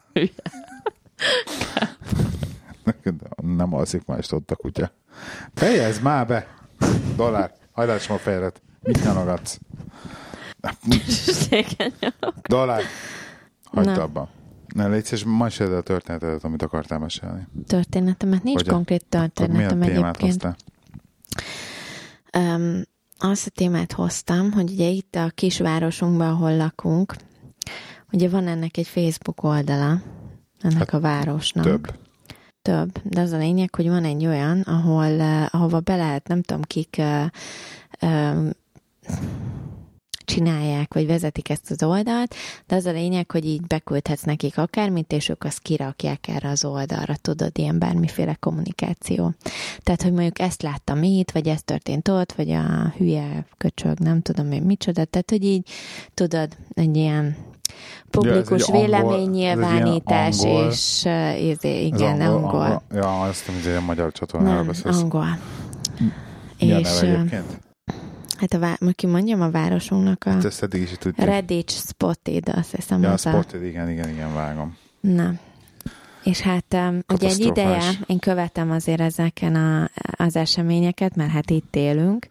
nem 3.36 3.74
alszik 3.74 4.04
már 4.06 4.18
is 4.18 4.32
ott 4.32 4.50
a 4.50 4.56
kutya. 4.56 4.90
Fejezd 5.54 6.02
már 6.02 6.26
be! 6.26 6.46
Dollár, 7.16 7.52
hajlás 7.72 8.10
a 8.10 8.18
fejedet. 8.18 8.60
Mit 8.82 9.04
nyalogatsz? 9.04 9.58
Dollár, 12.42 12.82
hagyd 13.72 13.98
abba. 13.98 14.28
Ne 14.74 14.86
légy 14.88 15.04
szíves, 15.04 15.24
mesélj 15.38 15.74
a 15.74 15.80
történetet, 15.80 16.44
amit 16.44 16.62
akartál 16.62 16.98
mesélni. 16.98 17.46
Történetemet 17.66 18.42
nincs 18.42 18.58
Vagy 18.60 18.68
a- 18.68 18.72
konkrét 18.72 19.04
történetem 19.08 19.80
témát 19.80 20.16
egyébként. 20.16 20.42
hoztál? 20.42 20.56
Um, 22.56 22.82
azt 23.18 23.46
a 23.46 23.50
témát 23.50 23.92
hoztam, 23.92 24.52
hogy 24.52 24.70
ugye 24.70 24.88
itt 24.88 25.14
a 25.14 25.30
kisvárosunkban, 25.34 26.28
ahol 26.28 26.56
lakunk, 26.56 27.14
ugye 28.12 28.28
van 28.28 28.46
ennek 28.46 28.76
egy 28.76 28.86
Facebook 28.86 29.42
oldala, 29.42 30.00
ennek 30.60 30.78
Hát, 30.78 30.94
a 30.94 31.00
városnak. 31.00 31.64
Több. 31.64 31.94
Több, 32.62 32.98
de 33.02 33.20
az 33.20 33.30
a 33.32 33.36
lényeg, 33.36 33.74
hogy 33.74 33.88
van 33.88 34.04
egy 34.04 34.26
olyan, 34.26 34.60
ahol, 34.60 35.10
uh, 35.12 35.54
ahova 35.54 35.80
be 35.80 35.96
lehet, 35.96 36.28
nem 36.28 36.42
tudom 36.42 36.62
kik 36.62 36.96
uh, 36.98 37.24
um, 38.10 38.50
csinálják, 40.26 40.94
vagy 40.94 41.06
vezetik 41.06 41.50
ezt 41.50 41.70
az 41.70 41.82
oldalt, 41.82 42.34
de 42.66 42.74
az 42.76 42.84
a 42.86 42.90
lényeg, 42.92 43.30
hogy 43.30 43.44
így 43.46 43.60
beküldhetsz 43.60 44.22
nekik 44.22 44.58
akármit, 44.58 45.12
és 45.12 45.28
ők 45.28 45.44
azt 45.44 45.58
kirakják 45.58 46.28
erre 46.28 46.48
az 46.48 46.64
oldalra, 46.64 47.16
tudod, 47.16 47.58
ilyen 47.58 47.78
bármiféle 47.78 48.34
kommunikáció. 48.40 49.32
Tehát, 49.82 50.02
hogy 50.02 50.12
mondjuk 50.12 50.38
ezt 50.38 50.62
láttam 50.62 51.02
itt, 51.02 51.30
vagy 51.30 51.48
ez 51.48 51.62
történt 51.62 52.08
ott, 52.08 52.32
vagy 52.32 52.50
a 52.50 52.92
hülye 52.96 53.46
köcsög, 53.58 53.98
nem 53.98 54.22
tudom 54.22 54.52
én 54.52 54.62
micsoda, 54.62 55.04
tehát, 55.04 55.30
hogy 55.30 55.44
így, 55.44 55.68
tudod, 56.14 56.48
egy 56.74 56.96
ilyen 56.96 57.36
publikus 58.10 58.68
Ja, 58.68 58.74
egy 58.74 58.92
angol- 58.92 59.16
véleménynyilvánítás, 59.16 60.38
egy 60.38 60.46
angol- 60.50 60.72
és 60.72 61.02
uh, 61.04 61.42
izé, 61.44 61.76
Ez 61.78 61.84
igen, 61.84 62.20
angol. 62.20 62.60
angol. 62.60 62.82
Ja, 62.94 63.20
azt 63.20 63.46
nem 63.46 63.56
izé 63.56 63.74
a 63.76 63.80
magyar 63.80 64.12
csatornára 64.12 64.56
Nem, 64.56 64.66
beszélsz. 64.66 65.00
angol. 65.02 65.38
Mi 66.58 66.72
a 66.72 66.78
és 66.78 67.00
neve 67.00 67.14
egyébként? 67.14 67.64
Hát 68.36 68.52
a, 68.54 68.58
vá- 68.58 68.78
ki 68.94 69.06
mondjam 69.06 69.40
a 69.40 69.50
városunknak 69.50 70.24
a 70.26 70.30
Hát 70.30 70.44
ezt 70.44 70.62
eddig 70.62 70.82
is 70.82 70.90
tudjuk. 70.98 71.26
Redditch 71.26 71.74
Spotted, 71.76 72.48
azt 72.48 72.74
hiszem 72.76 73.02
Ja, 73.02 73.08
a 73.08 73.12
az 73.12 73.26
a... 73.26 73.30
Spotted, 73.30 73.64
igen, 73.64 73.90
igen, 73.90 74.08
igen, 74.08 74.34
vágom. 74.34 74.76
Na. 75.00 75.32
És 76.24 76.40
hát 76.40 76.64
um, 76.74 76.98
ugye 77.12 77.28
egy 77.28 77.40
ideje 77.40 77.90
én 78.06 78.18
követem 78.18 78.70
azért 78.70 79.00
ezeken 79.00 79.54
a, 79.54 79.90
az 80.16 80.36
eseményeket, 80.36 81.16
mert 81.16 81.30
hát 81.30 81.50
itt 81.50 81.76
élünk, 81.76 82.28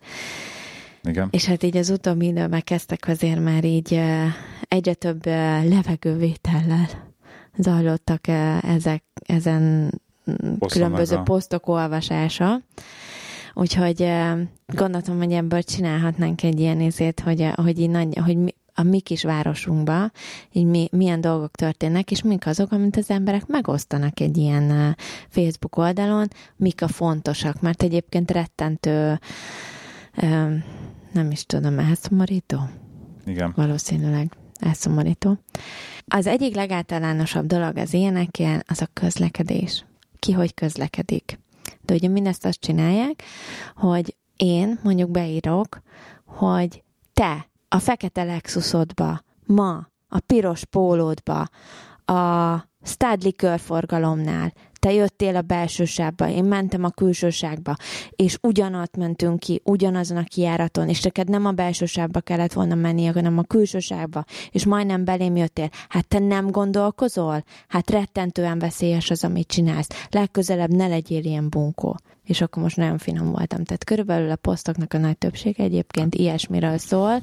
Igen. 1.04 1.28
és 1.32 1.46
hát 1.46 1.64
így 1.64 1.78
az 1.78 1.90
utóbbi 1.90 2.26
időben 2.26 2.62
kezdtek 2.64 3.04
azért 3.08 3.44
már 3.44 3.64
így 3.64 3.92
uh, 3.92 4.24
egyre 4.68 4.94
több 4.94 5.26
uh, 5.28 5.34
levegővétellel 5.70 6.88
zajlottak 7.58 8.22
uh, 8.28 8.74
ezek, 8.74 9.04
ezen 9.26 9.62
mm, 10.32 10.54
különböző 10.68 11.16
a- 11.16 11.22
posztok 11.22 11.68
olvasása. 11.68 12.62
Úgyhogy 13.58 14.12
gondoltam, 14.68 15.18
hogy 15.18 15.32
ebből 15.32 15.64
csinálhatnánk 15.64 16.44
egy 16.44 16.60
ilyen 16.60 16.78
nézét, 16.78 17.20
hogy, 17.20 17.52
hogy, 17.56 17.80
így 17.80 17.90
nagy, 17.90 18.18
hogy 18.18 18.38
mi, 18.38 18.54
a 18.74 18.84
mi 18.84 19.00
kis 19.00 19.24
városunkban 19.24 20.12
így 20.52 20.66
mi, 20.66 20.88
milyen 20.92 21.22
dolgok 21.22 21.52
történnek, 21.52 22.12
és 22.12 22.22
mik 22.22 22.48
azok, 22.48 22.72
amit 22.72 22.98
az 22.98 23.10
emberek 23.10 23.48
megosztanak 23.48 24.20
egy 24.20 24.38
ilyen 24.38 24.96
Facebook 25.30 25.78
oldalon, 25.78 26.28
mik 26.56 26.82
a 26.82 26.88
fontosak, 26.88 27.62
mert 27.62 27.84
egyébként 27.84 28.32
rettentő, 28.32 29.20
nem 31.12 31.32
is 31.32 31.46
tudom, 31.46 31.80
elszomorító? 31.80 32.60
Igen. 33.26 33.54
Valószínűleg 33.56 34.38
elszomorító. 34.60 35.38
Az 36.08 36.28
egyik 36.28 36.56
legáltalánosabb 36.56 37.46
dolog 37.46 37.78
az 37.78 37.94
ilyeneken, 37.94 38.64
az 38.68 38.82
a 38.82 38.88
közlekedés. 38.94 39.86
Ki 40.20 40.32
hogy 40.32 40.54
közlekedik. 40.54 41.40
De 41.86 41.94
ugye 41.94 42.08
mindezt 42.08 42.46
azt 42.46 42.60
csinálják, 42.60 43.24
hogy 43.76 44.16
én 44.36 44.80
mondjuk 44.84 45.10
beírok, 45.10 45.82
hogy 46.26 46.84
te 47.14 47.50
a 47.68 47.80
fekete 47.80 48.24
Lexusodba, 48.24 49.22
ma 49.46 49.90
a 50.08 50.20
piros 50.20 50.66
pólódba, 50.66 51.48
a 52.06 52.56
Stadley 52.84 53.32
körforgalomnál, 53.36 54.54
te 54.86 54.94
jöttél 54.94 55.36
a 55.36 55.42
belső 55.42 55.86
sávba, 55.86 56.30
én 56.30 56.44
mentem 56.44 56.84
a 56.84 56.90
külső 56.90 57.30
sávba, 57.30 57.76
és 58.16 58.38
ugyanott 58.42 58.98
mentünk 58.98 59.40
ki, 59.40 59.62
ugyanazon 59.64 60.18
a 60.18 60.24
kiáraton, 60.24 60.90
és 60.90 61.02
neked 61.02 61.30
nem 61.30 61.46
a 61.46 61.52
belső 61.52 61.86
sávba 61.86 62.20
kellett 62.20 62.54
volna 62.54 62.76
menni, 62.76 63.06
hanem 63.06 63.38
a 63.38 63.44
külső 63.44 63.80
sávba, 63.80 64.26
és 64.52 64.66
majdnem 64.66 65.06
belém 65.06 65.36
jöttél. 65.36 65.70
Hát 65.90 66.08
te 66.08 66.20
nem 66.20 66.52
gondolkozol? 66.52 67.44
Hát 67.68 67.90
rettentően 67.90 68.60
veszélyes 68.60 69.10
az, 69.10 69.24
amit 69.24 69.48
csinálsz. 69.48 69.88
Legközelebb 70.10 70.70
ne 70.70 70.88
legyél 70.88 71.24
ilyen 71.24 71.50
bunkó. 71.50 71.98
És 72.24 72.42
akkor 72.42 72.64
most 72.64 72.78
nagyon 72.78 72.98
finom 72.98 73.32
voltam. 73.32 73.64
Tehát 73.64 73.84
körülbelül 73.84 74.32
a 74.32 74.36
posztoknak 74.36 74.94
a 74.94 74.98
nagy 74.98 75.18
többsége 75.18 75.64
egyébként 75.64 76.16
ilyesmiről 76.16 76.78
szól. 76.78 77.22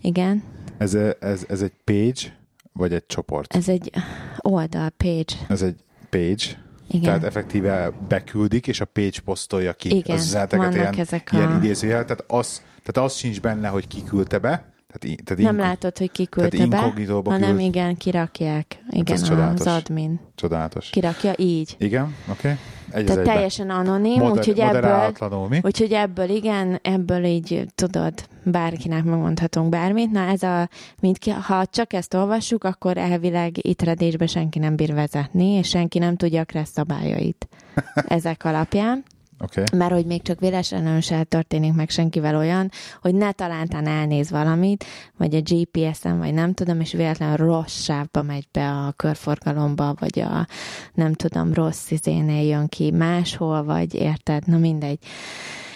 Igen, 0.00 0.42
Ez, 0.78 0.94
ez, 1.20 1.44
ez 1.48 1.62
egy 1.62 1.72
page, 1.84 2.36
vagy 2.72 2.92
egy 2.92 3.06
csoport? 3.06 3.54
ez 3.56 3.68
egy 3.68 3.90
oldal, 4.38 4.90
page. 4.90 5.34
Ez 5.48 5.62
egy 5.62 5.76
page, 6.10 6.62
Igen. 6.94 7.04
tehát 7.04 7.24
effektíve 7.24 7.92
beküldik, 8.08 8.66
és 8.66 8.80
a 8.80 8.84
page 8.84 9.20
posztolja 9.24 9.72
ki 9.72 9.96
Igen, 9.96 10.16
az 10.16 10.24
üzeneteket, 10.24 10.64
vannak 10.64 10.74
ilyen, 10.80 10.94
ezek 10.98 11.28
a- 11.32 11.36
ilyen 11.36 11.56
idézőjel, 11.56 12.04
tehát 12.04 12.24
az, 12.26 12.62
tehát 12.82 13.10
az 13.10 13.16
sincs 13.16 13.40
benne, 13.40 13.68
hogy 13.68 13.86
ki 13.86 14.02
küldte 14.02 14.38
be, 14.38 14.73
tehát, 14.98 15.24
tehát 15.24 15.42
Nem 15.42 15.54
inko- 15.54 15.66
látod, 15.66 15.98
hogy 15.98 16.10
ki 16.10 16.26
küldte 16.26 16.56
tehát 16.66 16.92
be, 17.22 17.30
hanem 17.30 17.56
küld. 17.56 17.60
igen, 17.60 17.96
kirakják. 17.96 18.78
Igen, 18.90 19.14
ez 19.16 19.30
az 19.30 19.66
admin. 19.66 20.20
Csodálatos. 20.34 20.90
Kirakja 20.90 21.32
így. 21.36 21.74
Igen, 21.78 22.14
oké. 22.30 22.48
Okay. 22.48 22.56
Egy 22.90 23.04
Tehát 23.04 23.24
teljesen 23.24 23.70
anonim, 23.70 24.18
Moder- 24.22 24.36
úgyhogy 24.38 24.58
ebből, 24.58 25.46
mi? 25.48 25.60
úgyhogy 25.62 25.92
ebből 25.92 26.28
igen, 26.28 26.78
ebből 26.82 27.24
így 27.24 27.66
tudod, 27.74 28.12
bárkinek 28.42 29.04
megmondhatunk 29.04 29.68
bármit. 29.68 30.10
Na 30.10 30.20
ez 30.20 30.42
a, 30.42 30.68
mint 31.00 31.18
ki, 31.18 31.30
ha 31.30 31.66
csak 31.66 31.92
ezt 31.92 32.14
olvassuk, 32.14 32.64
akkor 32.64 32.96
elvileg 32.98 33.66
itt 33.66 33.82
redésbe 33.82 34.26
senki 34.26 34.58
nem 34.58 34.76
bír 34.76 34.94
vezetni, 34.94 35.46
és 35.46 35.68
senki 35.68 35.98
nem 35.98 36.16
tudja 36.16 36.44
a 36.54 36.64
szabályait 36.64 37.48
ezek 37.94 38.44
alapján. 38.44 39.04
Okay. 39.40 39.64
Mert 39.72 39.92
hogy 39.92 40.06
még 40.06 40.22
csak 40.22 40.40
véletlenül 40.40 41.00
se 41.00 41.24
történik 41.24 41.72
meg 41.72 41.90
senkivel 41.90 42.36
olyan, 42.36 42.70
hogy 43.00 43.14
ne 43.14 43.32
talántán 43.32 43.86
elnéz 43.86 44.30
valamit, 44.30 44.84
vagy 45.16 45.34
a 45.34 45.40
GPS-en, 45.40 46.18
vagy 46.18 46.34
nem 46.34 46.52
tudom, 46.52 46.80
és 46.80 46.92
véletlenül 46.92 47.36
rossz 47.36 47.82
sávba 47.82 48.22
megy 48.22 48.48
be 48.52 48.70
a 48.70 48.92
körforgalomba, 48.92 49.94
vagy 49.98 50.20
a 50.20 50.46
nem 50.94 51.12
tudom, 51.12 51.52
rossz 51.52 51.90
izénél 51.90 52.48
jön 52.48 52.68
ki 52.68 52.90
máshol, 52.90 53.64
vagy 53.64 53.94
érted, 53.94 54.46
na 54.46 54.58
mindegy. 54.58 54.98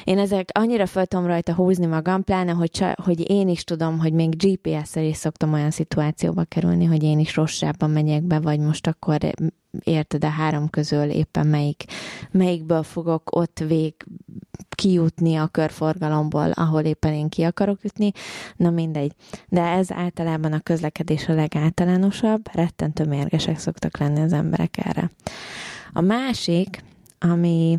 Én 0.09 0.18
ezek 0.18 0.49
annyira 0.53 0.87
föl 0.87 1.07
tudom 1.07 1.27
rajta 1.27 1.55
húzni 1.55 1.87
magam, 1.87 2.25
pláne, 2.25 2.53
hogy, 2.53 2.85
hogy 3.05 3.31
én 3.31 3.49
is 3.49 3.64
tudom, 3.64 3.99
hogy 3.99 4.12
még 4.12 4.37
GPS-szel 4.37 5.05
is 5.05 5.16
szoktam 5.16 5.53
olyan 5.53 5.71
szituációba 5.71 6.44
kerülni, 6.44 6.85
hogy 6.85 7.03
én 7.03 7.18
is 7.18 7.37
rossz 7.37 7.53
sávban 7.53 7.90
megyek 7.90 8.23
be, 8.23 8.40
vagy 8.40 8.59
most 8.59 8.87
akkor 8.87 9.18
érted 9.85 10.25
a 10.25 10.29
három 10.29 10.71
közül 10.71 11.11
éppen 11.11 11.47
melyik, 11.47 11.85
melyikből 12.31 12.83
fogok 12.83 13.37
ott 13.37 13.59
vég 13.59 13.94
kijutni 14.68 15.37
a 15.37 15.47
körforgalomból, 15.47 16.51
ahol 16.51 16.83
éppen 16.83 17.12
én 17.12 17.29
ki 17.29 17.42
akarok 17.42 17.83
jutni, 17.83 18.12
na 18.57 18.71
mindegy. 18.71 19.12
De 19.49 19.62
ez 19.62 19.92
általában 19.92 20.53
a 20.53 20.61
közlekedés 20.61 21.29
a 21.29 21.35
legáltalánosabb, 21.35 22.49
rettentő 22.53 23.05
mérgesek 23.05 23.59
szoktak 23.59 23.99
lenni 23.99 24.21
az 24.21 24.33
emberek 24.33 24.87
erre. 24.87 25.11
A 25.92 26.01
másik, 26.01 26.83
ami 27.18 27.79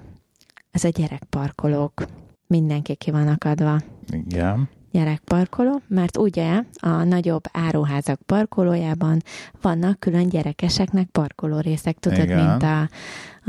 ez 0.72 0.84
a 0.84 0.90
gyerekparkolók. 0.90 2.06
Mindenki 2.48 2.96
ki 2.96 3.12
van 3.12 3.28
akadva 3.28 3.80
Igen. 4.12 4.70
gyerekparkoló, 4.92 5.82
mert 5.88 6.18
ugye 6.18 6.64
a 6.80 7.04
nagyobb 7.04 7.44
áruházak 7.52 8.22
parkolójában 8.22 9.22
vannak 9.62 10.00
külön 10.00 10.30
gyerekeseknek 10.30 11.10
parkoló 11.10 11.60
részek, 11.60 12.00
tudod, 12.00 12.24
Igen. 12.24 12.46
mint 12.46 12.64
a, 12.64 12.90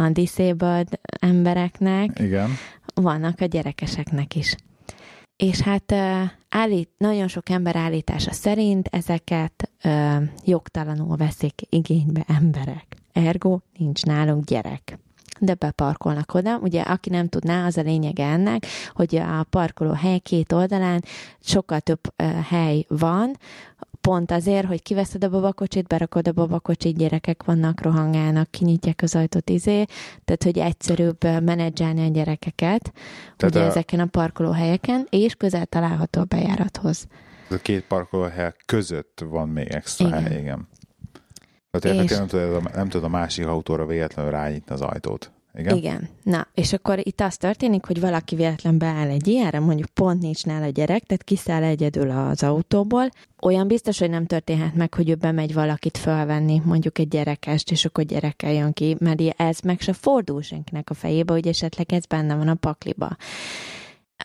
a 0.02 0.10
disabled 0.10 0.88
embereknek, 1.20 2.18
Igen. 2.18 2.50
vannak 2.94 3.40
a 3.40 3.44
gyerekeseknek 3.44 4.34
is. 4.34 4.56
És 5.36 5.60
hát 5.60 5.92
állít, 6.48 6.90
nagyon 6.98 7.28
sok 7.28 7.48
ember 7.48 7.76
állítása 7.76 8.32
szerint 8.32 8.88
ezeket 8.92 9.70
uh, 9.84 10.22
jogtalanul 10.44 11.16
veszik 11.16 11.62
igénybe 11.68 12.24
emberek. 12.26 12.96
Ergo 13.12 13.58
nincs 13.78 14.04
nálunk 14.04 14.44
gyerek 14.44 14.98
de 15.40 15.54
beparkolnak 15.54 16.34
oda. 16.34 16.58
Ugye, 16.58 16.80
aki 16.80 17.10
nem 17.10 17.28
tudná, 17.28 17.66
az 17.66 17.76
a 17.76 17.82
lényege 17.82 18.24
ennek, 18.24 18.66
hogy 18.92 19.16
a 19.16 19.46
parkoló 19.50 19.92
hely 19.92 20.18
két 20.18 20.52
oldalán 20.52 21.04
sokkal 21.40 21.80
több 21.80 22.00
hely 22.48 22.84
van, 22.88 23.36
pont 24.00 24.30
azért, 24.30 24.66
hogy 24.66 24.82
kiveszed 24.82 25.24
a 25.24 25.30
babakocsit, 25.30 25.86
berakod 25.86 26.28
a 26.28 26.32
babakocsit, 26.32 26.96
gyerekek 26.96 27.44
vannak, 27.44 27.82
rohangálnak, 27.82 28.50
kinyitják 28.50 29.02
az 29.02 29.14
ajtót 29.14 29.50
izé, 29.50 29.84
tehát 30.24 30.42
hogy 30.42 30.58
egyszerűbb 30.58 31.24
menedzselni 31.24 32.06
a 32.06 32.10
gyerekeket, 32.10 32.92
tehát 33.36 33.54
ugye 33.54 33.64
a... 33.64 33.66
ezeken 33.66 34.00
a 34.00 34.06
parkolóhelyeken, 34.06 35.06
és 35.10 35.34
közel 35.34 35.66
található 35.66 36.20
a 36.20 36.24
bejárathoz. 36.24 37.06
A 37.50 37.56
két 37.56 37.84
parkolóhely 37.84 38.52
között 38.66 39.24
van 39.28 39.48
még 39.48 39.68
extra 39.68 40.06
igen. 40.06 40.22
hely, 40.22 40.38
igen. 40.38 40.68
Tehát 41.70 42.04
és... 42.04 42.10
nem, 42.10 42.26
tudod, 42.26 42.74
nem 42.74 42.88
tudod 42.88 43.04
a 43.04 43.16
másik 43.16 43.46
autóra 43.46 43.86
véletlenül 43.86 44.30
rányitni 44.30 44.74
az 44.74 44.80
ajtót. 44.80 45.32
Igen? 45.54 45.76
Igen. 45.76 46.08
Na, 46.22 46.46
és 46.54 46.72
akkor 46.72 46.98
itt 47.06 47.20
az 47.20 47.36
történik, 47.36 47.84
hogy 47.86 48.00
valaki 48.00 48.36
véletlen 48.36 48.78
beáll 48.78 49.08
egy 49.08 49.28
ilyenre, 49.28 49.60
mondjuk 49.60 49.88
pont 49.88 50.20
nincs 50.20 50.44
nála 50.44 50.66
gyerek, 50.66 51.02
tehát 51.02 51.22
kiszáll 51.22 51.62
egyedül 51.62 52.10
az 52.10 52.42
autóból. 52.42 53.08
Olyan 53.40 53.66
biztos, 53.66 53.98
hogy 53.98 54.10
nem 54.10 54.26
történhet 54.26 54.74
meg, 54.74 54.94
hogy 54.94 55.10
ő 55.10 55.14
bemegy 55.14 55.54
valakit 55.54 55.96
felvenni, 55.96 56.62
mondjuk 56.64 56.98
egy 56.98 57.08
gyerekest, 57.08 57.70
és 57.70 57.84
akkor 57.84 58.04
gyerekkel 58.04 58.52
jön 58.52 58.72
ki, 58.72 58.96
mert 58.98 59.20
ez 59.36 59.58
meg 59.60 59.80
se 59.80 59.92
fordul 59.92 60.42
senkinek 60.42 60.90
a 60.90 60.94
fejébe, 60.94 61.32
hogy 61.32 61.46
esetleg 61.46 61.92
ez 61.92 62.04
benne 62.04 62.34
van 62.34 62.48
a 62.48 62.54
pakliba 62.54 63.16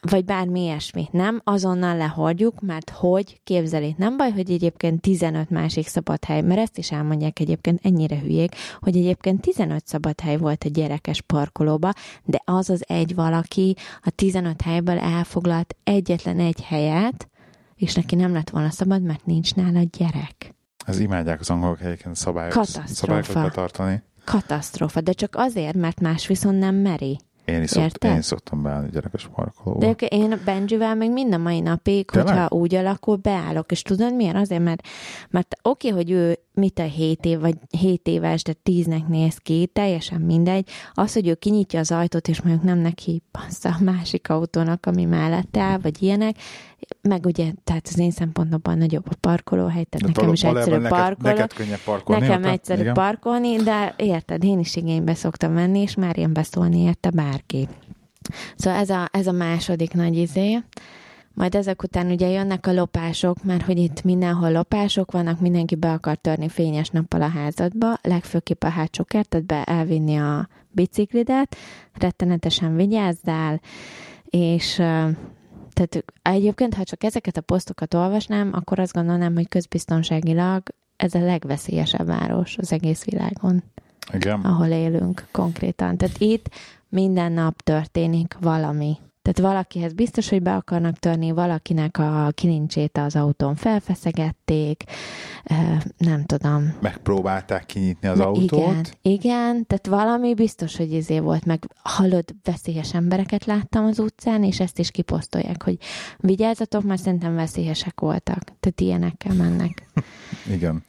vagy 0.10 0.26
bármi 0.26 0.62
ilyesmi. 0.62 1.08
Nem, 1.12 1.42
azonnal 1.44 1.98
lehordjuk, 1.98 2.62
mert 2.62 2.90
hogy, 2.90 3.40
képzeli, 3.44 3.96
nem 3.98 4.18
baj, 4.18 4.32
hogy 4.32 4.52
egyébként 4.52 5.02
15 5.02 5.50
másik 5.50 5.88
szabad 5.88 6.26
hely, 6.26 6.42
mert 6.42 6.60
ezt 6.60 6.78
is 6.78 6.92
elmondják 6.92 7.40
egyébként 7.40 7.80
ennyire 7.84 8.20
hülyék, 8.20 8.56
hogy 8.80 8.98
egyébként 8.98 9.42
15 9.42 9.88
szabad 9.88 10.20
hely 10.20 10.38
volt 10.38 10.64
a 10.64 10.70
gyerekes 10.70 11.22
parkolóba, 11.22 11.92
de 12.24 12.42
az 12.46 12.70
az 12.70 12.84
egy 12.88 13.16
valaki 13.16 13.76
a 14.02 14.10
15 14.10 14.62
helyből 14.62 14.98
elfoglalt 14.98 15.76
egyetlen 15.84 16.40
egy 16.40 16.62
helyet, 16.62 17.30
és 17.76 17.94
neki 17.94 18.16
nem 18.16 18.34
lett 18.34 18.50
volna 18.50 18.70
szabad, 18.70 19.02
mert 19.02 19.26
nincs 19.26 19.56
nála 19.56 19.82
gyerek. 19.98 20.54
Ez 20.86 21.00
imádják 21.00 21.40
az 21.40 21.50
angolok 21.50 21.82
egyébként 21.82 22.16
szabályok, 22.16 22.64
szabályokat 22.86 23.34
betartani. 23.34 24.04
Katasztrófa, 24.24 25.02
de 25.02 25.12
csak 25.12 25.36
azért, 25.36 25.76
mert 25.76 26.00
más 26.00 26.28
viszont 26.28 26.60
nem 26.60 26.76
meri. 26.76 27.20
Én 27.46 27.62
is, 27.62 27.70
szokt, 27.70 28.04
én 28.04 28.22
szoktam 28.22 28.62
beállni 28.62 28.90
gyerekes 28.92 29.30
parkolóba. 29.36 29.94
De 29.94 30.08
én 30.08 30.42
Benjivel 30.46 30.96
még 30.96 31.12
mind 31.12 31.34
a 31.34 31.38
mai 31.38 31.60
napig, 31.60 32.06
Te 32.06 32.22
hogyha 32.22 32.48
úgy 32.50 32.76
alakul, 32.76 33.16
beállok. 33.16 33.72
És 33.72 33.82
tudod 33.82 34.16
miért? 34.16 34.36
Azért, 34.36 34.64
mert, 34.64 34.88
mert 35.30 35.56
oké, 35.62 35.90
okay, 35.90 36.04
hogy 36.04 36.12
ő 36.12 36.40
mit 36.54 36.80
a 36.80 36.84
7 36.84 37.26
év, 37.26 37.40
vagy 37.40 37.56
7 37.80 38.08
éves, 38.08 38.44
de 38.44 38.54
10-nek 38.64 39.08
néz 39.08 39.38
ki, 39.38 39.70
teljesen 39.74 40.22
mindegy. 40.22 40.70
Az, 40.94 41.14
hogy 41.14 41.28
ő 41.28 41.34
kinyitja 41.34 41.80
az 41.80 41.92
ajtót, 41.92 42.28
és 42.28 42.42
mondjuk 42.42 42.66
nem 42.66 42.78
neki 42.78 43.24
passza 43.32 43.70
a 43.70 43.84
másik 43.84 44.30
autónak, 44.30 44.86
ami 44.86 45.06
mellette 45.06 45.62
áll, 45.62 45.78
vagy 45.78 46.04
ilyenek, 46.04 46.36
meg 47.08 47.26
ugye, 47.26 47.52
tehát 47.64 47.88
az 47.88 48.00
én 48.00 48.12
szempontomban 48.12 48.78
nagyobb 48.78 49.06
a 49.10 49.16
parkolóhely, 49.20 49.84
tehát 49.84 50.08
de 50.08 50.22
nekem 50.22 50.34
is 50.34 50.44
egyszerű 50.44 50.76
neked, 50.76 50.90
parkoló. 50.90 51.30
Neked 51.34 51.54
könnyebb 51.54 51.80
parkolni. 51.86 52.22
Nekem 52.22 52.40
érte? 52.40 52.52
egyszerű 52.52 52.82
Igen. 52.82 52.94
parkolni, 52.94 53.56
de 53.56 53.94
érted, 53.98 54.44
én 54.44 54.60
is 54.60 54.76
igénybe 54.76 55.14
szoktam 55.14 55.52
menni, 55.52 55.80
és 55.80 55.96
már 55.96 56.18
ilyen 56.18 56.34
beszólni 56.34 56.80
érte 56.80 57.10
bárki. 57.10 57.68
Szóval 58.56 58.80
ez 58.80 58.90
a, 58.90 59.10
ez 59.12 59.28
a 59.28 59.32
második 59.32 59.94
nagy 59.94 60.18
izé. 60.18 60.60
Majd 61.34 61.56
ezek 61.56 61.84
után 61.84 62.12
ugye 62.12 62.30
jönnek 62.30 62.68
a 62.68 62.74
lopások, 62.74 63.44
mert 63.44 63.66
hogy 63.66 63.78
itt 63.78 64.04
mindenhol 64.04 64.52
lopások 64.52 65.12
vannak, 65.12 65.40
mindenki 65.40 65.76
be 65.76 65.92
akar 65.92 66.16
törni 66.16 66.50
fényes 66.50 66.90
nappal 66.90 67.22
a 67.22 67.28
házadba, 67.28 67.98
legfőképp 68.02 68.64
a 68.64 68.70
hátsó 68.70 69.04
kertet 69.04 69.46
be 69.46 69.64
elvinni 69.64 70.16
a 70.16 70.48
biciklidet, 70.72 71.56
rettenetesen 71.94 72.76
vigyázzál, 72.76 73.62
és 74.26 74.82
tehát 75.76 76.06
egyébként, 76.22 76.74
ha 76.74 76.84
csak 76.84 77.04
ezeket 77.04 77.38
a 77.38 77.42
posztokat 77.42 77.94
olvasnám, 77.94 78.50
akkor 78.54 78.80
azt 78.80 78.94
gondolnám, 78.94 79.34
hogy 79.34 79.48
közbiztonságilag 79.48 80.64
ez 80.96 81.14
a 81.14 81.20
legveszélyesebb 81.20 82.06
város 82.06 82.58
az 82.58 82.72
egész 82.72 83.04
világon. 83.04 83.64
Igen. 84.14 84.42
Ahol 84.42 84.68
élünk 84.68 85.28
konkrétan. 85.32 85.98
Tehát 85.98 86.18
itt 86.18 86.50
minden 86.90 87.32
nap 87.32 87.62
történik 87.62 88.36
valami. 88.40 88.98
Tehát 89.26 89.54
valakihez 89.54 89.94
biztos, 89.94 90.30
hogy 90.30 90.42
be 90.42 90.56
akarnak 90.56 91.00
törni, 91.00 91.32
valakinek 91.32 91.98
a 91.98 92.32
kilincsét 92.34 92.98
az 92.98 93.16
autón 93.16 93.56
felfeszegették, 93.56 94.84
nem 95.98 96.24
tudom. 96.26 96.76
Megpróbálták 96.82 97.66
kinyitni 97.66 98.08
az 98.08 98.18
Na, 98.18 98.26
autót. 98.26 98.50
Igen, 98.52 98.86
igen, 99.02 99.66
tehát 99.68 99.88
valami 99.88 100.34
biztos, 100.34 100.78
hogy 100.78 100.94
izé 100.94 101.20
volt, 101.20 101.46
meg 101.46 101.64
hallott 101.84 102.36
veszélyes 102.44 102.94
embereket 102.94 103.46
láttam 103.46 103.86
az 103.86 104.00
utcán, 104.00 104.44
és 104.44 104.60
ezt 104.60 104.80
is 104.80 104.92
kiposztolják, 104.92 105.64
hogy 105.64 105.78
vigyázzatok, 106.18 106.84
mert 106.84 107.02
szerintem 107.02 107.36
veszélyesek 107.36 108.00
voltak. 108.00 108.44
Tehát 108.44 108.82
ilyenekkel 108.82 109.34
mennek. 109.34 109.88
igen. 110.56 110.84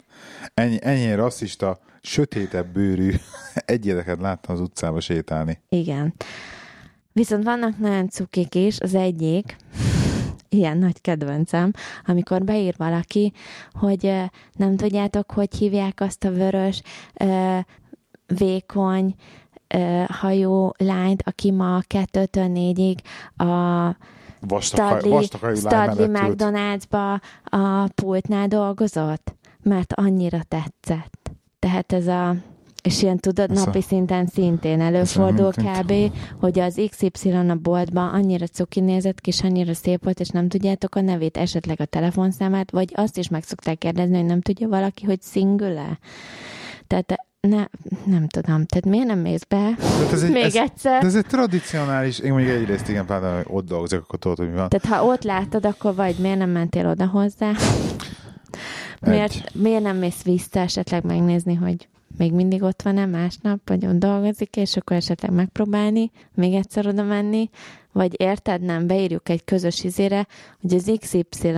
Ennyi, 0.55 0.79
ennyi 0.81 1.15
rasszista, 1.15 1.79
sötétebb 2.01 2.67
bőrű 2.73 3.15
egyedeket 3.55 4.21
láttam 4.21 4.55
az 4.55 4.61
utcába 4.61 5.01
sétálni. 5.01 5.61
Igen. 5.69 6.15
Viszont 7.17 7.45
vannak 7.45 7.79
nagyon 7.79 8.09
cukik 8.09 8.55
is, 8.55 8.81
az 8.81 8.95
egyik, 8.95 9.57
ilyen 10.49 10.79
nagy 10.79 11.01
kedvencem, 11.01 11.71
amikor 12.07 12.45
beír 12.45 12.75
valaki, 12.77 13.33
hogy 13.73 14.13
nem 14.53 14.77
tudjátok, 14.77 15.31
hogy 15.31 15.55
hívják 15.55 16.01
azt 16.01 16.25
a 16.25 16.31
vörös, 16.31 16.83
vékony, 18.27 19.15
hajó 20.07 20.75
lányt, 20.79 21.23
aki 21.23 21.51
ma 21.51 21.81
2-4-ig 21.89 22.97
a 23.37 24.61
Studley, 24.61 25.23
Studley 25.55 26.11
McDonald'sba 26.11 27.21
a 27.45 27.89
pultnál 27.95 28.49
dolgozott, 28.49 29.35
mert 29.63 29.93
annyira 29.93 30.41
tetszett. 30.49 31.31
Tehát 31.59 31.93
ez 31.93 32.07
a 32.07 32.37
és 32.87 33.03
ilyen 33.03 33.19
tudod, 33.19 33.51
Ez 33.51 33.65
napi 33.65 33.81
szinten 33.83 34.27
szintén 34.27 34.81
előfordul 34.81 35.53
kb., 35.53 35.93
hogy 36.41 36.59
az 36.59 36.81
XY 36.91 37.31
a 37.31 37.55
boltban 37.63 38.15
annyira 38.15 38.47
cuki 38.47 38.81
nézett 38.81 39.21
ki, 39.21 39.31
és 39.31 39.43
annyira 39.43 39.75
szép 39.75 40.05
volt, 40.05 40.21
és 40.21 40.29
nem 40.29 40.49
tudjátok 40.49 40.95
a 40.95 41.01
nevét, 41.01 41.37
esetleg 41.37 41.81
a 41.81 41.85
telefonszámát, 41.85 42.71
vagy 42.71 42.93
azt 42.95 43.19
is 43.19 43.29
meg 43.29 43.43
szokták 43.43 43.79
kérdezni, 43.79 44.17
hogy 44.17 44.27
nem 44.27 44.41
tudja 44.41 44.69
valaki, 44.69 45.05
hogy 45.05 45.19
single 45.23 45.99
Tehát 46.87 47.15
ne, 47.41 47.65
nem 48.05 48.29
tudom, 48.29 48.67
tehát 48.67 48.85
miért 48.85 49.07
nem 49.07 49.19
mész 49.19 49.45
be? 49.45 49.75
Tehát 49.79 50.13
ez 50.13 50.23
egy, 50.23 50.33
Még 50.33 50.45
ez, 50.45 50.55
egyszer. 50.55 51.05
Ez 51.05 51.15
egy 51.15 51.27
tradicionális, 51.27 52.19
én 52.19 52.33
mondjuk 52.33 52.55
egyrészt 52.55 52.89
igen, 52.89 53.07
például 53.07 53.45
ott 53.47 53.67
dolgozok, 53.69 54.03
akkor 54.03 54.19
tudod, 54.19 54.37
hogy 54.37 54.51
mi 54.51 54.57
van. 54.57 54.69
Tehát 54.69 54.99
ha 54.99 55.07
ott 55.07 55.23
látod, 55.23 55.67
akkor 55.67 55.95
vagy 55.95 56.17
miért 56.19 56.39
nem 56.39 56.51
mentél 56.51 56.89
oda 56.89 57.07
hozzá? 57.07 57.53
Miért, 59.01 59.55
miért 59.55 59.83
nem 59.83 59.97
mész 59.97 60.23
vissza 60.23 60.61
esetleg 60.61 61.05
megnézni, 61.05 61.55
hogy 61.55 61.89
még 62.17 62.33
mindig 62.33 62.63
ott 62.63 62.83
van-e 62.83 63.07
másnap, 63.07 63.69
vagy 63.69 63.87
ott 63.87 63.99
dolgozik, 63.99 64.57
és 64.57 64.77
akkor 64.77 64.97
esetleg 64.97 65.33
megpróbálni, 65.33 66.11
még 66.35 66.55
egyszer 66.55 66.87
oda 66.87 67.03
menni, 67.03 67.51
vagy 67.93 68.21
érted, 68.21 68.61
nem, 68.61 68.87
beírjuk 68.87 69.29
egy 69.29 69.45
közös 69.45 69.85
izére, 69.85 70.27
hogy 70.61 70.75
az 70.75 70.93
XY, 71.01 71.53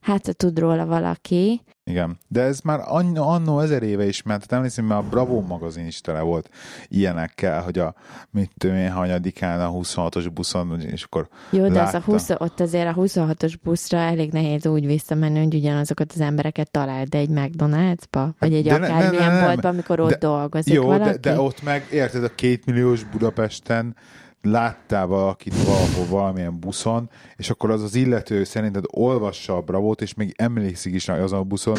hát 0.00 0.26
ha 0.26 0.32
tud 0.32 0.58
róla 0.58 0.86
valaki, 0.86 1.60
igen, 1.90 2.18
de 2.28 2.42
ez 2.42 2.60
már 2.60 2.80
annó, 2.84 3.28
annó 3.28 3.60
ezer 3.60 3.82
éve 3.82 4.06
is 4.06 4.22
ment, 4.22 4.38
tehát 4.38 4.52
emlékszem, 4.52 4.84
mert 4.84 5.00
a 5.04 5.08
Bravo 5.08 5.40
magazin 5.40 5.86
is 5.86 6.00
tele 6.00 6.20
volt 6.20 6.50
ilyenekkel, 6.88 7.62
hogy 7.62 7.78
a 7.78 7.94
mit 8.30 8.50
tudom 8.58 8.76
én, 8.76 8.90
hanyadikán 8.90 9.60
a 9.60 9.70
26-os 9.70 10.26
buszon, 10.34 10.80
és 10.80 11.02
akkor 11.02 11.28
Jó, 11.50 11.68
de 11.68 11.82
az 11.82 11.94
a 11.94 12.00
20, 12.00 12.30
ott 12.30 12.60
azért 12.60 12.96
a 12.96 13.00
26-os 13.00 13.54
buszra 13.62 13.98
elég 13.98 14.32
nehéz 14.32 14.66
úgy 14.66 14.86
visszamenni, 14.86 15.38
hogy 15.38 15.54
ugyanazokat 15.54 16.12
az 16.12 16.20
embereket 16.20 16.70
találd, 16.70 17.08
de 17.08 17.18
egy 17.18 17.30
McDonald'sba, 17.32 18.28
vagy 18.38 18.54
egy 18.54 18.64
de 18.64 18.74
akármilyen 18.74 19.32
ne, 19.32 19.44
boltba, 19.44 19.68
amikor 19.68 20.00
ott 20.00 20.10
de, 20.10 20.18
dolgozik 20.18 20.74
jó, 20.74 20.86
valaki. 20.86 21.18
De, 21.18 21.32
de 21.32 21.40
ott 21.40 21.62
meg, 21.62 21.86
érted, 21.90 22.24
a 22.24 22.34
két 22.34 22.66
milliós 22.66 23.04
Budapesten 23.04 23.96
láttál 24.42 25.06
valakit 25.06 25.62
valahol 25.62 26.06
valamilyen 26.08 26.60
buszon, 26.60 27.10
és 27.36 27.50
akkor 27.50 27.70
az 27.70 27.82
az 27.82 27.94
illető 27.94 28.44
szerinted 28.44 28.84
olvassa 28.86 29.56
a 29.56 29.60
bravót, 29.60 30.02
és 30.02 30.14
még 30.14 30.34
emlékszik 30.36 30.94
is 30.94 31.08
azon 31.08 31.38
a 31.38 31.44
buszon, 31.44 31.76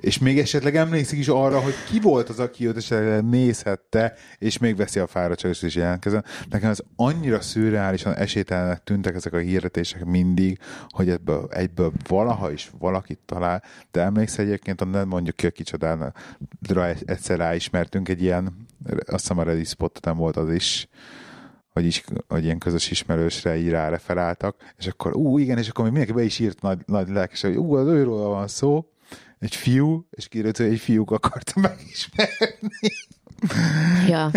és 0.00 0.18
még 0.18 0.38
esetleg 0.38 0.76
emlékszik 0.76 1.18
is 1.18 1.28
arra, 1.28 1.60
hogy 1.60 1.74
ki 1.90 2.00
volt 2.00 2.28
az, 2.28 2.38
aki 2.38 2.66
őt 2.66 2.76
esetleg 2.76 3.24
nézhette, 3.24 4.14
és 4.38 4.58
még 4.58 4.76
veszi 4.76 4.98
a 4.98 5.06
fáradtságot, 5.06 5.62
és 5.62 5.74
jelentkezzen. 5.74 6.24
Nekem 6.50 6.70
ez 6.70 6.78
annyira 6.96 7.40
szürreálisan 7.40 8.14
esélytelenek 8.14 8.84
tűntek 8.84 9.14
ezek 9.14 9.32
a 9.32 9.38
hirdetések 9.38 10.04
mindig, 10.04 10.58
hogy 10.88 11.10
ebből 11.10 11.48
egyből 11.50 11.92
valaha 12.08 12.52
is 12.52 12.70
valakit 12.78 13.18
talál, 13.26 13.62
de 13.90 14.00
emlékszel 14.00 14.44
egyébként, 14.44 14.90
nem 14.90 15.08
mondjuk 15.08 15.36
ki 15.36 15.46
a 15.46 15.50
kicsodára, 15.50 16.12
egyszer 17.04 17.38
ráismertünk 17.38 18.08
egy 18.08 18.22
ilyen, 18.22 18.66
azt 19.06 19.20
hiszem 19.20 19.38
a 19.38 19.42
Reddit 19.42 19.68
spot 19.68 19.98
nem 20.02 20.16
volt 20.16 20.36
az 20.36 20.52
is, 20.52 20.88
hogy, 21.74 21.86
is, 21.86 22.04
hogy 22.28 22.44
ilyen 22.44 22.58
közös 22.58 22.90
ismerősre 22.90 23.56
így 23.56 23.68
referáltak, 23.68 24.56
és 24.78 24.86
akkor 24.86 25.16
ú, 25.16 25.38
igen, 25.38 25.58
és 25.58 25.68
akkor 25.68 25.84
még 25.84 25.92
mindenki 25.92 26.18
be 26.18 26.24
is 26.26 26.38
írt 26.38 26.62
nagy, 26.62 26.78
nagy 26.86 27.08
lelkesen, 27.08 27.50
hogy 27.50 27.58
ú, 27.58 27.74
az 27.74 27.86
őről 27.86 28.28
van 28.28 28.48
szó, 28.48 28.88
egy 29.38 29.54
fiú, 29.54 30.06
és 30.10 30.28
kiírott, 30.28 30.56
hogy 30.56 30.66
egy 30.66 30.78
fiúk 30.78 31.10
akarta 31.10 31.60
megismerni. 31.60 32.92
Ja. 34.08 34.30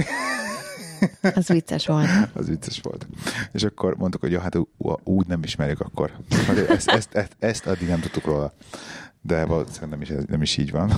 Az 1.21 1.47
vicces 1.47 1.87
volt. 1.87 2.07
az 2.33 2.47
vicces 2.47 2.81
volt. 2.81 3.07
És 3.51 3.63
akkor 3.63 3.95
mondtuk, 3.97 4.21
hogy 4.21 4.31
jó, 4.31 4.39
hát 4.39 4.55
ú- 4.55 4.99
úgy 5.03 5.27
nem 5.27 5.43
ismerjük 5.43 5.79
akkor. 5.79 6.11
Ezt, 6.69 6.89
ezt, 6.89 7.15
ezt, 7.15 7.35
ezt 7.39 7.67
addig 7.67 7.87
nem 7.87 7.99
tudtuk 7.99 8.25
róla. 8.25 8.53
De 9.21 9.45
valószínűleg 9.45 9.89
nem 9.89 10.01
is, 10.01 10.25
nem 10.27 10.41
is 10.41 10.57
így 10.57 10.71
van. 10.71 10.91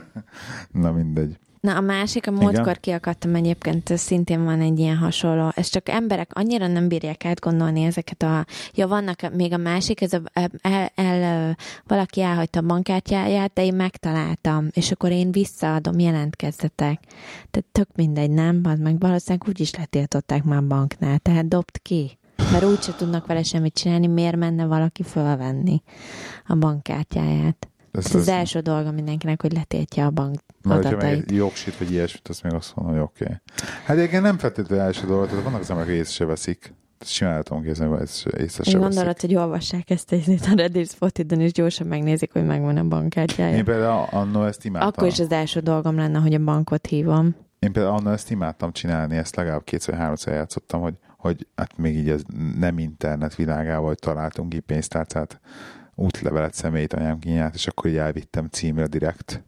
Na 0.72 0.92
mindegy. 0.92 1.38
Na 1.60 1.76
a 1.76 1.80
másik, 1.80 2.26
a 2.26 2.30
múltkor 2.30 2.78
kiakadtam 2.78 3.34
egyébként, 3.34 3.96
szintén 3.96 4.44
van 4.44 4.60
egy 4.60 4.78
ilyen 4.78 4.96
hasonló. 4.96 5.52
Ez 5.54 5.68
csak 5.68 5.88
emberek 5.88 6.30
annyira 6.34 6.66
nem 6.66 6.88
bírják 6.88 7.24
átgondolni 7.24 7.82
ezeket 7.82 8.22
a... 8.22 8.46
Ja, 8.74 8.88
vannak 8.88 9.34
még 9.34 9.52
a 9.52 9.56
másik, 9.56 10.00
ez 10.00 10.12
a, 10.12 10.20
el, 10.62 10.90
el, 10.94 11.56
valaki 11.86 12.22
elhagyta 12.22 12.58
a 12.58 12.62
bankkártyáját, 12.62 13.52
de 13.52 13.64
én 13.64 13.74
megtaláltam, 13.74 14.68
és 14.72 14.90
akkor 14.90 15.10
én 15.10 15.32
visszaadom, 15.32 15.98
jelentkezzetek. 15.98 17.00
Tehát 17.50 17.68
tök 17.72 17.88
mindegy, 17.94 18.30
nem? 18.30 18.60
Az 18.64 18.78
meg 18.78 18.98
valószínűleg 18.98 19.48
úgy 19.48 19.60
is 19.60 19.74
letiltották 19.74 20.44
már 20.44 20.58
a 20.58 20.66
banknál, 20.66 21.18
tehát 21.18 21.48
dobd 21.48 21.82
ki. 21.82 22.18
Mert 22.52 22.64
úgyse 22.64 22.94
tudnak 22.94 23.26
vele 23.26 23.42
semmit 23.42 23.74
csinálni, 23.74 24.06
miért 24.06 24.36
menne 24.36 24.66
valaki 24.66 25.02
fölvenni 25.02 25.82
a 26.46 26.54
bankkártyáját. 26.54 27.69
Ez, 27.92 28.04
ez 28.06 28.14
az 28.14 28.28
első 28.28 28.60
dolga 28.60 28.90
mindenkinek, 28.90 29.42
hogy 29.42 29.52
letiltja 29.52 30.06
a 30.06 30.10
bank 30.10 30.40
mert 30.62 30.82
hogyha 30.82 30.96
meg 30.96 31.30
jogsit, 31.30 31.78
vagy 31.78 31.90
ilyesmit, 31.90 32.28
azt 32.28 32.42
még 32.42 32.52
azt 32.52 32.76
mondom, 32.76 32.94
hogy 32.94 33.04
oké. 33.04 33.24
Okay. 33.24 33.36
Hát 33.84 33.96
egyébként 33.96 34.22
nem 34.22 34.38
feltétlenül 34.38 34.84
első 34.84 35.06
dolog, 35.06 35.28
tehát 35.28 35.44
vannak 35.44 35.60
az 35.60 35.70
emberek, 35.70 35.92
észre 35.94 36.12
se 36.12 36.24
veszik. 36.24 36.74
Simán 37.04 37.42
tudom 37.42 37.62
kézni, 37.62 37.86
hogy 37.86 38.10
észre 38.38 38.64
se 38.64 38.78
gondolod, 38.78 39.20
hogy 39.20 39.34
olvassák 39.34 39.90
ezt 39.90 40.12
a 40.12 40.54
Reddit 40.54 40.90
Spotted-on, 40.90 41.40
és 41.40 41.52
gyorsan 41.52 41.86
megnézik, 41.86 42.32
hogy 42.32 42.44
megvan 42.44 42.76
a 42.76 42.84
bankkártyája. 42.84 43.56
Én 43.56 43.64
például 43.64 44.06
annó 44.10 44.44
ezt 44.44 44.64
imádtam. 44.64 44.88
Akkor 44.88 45.06
is 45.06 45.18
az 45.18 45.30
első 45.30 45.60
dolgom 45.60 45.96
lenne, 45.96 46.18
hogy 46.18 46.34
a 46.34 46.38
bankot 46.38 46.86
hívom. 46.86 47.34
Én 47.58 47.72
például 47.72 47.96
annó 47.96 48.10
ezt 48.10 48.30
imádtam 48.30 48.72
csinálni, 48.72 49.16
ezt 49.16 49.36
legalább 49.36 49.64
kétszer-háromszor 49.64 50.32
játszottam, 50.32 50.80
hogy, 50.80 50.94
hogy 51.16 51.46
hát 51.56 51.76
még 51.76 51.96
így 51.96 52.08
ez 52.08 52.22
nem 52.58 52.78
internet 52.78 53.34
világával, 53.34 53.86
hogy 53.86 53.98
találtunk 53.98 54.48
ki 54.48 54.60
pénztárcát, 54.60 55.40
útlevelet 56.00 56.54
személyt 56.54 56.92
anyám 56.92 57.18
kinyált, 57.18 57.54
és 57.54 57.66
akkor 57.66 57.90
így 57.90 57.96
elvittem 57.96 58.48
címre 58.48 58.86
direkt 58.86 59.44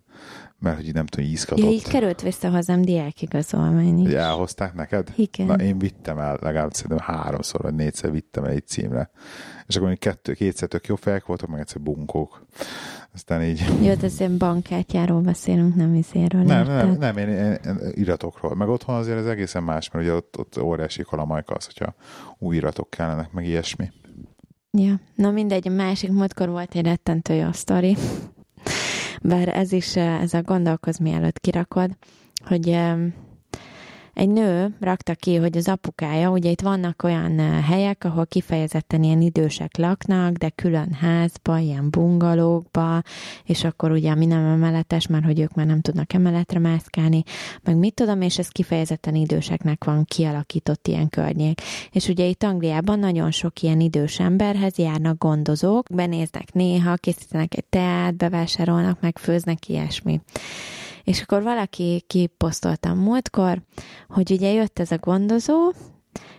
mert 0.58 0.76
hogy 0.76 0.92
nem 0.92 1.06
tudom, 1.06 1.26
ízkatott. 1.26 1.64
Ja, 1.64 1.70
így 1.70 1.88
került 1.88 2.20
vissza 2.20 2.48
hazám 2.48 2.82
diákigazolmány 2.82 3.98
is. 3.98 4.04
Hogy 4.04 4.14
elhozták 4.14 4.74
neked? 4.74 5.12
Igen. 5.16 5.46
Na, 5.46 5.54
én 5.54 5.78
vittem 5.78 6.18
el, 6.18 6.38
legalább 6.40 6.72
szerintem 6.72 7.06
háromszor 7.06 7.60
vagy 7.60 7.74
négyszer 7.74 8.10
vittem 8.10 8.44
el 8.44 8.50
egy 8.50 8.66
címre. 8.66 9.10
És 9.66 9.76
akkor 9.76 9.88
még 9.88 9.98
kettő, 9.98 10.32
kétszer 10.32 10.68
tök 10.68 10.86
jó 10.86 10.94
fejek 10.94 11.26
voltak, 11.26 11.48
meg 11.48 11.60
egyszer 11.60 11.80
bunkók. 11.80 12.46
Aztán 13.14 13.42
így... 13.42 13.64
Jó, 13.82 13.94
de 13.94 14.06
azért 14.06 14.36
bankkártyáról 14.36 15.20
beszélünk, 15.20 15.74
nem 15.74 15.94
izéről. 15.94 16.42
Nem, 16.42 16.66
nem, 16.66 16.96
nem 16.98 17.16
én, 17.16 17.28
én, 17.28 17.58
én, 17.64 17.78
iratokról. 17.90 18.54
Meg 18.54 18.68
otthon 18.68 18.94
azért 18.94 19.18
ez 19.18 19.26
egészen 19.26 19.62
más, 19.62 19.90
mert 19.90 20.04
ugye 20.04 20.14
ott, 20.14 20.38
ott 20.38 20.58
óriási 20.58 21.02
kalamajka 21.02 21.54
az, 21.54 21.64
hogyha 21.64 21.94
új 22.38 22.56
iratok 22.56 22.90
kellenek, 22.90 23.32
meg 23.32 23.46
ilyesmi. 23.46 23.90
Ja, 24.78 25.00
na 25.14 25.30
mindegy, 25.30 25.68
a 25.68 25.70
másik 25.70 26.10
múltkor 26.10 26.48
volt 26.48 26.74
egy 26.74 26.84
rettentő 26.84 27.34
jó 27.34 27.52
sztori. 27.52 27.96
Bár 29.22 29.48
ez 29.48 29.72
is, 29.72 29.96
eh, 29.96 30.20
ez 30.20 30.34
a 30.34 30.42
gondolkoz 30.42 30.98
mielőtt 30.98 31.40
kirakod, 31.40 31.96
hogy 32.44 32.68
egy 34.14 34.28
nő 34.28 34.76
rakta 34.80 35.14
ki, 35.14 35.36
hogy 35.36 35.56
az 35.56 35.68
apukája, 35.68 36.30
ugye 36.30 36.50
itt 36.50 36.60
vannak 36.60 37.02
olyan 37.02 37.38
eh, 37.38 37.64
helyek, 37.64 38.04
ahol 38.04 38.26
kifejezetten 38.26 39.02
ilyen 39.02 39.20
idősek 39.20 39.76
laknak, 39.76 40.32
de 40.32 40.48
külön 40.48 40.92
házba, 40.92 41.58
ilyen 41.58 41.90
bungalókba, 41.90 43.02
és 43.44 43.64
akkor 43.64 43.90
ugye 43.90 44.14
mi 44.14 44.26
nem 44.26 44.44
emeletes, 44.44 45.06
mert 45.06 45.24
hogy 45.24 45.40
ők 45.40 45.54
már 45.54 45.66
nem 45.66 45.80
tudnak 45.80 46.12
emeletre 46.12 46.58
mászkálni, 46.58 47.22
meg 47.62 47.76
mit 47.76 47.94
tudom, 47.94 48.20
és 48.20 48.38
ez 48.38 48.48
kifejezetten 48.48 49.14
időseknek 49.14 49.84
van 49.84 50.04
kialakított 50.04 50.88
ilyen 50.88 51.08
környék. 51.08 51.60
És 51.90 52.08
ugye 52.08 52.24
itt 52.24 52.42
Angliában 52.42 52.98
nagyon 52.98 53.30
sok 53.30 53.60
ilyen 53.60 53.80
idős 53.80 54.20
emberhez 54.20 54.78
járnak 54.78 55.18
gondozók, 55.18 55.86
benéznek 55.94 56.52
néha, 56.52 56.96
készítenek 56.96 57.56
egy 57.56 57.64
teát, 57.64 58.16
bevásárolnak, 58.16 59.00
megfőznek 59.00 59.68
ilyesmi. 59.68 60.20
És 61.04 61.20
akkor 61.22 61.42
valaki 61.42 62.04
kiposztoltam 62.06 62.98
múltkor, 62.98 63.62
hogy 64.08 64.30
ugye 64.30 64.52
jött 64.52 64.78
ez 64.78 64.90
a 64.90 64.98
gondozó, 64.98 65.72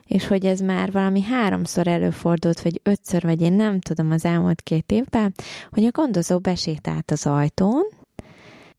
és 0.06 0.28
hogy 0.28 0.46
ez 0.46 0.60
már 0.60 0.92
valami 0.92 1.22
háromszor 1.22 1.88
előfordult, 1.88 2.62
vagy 2.62 2.80
ötször, 2.84 3.24
vagy 3.24 3.42
én 3.42 3.54
nem 3.54 3.80
tudom 3.80 4.12
az 4.12 4.26
elmúlt 4.26 4.62
két 4.62 4.92
évben, 4.92 5.34
hogy 5.72 5.86
a 5.86 5.92
gondozó 5.92 6.40
besétált 6.40 7.12
az 7.12 7.26
ajtón, 7.26 7.84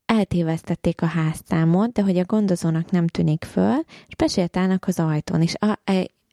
eltévesztették 0.05 1.01
a 1.01 1.05
háztámot, 1.05 1.91
de 1.91 2.01
hogy 2.01 2.17
a 2.17 2.23
gondozónak 2.25 2.91
nem 2.91 3.07
tűnik 3.07 3.43
föl, 3.43 3.75
és 4.07 4.15
besétálnak 4.17 4.87
az 4.87 4.99
ajtón, 4.99 5.41
és 5.41 5.53
a, 5.59 5.79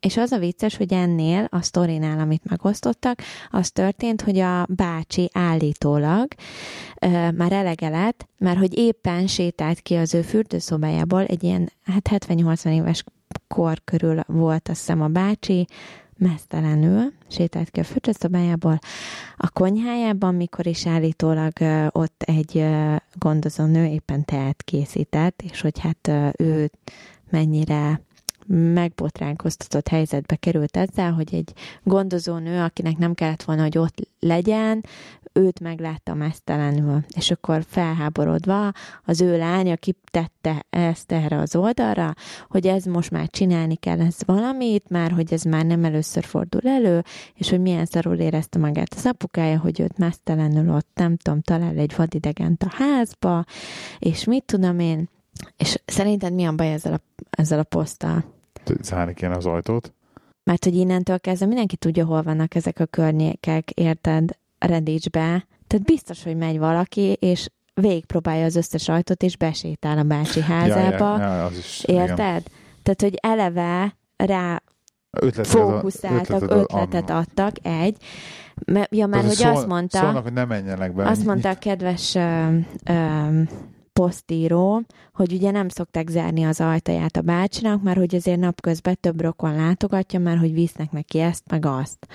és 0.03 0.17
az 0.17 0.33
a 0.33 0.39
vicces, 0.39 0.77
hogy 0.77 0.93
ennél, 0.93 1.47
a 1.51 1.63
sztorinál, 1.63 2.19
amit 2.19 2.51
megosztottak, 2.51 3.23
az 3.51 3.71
történt, 3.71 4.23
hogy 4.23 4.39
a 4.39 4.67
bácsi 4.69 5.31
állítólag 5.33 6.29
ö, 7.01 7.31
már 7.31 7.53
elege 7.53 7.89
lett, 7.89 8.29
mert 8.39 8.59
hogy 8.59 8.79
éppen 8.79 9.27
sétált 9.27 9.81
ki 9.81 9.95
az 9.95 10.15
ő 10.15 10.23
fürdőszobájából, 10.23 11.25
egy 11.25 11.43
ilyen 11.43 11.73
hát 11.85 12.09
70-80 12.11 12.69
éves 12.69 13.05
kor 13.49 13.81
körül 13.85 14.21
volt, 14.27 14.69
azt 14.69 14.79
hiszem, 14.79 15.03
a 15.03 15.09
bácsi, 15.09 15.67
mesztelenül 16.17 17.13
sétált 17.29 17.71
ki 17.71 17.81
a 17.81 17.85
fürdőszobájából, 17.85 18.79
a 19.37 19.51
konyhájában, 19.51 20.35
mikor 20.35 20.67
is 20.67 20.87
állítólag 20.87 21.53
ott 21.91 22.23
egy 22.23 22.65
gondozó 23.19 23.65
nő 23.65 23.85
éppen 23.85 24.25
teát 24.25 24.63
készített, 24.63 25.43
és 25.43 25.61
hogy 25.61 25.79
hát 25.79 26.11
ő 26.39 26.71
mennyire 27.31 28.01
megbotránkoztatott 28.47 29.89
helyzetbe 29.89 30.37
került 30.37 30.77
ezzel, 30.77 31.13
hogy 31.13 31.35
egy 31.35 31.53
gondozónő, 31.83 32.63
akinek 32.63 32.97
nem 32.97 33.15
kellett 33.15 33.43
volna, 33.43 33.63
hogy 33.63 33.79
ott 33.79 34.09
legyen, 34.21 34.85
őt 35.33 35.61
meglátta 35.61 36.15
mesztelenül, 36.15 37.01
és 37.17 37.31
akkor 37.31 37.65
felháborodva 37.69 38.73
az 39.05 39.21
ő 39.21 39.39
lánya 39.39 39.77
kitette 39.77 40.67
ezt 40.71 41.13
erre 41.13 41.39
az 41.39 41.57
oldalra, 41.57 42.15
hogy 42.49 42.67
ez 42.67 42.85
most 42.85 43.11
már 43.11 43.29
csinálni 43.29 43.75
kell 43.75 44.01
ez 44.01 44.17
valamit, 44.27 44.89
már 44.89 45.11
hogy 45.11 45.33
ez 45.33 45.43
már 45.43 45.65
nem 45.65 45.85
először 45.85 46.25
fordul 46.25 46.71
elő, 46.71 47.05
és 47.35 47.51
hogy 47.51 47.61
milyen 47.61 47.87
szarul 47.87 48.19
érezte 48.19 48.59
magát 48.59 48.95
az 48.97 49.07
apukája, 49.07 49.59
hogy 49.59 49.81
őt 49.81 49.99
mesztelenül 49.99 50.75
ott, 50.75 50.89
nem 50.95 51.17
tudom, 51.17 51.41
talál 51.41 51.77
egy 51.77 51.95
vadidegent 51.97 52.63
a 52.63 52.73
házba, 52.73 53.45
és 53.99 54.25
mit 54.25 54.45
tudom 54.45 54.79
én, 54.79 55.09
és 55.57 55.79
szerinted 55.85 56.33
mi 56.33 56.45
a 56.45 56.53
baj 56.53 56.73
ezzel 56.73 56.93
a, 56.93 57.01
ezzel 57.31 57.59
a 57.59 57.63
poszttal? 57.63 58.25
Zárni 58.81 59.15
kéne 59.15 59.37
az 59.37 59.47
ajtót? 59.47 59.93
Mert 60.45 60.65
hogy 60.65 60.75
innentől 60.75 61.21
kezdve 61.21 61.47
mindenki 61.47 61.77
tudja, 61.77 62.05
hol 62.05 62.23
vannak 62.23 62.55
ezek 62.55 62.81
a 62.81 62.87
környékek, 62.87 63.71
érted, 63.71 64.31
Redicsbe. 64.59 65.47
Tehát 65.67 65.87
biztos, 65.87 66.23
hogy 66.23 66.37
megy 66.37 66.59
valaki, 66.59 67.17
és 67.21 67.49
végigpróbálja 67.75 68.45
az 68.45 68.57
összes 68.57 68.89
ajtót, 68.89 69.23
és 69.23 69.37
besétál 69.37 69.99
a 69.99 70.03
bácsi 70.03 70.41
házába. 70.41 71.17
Ja, 71.19 71.27
ja, 71.27 71.35
ja, 71.35 71.45
az 71.45 71.57
is, 71.57 71.85
érted? 71.85 72.17
Igen. 72.19 72.43
Tehát, 72.83 73.01
hogy 73.01 73.19
eleve 73.21 73.97
rá 74.17 74.63
ötletet 75.11 75.47
fókuszáltak, 75.47 76.43
ötletet, 76.43 76.59
ötletet 76.59 77.11
adtak, 77.11 77.55
egy. 77.63 77.97
Ja, 78.91 79.07
már, 79.07 79.25
hogy 79.25 79.33
szól, 79.33 79.51
azt 79.51 79.67
mondta... 79.67 79.99
Szólnak, 79.99 80.23
hogy 80.23 80.33
ne 80.33 80.45
menjenek 80.45 80.95
be. 80.95 81.09
Azt 81.09 81.25
mondta 81.25 81.49
a 81.49 81.55
kedves 81.55 82.15
ö, 82.15 82.59
ö, 82.85 83.43
posztíró, 83.93 84.83
hogy 85.13 85.33
ugye 85.33 85.51
nem 85.51 85.69
szokták 85.69 86.09
zárni 86.09 86.45
az 86.45 86.61
ajtaját 86.61 87.17
a 87.17 87.21
bácsinak, 87.21 87.83
mert 87.83 87.99
hogy 87.99 88.15
azért 88.15 88.41
napközben 88.41 88.97
több 89.01 89.21
rokon 89.21 89.57
látogatja, 89.57 90.19
mert 90.19 90.39
hogy 90.39 90.53
visznek 90.53 90.91
neki 90.91 91.19
ezt, 91.21 91.43
meg 91.51 91.67
azt. 91.67 92.07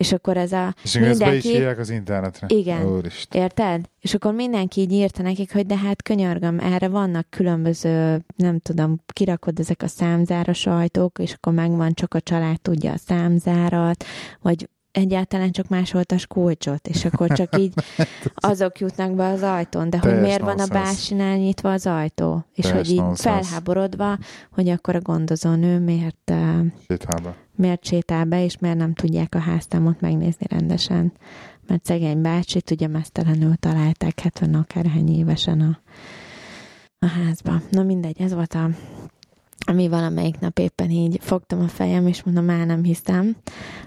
És 0.00 0.12
akkor 0.12 0.36
ez 0.36 0.52
a... 0.52 0.74
És 0.82 0.98
mindenki... 0.98 1.56
is 1.56 1.64
az 1.78 1.90
internetre. 1.90 2.46
Igen. 2.50 2.86
Úrist. 2.86 3.34
Érted? 3.34 3.88
És 4.00 4.14
akkor 4.14 4.34
mindenki 4.34 4.80
így 4.80 4.92
írta 4.92 5.22
nekik, 5.22 5.52
hogy 5.52 5.66
de 5.66 5.76
hát 5.76 6.02
könyörgöm, 6.02 6.58
erre 6.58 6.88
vannak 6.88 7.26
különböző, 7.30 8.24
nem 8.36 8.58
tudom, 8.58 9.00
kirakod 9.12 9.58
ezek 9.58 9.82
a 9.82 9.86
számzáros 9.86 10.66
ajtók, 10.66 11.18
és 11.18 11.32
akkor 11.32 11.52
megvan, 11.52 11.92
csak 11.92 12.14
a 12.14 12.20
család 12.20 12.60
tudja 12.60 12.92
a 12.92 12.96
számzárat, 12.96 14.04
vagy 14.40 14.68
egyáltalán 14.92 15.50
csak 15.50 15.68
másoltas 15.68 16.26
kulcsot, 16.26 16.88
és 16.88 17.04
akkor 17.04 17.32
csak 17.32 17.58
így 17.58 17.74
azok 18.34 18.78
jutnak 18.78 19.14
be 19.14 19.28
az 19.28 19.42
ajtón, 19.42 19.90
de 19.90 19.98
hogy 19.98 20.20
miért 20.20 20.40
van 20.40 20.58
a 20.58 20.66
básinál 20.66 21.36
nyitva 21.36 21.72
az 21.72 21.86
ajtó, 21.86 22.44
és 22.54 22.64
Teljes 22.64 22.86
hogy 22.86 22.90
így 22.90 23.00
nonsense. 23.00 23.42
felháborodva, 23.42 24.18
hogy 24.52 24.68
akkor 24.68 24.94
a 24.94 25.00
gondozó 25.00 25.54
nő 25.54 25.78
miért 25.78 26.32
sétál 26.86 27.20
be. 27.22 27.34
miért 27.54 27.84
sétál 27.84 28.24
be, 28.24 28.44
és 28.44 28.58
miért 28.58 28.76
nem 28.76 28.94
tudják 28.94 29.34
a 29.34 29.38
háztámot 29.38 30.00
megnézni 30.00 30.46
rendesen. 30.48 31.12
Mert 31.66 31.84
szegény 31.84 32.20
bácsit 32.20 32.70
ugye 32.70 32.86
mesztelenül 32.88 33.54
találták 33.56 34.20
70 34.20 34.54
akárhány 34.54 35.18
évesen 35.18 35.60
a, 35.60 35.78
a 36.98 37.06
házba. 37.06 37.60
Na 37.70 37.82
mindegy, 37.82 38.20
ez 38.20 38.34
volt 38.34 38.54
a 38.54 38.70
ami 39.66 39.88
valamelyik 39.88 40.38
nap 40.38 40.58
éppen 40.58 40.90
így 40.90 41.18
fogtam 41.20 41.60
a 41.60 41.68
fejem, 41.68 42.06
és 42.06 42.22
mondom, 42.22 42.44
már 42.44 42.66
nem 42.66 42.82
hiszem, 42.82 43.36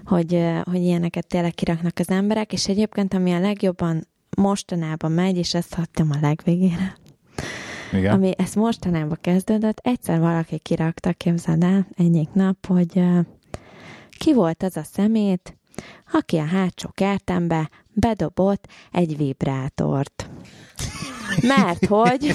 hogy, 0.04 0.44
hogy 0.62 0.80
ilyeneket 0.82 1.26
tényleg 1.26 1.54
kiraknak 1.54 1.98
az 1.98 2.10
emberek, 2.10 2.52
és 2.52 2.68
egyébként 2.68 3.14
ami 3.14 3.32
a 3.32 3.40
legjobban 3.40 4.08
mostanában 4.36 5.12
megy, 5.12 5.36
és 5.36 5.54
ezt 5.54 5.74
hagytam 5.74 6.10
a 6.10 6.18
legvégére, 6.20 6.96
Igen. 7.92 8.12
ami 8.14 8.32
ezt 8.36 8.54
mostanában 8.54 9.18
kezdődött, 9.20 9.78
egyszer 9.82 10.20
valaki 10.20 10.58
kirakta, 10.58 11.12
képzeld 11.12 11.62
el, 11.62 11.86
egyik 11.96 12.28
nap, 12.32 12.66
hogy 12.66 12.92
uh, 12.94 13.18
ki 14.18 14.34
volt 14.34 14.62
az 14.62 14.76
a 14.76 14.82
szemét, 14.92 15.56
aki 16.12 16.36
a 16.36 16.44
hátsó 16.44 16.90
kertembe 16.94 17.70
bedobott 17.92 18.66
egy 18.92 19.16
vibrátort. 19.16 20.28
Mert 21.42 21.86
hogy... 21.86 22.34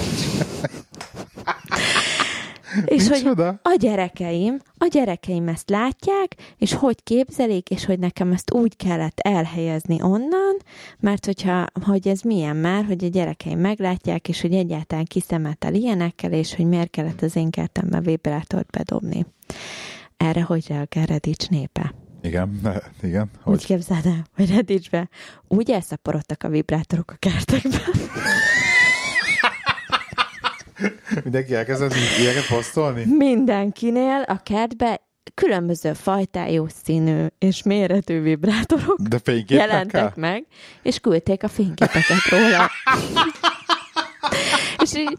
és 2.84 3.08
hogy 3.08 3.22
Micsoda? 3.22 3.60
a 3.62 3.76
gyerekeim, 3.78 4.60
a 4.78 4.86
gyerekeim 4.86 5.48
ezt 5.48 5.70
látják, 5.70 6.34
és 6.58 6.74
hogy 6.74 7.02
képzelik, 7.02 7.70
és 7.70 7.84
hogy 7.84 7.98
nekem 7.98 8.32
ezt 8.32 8.52
úgy 8.52 8.76
kellett 8.76 9.20
elhelyezni 9.20 10.02
onnan, 10.02 10.56
mert 11.00 11.26
hogyha, 11.26 11.66
hogy 11.84 12.08
ez 12.08 12.20
milyen 12.20 12.56
már, 12.56 12.84
hogy 12.84 13.04
a 13.04 13.08
gyerekeim 13.08 13.58
meglátják, 13.58 14.28
és 14.28 14.40
hogy 14.40 14.54
egyáltalán 14.54 15.04
kiszemetel 15.04 15.74
ilyenekkel, 15.74 16.32
és 16.32 16.54
hogy 16.54 16.66
miért 16.66 16.90
kellett 16.90 17.22
az 17.22 17.36
én 17.36 17.50
kertembe 17.50 18.00
vibrátort 18.00 18.70
bedobni. 18.70 19.26
Erre 20.16 20.42
hogy 20.42 20.64
reagál 20.68 21.06
Redics 21.06 21.48
népe? 21.48 21.94
Igen, 22.22 22.60
igen. 23.02 23.30
Úgy 23.32 23.40
Hogy? 23.42 23.64
képzeld 23.64 24.06
el, 24.06 24.24
hogy 24.34 24.54
Redicsbe 24.54 25.08
úgy 25.48 25.70
elszaporodtak 25.70 26.42
a 26.42 26.48
vibrátorok 26.48 27.10
a 27.10 27.16
kertekbe. 27.18 27.78
Mindenki 31.24 31.54
elkezdett 31.54 31.94
ilyeneket 32.20 32.46
posztolni? 32.46 33.04
Mindenkinél 33.16 34.24
a 34.26 34.40
kertbe 34.42 35.00
különböző 35.34 35.92
fajtájú 35.92 36.66
színű 36.84 37.26
és 37.38 37.62
méretű 37.62 38.20
vibrátorok 38.20 39.00
De 39.00 39.18
jelentek 39.48 40.16
meg, 40.16 40.46
és 40.82 40.98
küldték 40.98 41.42
a 41.42 41.48
fényképeket 41.48 42.24
róla. 42.30 42.70
és 44.82 44.94
így 44.94 45.18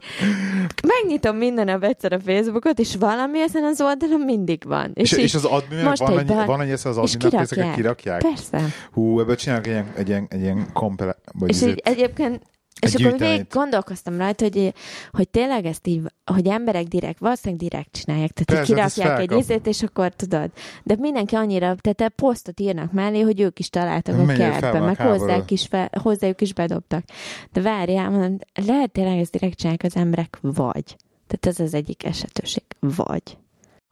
megnyitom 0.88 1.38
minden 1.38 1.66
nap 1.66 1.84
egyszer 1.84 2.14
a 2.14 2.20
Facebookot, 2.20 2.80
és 2.80 2.96
valami 2.96 3.42
ezen 3.42 3.64
az 3.64 3.82
oldalon 3.82 4.20
mindig 4.20 4.64
van. 4.66 4.92
És, 4.94 5.12
és, 5.12 5.18
és 5.18 5.34
az 5.34 5.46
adminnek 5.46 5.86
most 5.86 6.02
van, 6.02 6.18
annyi, 6.18 6.46
van 6.46 6.60
annyi 6.60 6.72
az 6.72 6.86
adminnak, 6.86 7.22
hogy 7.22 7.34
ezeket 7.34 7.50
kirakják. 7.50 7.76
kirakják? 7.76 8.22
Persze. 8.22 8.68
Hú, 8.92 9.20
ebből 9.20 9.36
csinálnak 9.36 9.68
egy 9.68 9.74
ilyen, 9.74 9.92
egy 9.96 10.08
ilyen, 10.08 10.28
egy 10.30 10.42
ilyen 10.42 10.70
kompele... 10.74 11.16
Vagy 11.34 11.50
És 11.50 11.62
így 11.62 11.82
egyébként 11.84 12.42
és 12.82 12.96
akkor 12.96 13.20
végig 13.20 13.48
gondolkoztam 13.50 14.18
rajta, 14.18 14.44
hogy, 14.44 14.74
hogy 15.12 15.30
tényleg 15.30 15.66
ezt 15.66 15.88
így, 15.88 16.02
hogy 16.26 16.48
emberek 16.48 16.84
direkt, 16.84 17.20
valószínűleg 17.20 17.70
direkt 17.70 17.92
csinálják. 17.92 18.32
Tehát, 18.32 18.66
Persze, 18.66 18.82
hát 18.82 18.94
kirakják 18.94 19.20
egy 19.20 19.38
izét, 19.38 19.68
és 19.68 19.84
akkor 19.84 20.14
tudod. 20.14 20.52
De 20.84 20.96
mindenki 21.00 21.36
annyira, 21.36 21.76
tehát 21.76 22.02
a 22.02 22.10
posztot 22.16 22.60
írnak 22.60 22.92
mellé, 22.92 23.22
hogy 23.22 23.40
ők 23.40 23.60
is 23.60 23.70
találtak 23.70 24.20
a 24.20 24.24
Mennyire 24.24 24.52
fel 24.52 24.60
kertbe, 24.60 24.80
meg 24.80 24.98
hozzájuk 24.98 25.52
is, 25.52 25.68
fel, 25.68 25.90
hozzájuk 26.02 26.42
is 26.42 26.54
bedobtak. 26.54 27.04
De 27.52 27.62
várjál, 27.62 28.10
mondom, 28.10 28.38
lehet 28.66 28.92
tényleg 28.92 29.20
ezt 29.20 29.32
direkt 29.32 29.58
csinálják 29.58 29.84
az 29.84 29.96
emberek, 29.96 30.38
vagy. 30.42 30.96
Tehát 31.28 31.46
ez 31.46 31.60
az 31.60 31.74
egyik 31.74 32.06
esetőség. 32.06 32.64
Vagy. 32.80 33.38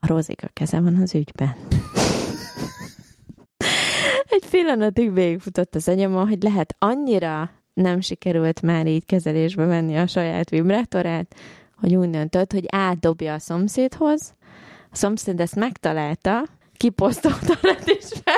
A 0.00 0.06
Rózika 0.06 0.48
keze 0.52 0.80
van 0.80 0.96
az 0.96 1.14
ügyben. 1.14 1.56
Egy 4.28 4.44
pillanatig 4.50 5.12
végigfutott 5.12 5.74
az 5.74 5.88
agyamon, 5.88 6.28
hogy 6.28 6.42
lehet 6.42 6.74
annyira 6.78 7.50
nem 7.72 8.00
sikerült 8.00 8.62
már 8.62 8.86
így 8.86 9.06
kezelésbe 9.06 9.64
venni 9.64 9.96
a 9.96 10.06
saját 10.06 10.50
vibrátorát, 10.50 11.34
hogy 11.76 11.94
úgy 11.94 12.10
döntött, 12.10 12.52
hogy 12.52 12.64
átdobja 12.68 13.34
a 13.34 13.38
szomszédhoz. 13.38 14.34
A 14.90 14.96
szomszéd 14.96 15.40
ezt 15.40 15.54
megtalálta, 15.54 16.44
kiposztolta 16.76 17.52
a 17.52 17.58
Redditbe, 17.62 18.32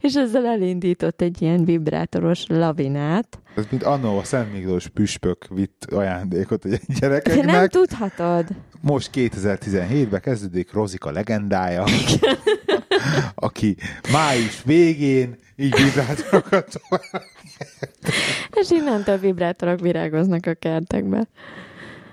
és 0.00 0.14
ezzel 0.14 0.46
elindított 0.46 1.20
egy 1.20 1.42
ilyen 1.42 1.64
vibrátoros 1.64 2.44
lavinát. 2.46 3.38
Ez 3.56 3.64
mint 3.70 3.82
annó 3.82 4.18
a 4.18 4.24
Szent 4.24 4.52
Miklós 4.52 4.88
püspök 4.88 5.46
vitt 5.48 5.84
ajándékot 5.84 6.64
egy 6.64 6.70
Te 6.70 6.84
nem 6.86 6.98
gyerekeknek. 7.00 7.70
tudhatod. 7.70 8.46
Most 8.80 9.10
2017-ben 9.14 10.20
kezdődik 10.20 10.72
Rozika 10.72 11.10
legendája, 11.10 11.84
aki 13.34 13.76
május 14.12 14.62
végén 14.62 15.36
így 15.56 15.74
vibrátorokat 15.76 16.80
És 18.50 18.70
innentől 18.70 19.18
vibrátorok 19.18 19.80
virágoznak 19.80 20.46
a 20.46 20.54
kertekbe. 20.54 21.26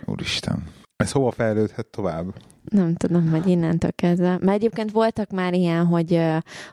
Úristen. 0.06 0.64
Ez 0.98 1.12
hova 1.12 1.32
fejlődhet 1.32 1.86
tovább? 1.86 2.34
Nem 2.70 2.96
tudom, 2.96 3.30
hogy 3.30 3.48
innentől 3.48 3.92
kezdve. 3.92 4.30
Mert 4.30 4.58
egyébként 4.58 4.92
voltak 4.92 5.30
már 5.32 5.54
ilyen, 5.54 5.86
hogy, 5.86 6.22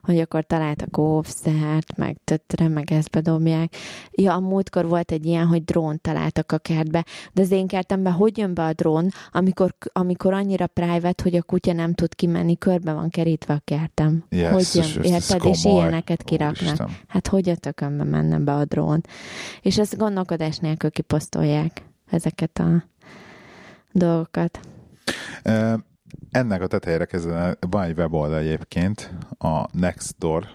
hogy 0.02 0.18
akkor 0.18 0.44
találtak 0.44 0.98
óvszert, 0.98 1.96
meg 1.96 2.16
töttre, 2.24 2.68
meg 2.68 2.92
ezt 2.92 3.10
bedobják. 3.10 3.74
Ja, 4.10 4.34
a 4.34 4.40
múltkor 4.40 4.86
volt 4.86 5.12
egy 5.12 5.26
ilyen, 5.26 5.46
hogy 5.46 5.64
drónt 5.64 6.00
találtak 6.00 6.52
a 6.52 6.58
kertbe. 6.58 7.04
De 7.32 7.42
az 7.42 7.50
én 7.50 7.66
kertemben 7.66 8.12
hogy 8.12 8.38
jön 8.38 8.54
be 8.54 8.64
a 8.64 8.72
drón, 8.72 9.08
amikor, 9.32 9.74
amikor 9.92 10.32
annyira 10.32 10.66
private, 10.66 11.22
hogy 11.22 11.34
a 11.34 11.42
kutya 11.42 11.72
nem 11.72 11.94
tud 11.94 12.14
kimenni, 12.14 12.58
körbe 12.58 12.92
van 12.92 13.08
kerítve 13.08 13.54
a 13.54 13.62
kertem. 13.64 14.24
Yes, 14.28 14.50
hogy 14.50 14.84
jön, 14.94 15.02
érted? 15.02 15.44
És 15.44 15.64
ilyeneket 15.64 16.22
kiraknak. 16.22 16.66
Úristen. 16.66 16.96
Hát 17.06 17.28
hogy 17.28 17.48
a 17.48 17.56
tökönbe 17.56 18.04
menne 18.04 18.38
be 18.38 18.52
a 18.52 18.64
drón? 18.64 19.00
És 19.62 19.78
ezt 19.78 19.96
gondolkodás 19.96 20.58
nélkül 20.58 20.90
kiposztolják 20.90 21.82
ezeket 22.10 22.58
a 22.58 22.84
dolgokat. 23.94 24.60
Ennek 26.30 26.62
a 26.62 26.66
tetejére 26.66 27.04
kezdve 27.04 27.56
van 27.60 27.82
egy 27.82 27.96
weboldal 27.96 28.38
egyébként, 28.38 29.10
a 29.38 29.78
Nextdoor, 29.78 30.46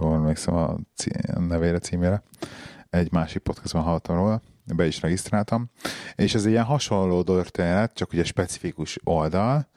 jól 0.00 0.14
emlékszem 0.14 0.54
a, 0.54 0.76
cí- 0.94 1.38
nevére, 1.48 1.78
címére. 1.78 2.22
Egy 2.90 3.12
másik 3.12 3.42
podcastban 3.42 3.82
hallottam 3.82 4.16
róla, 4.16 4.42
be 4.76 4.86
is 4.86 5.00
regisztráltam. 5.00 5.70
És 6.14 6.34
ez 6.34 6.44
egy 6.44 6.50
ilyen 6.50 6.64
hasonló 6.64 7.22
történet, 7.22 7.94
csak 7.94 8.12
ugye 8.12 8.24
specifikus 8.24 8.98
oldal, 9.04 9.68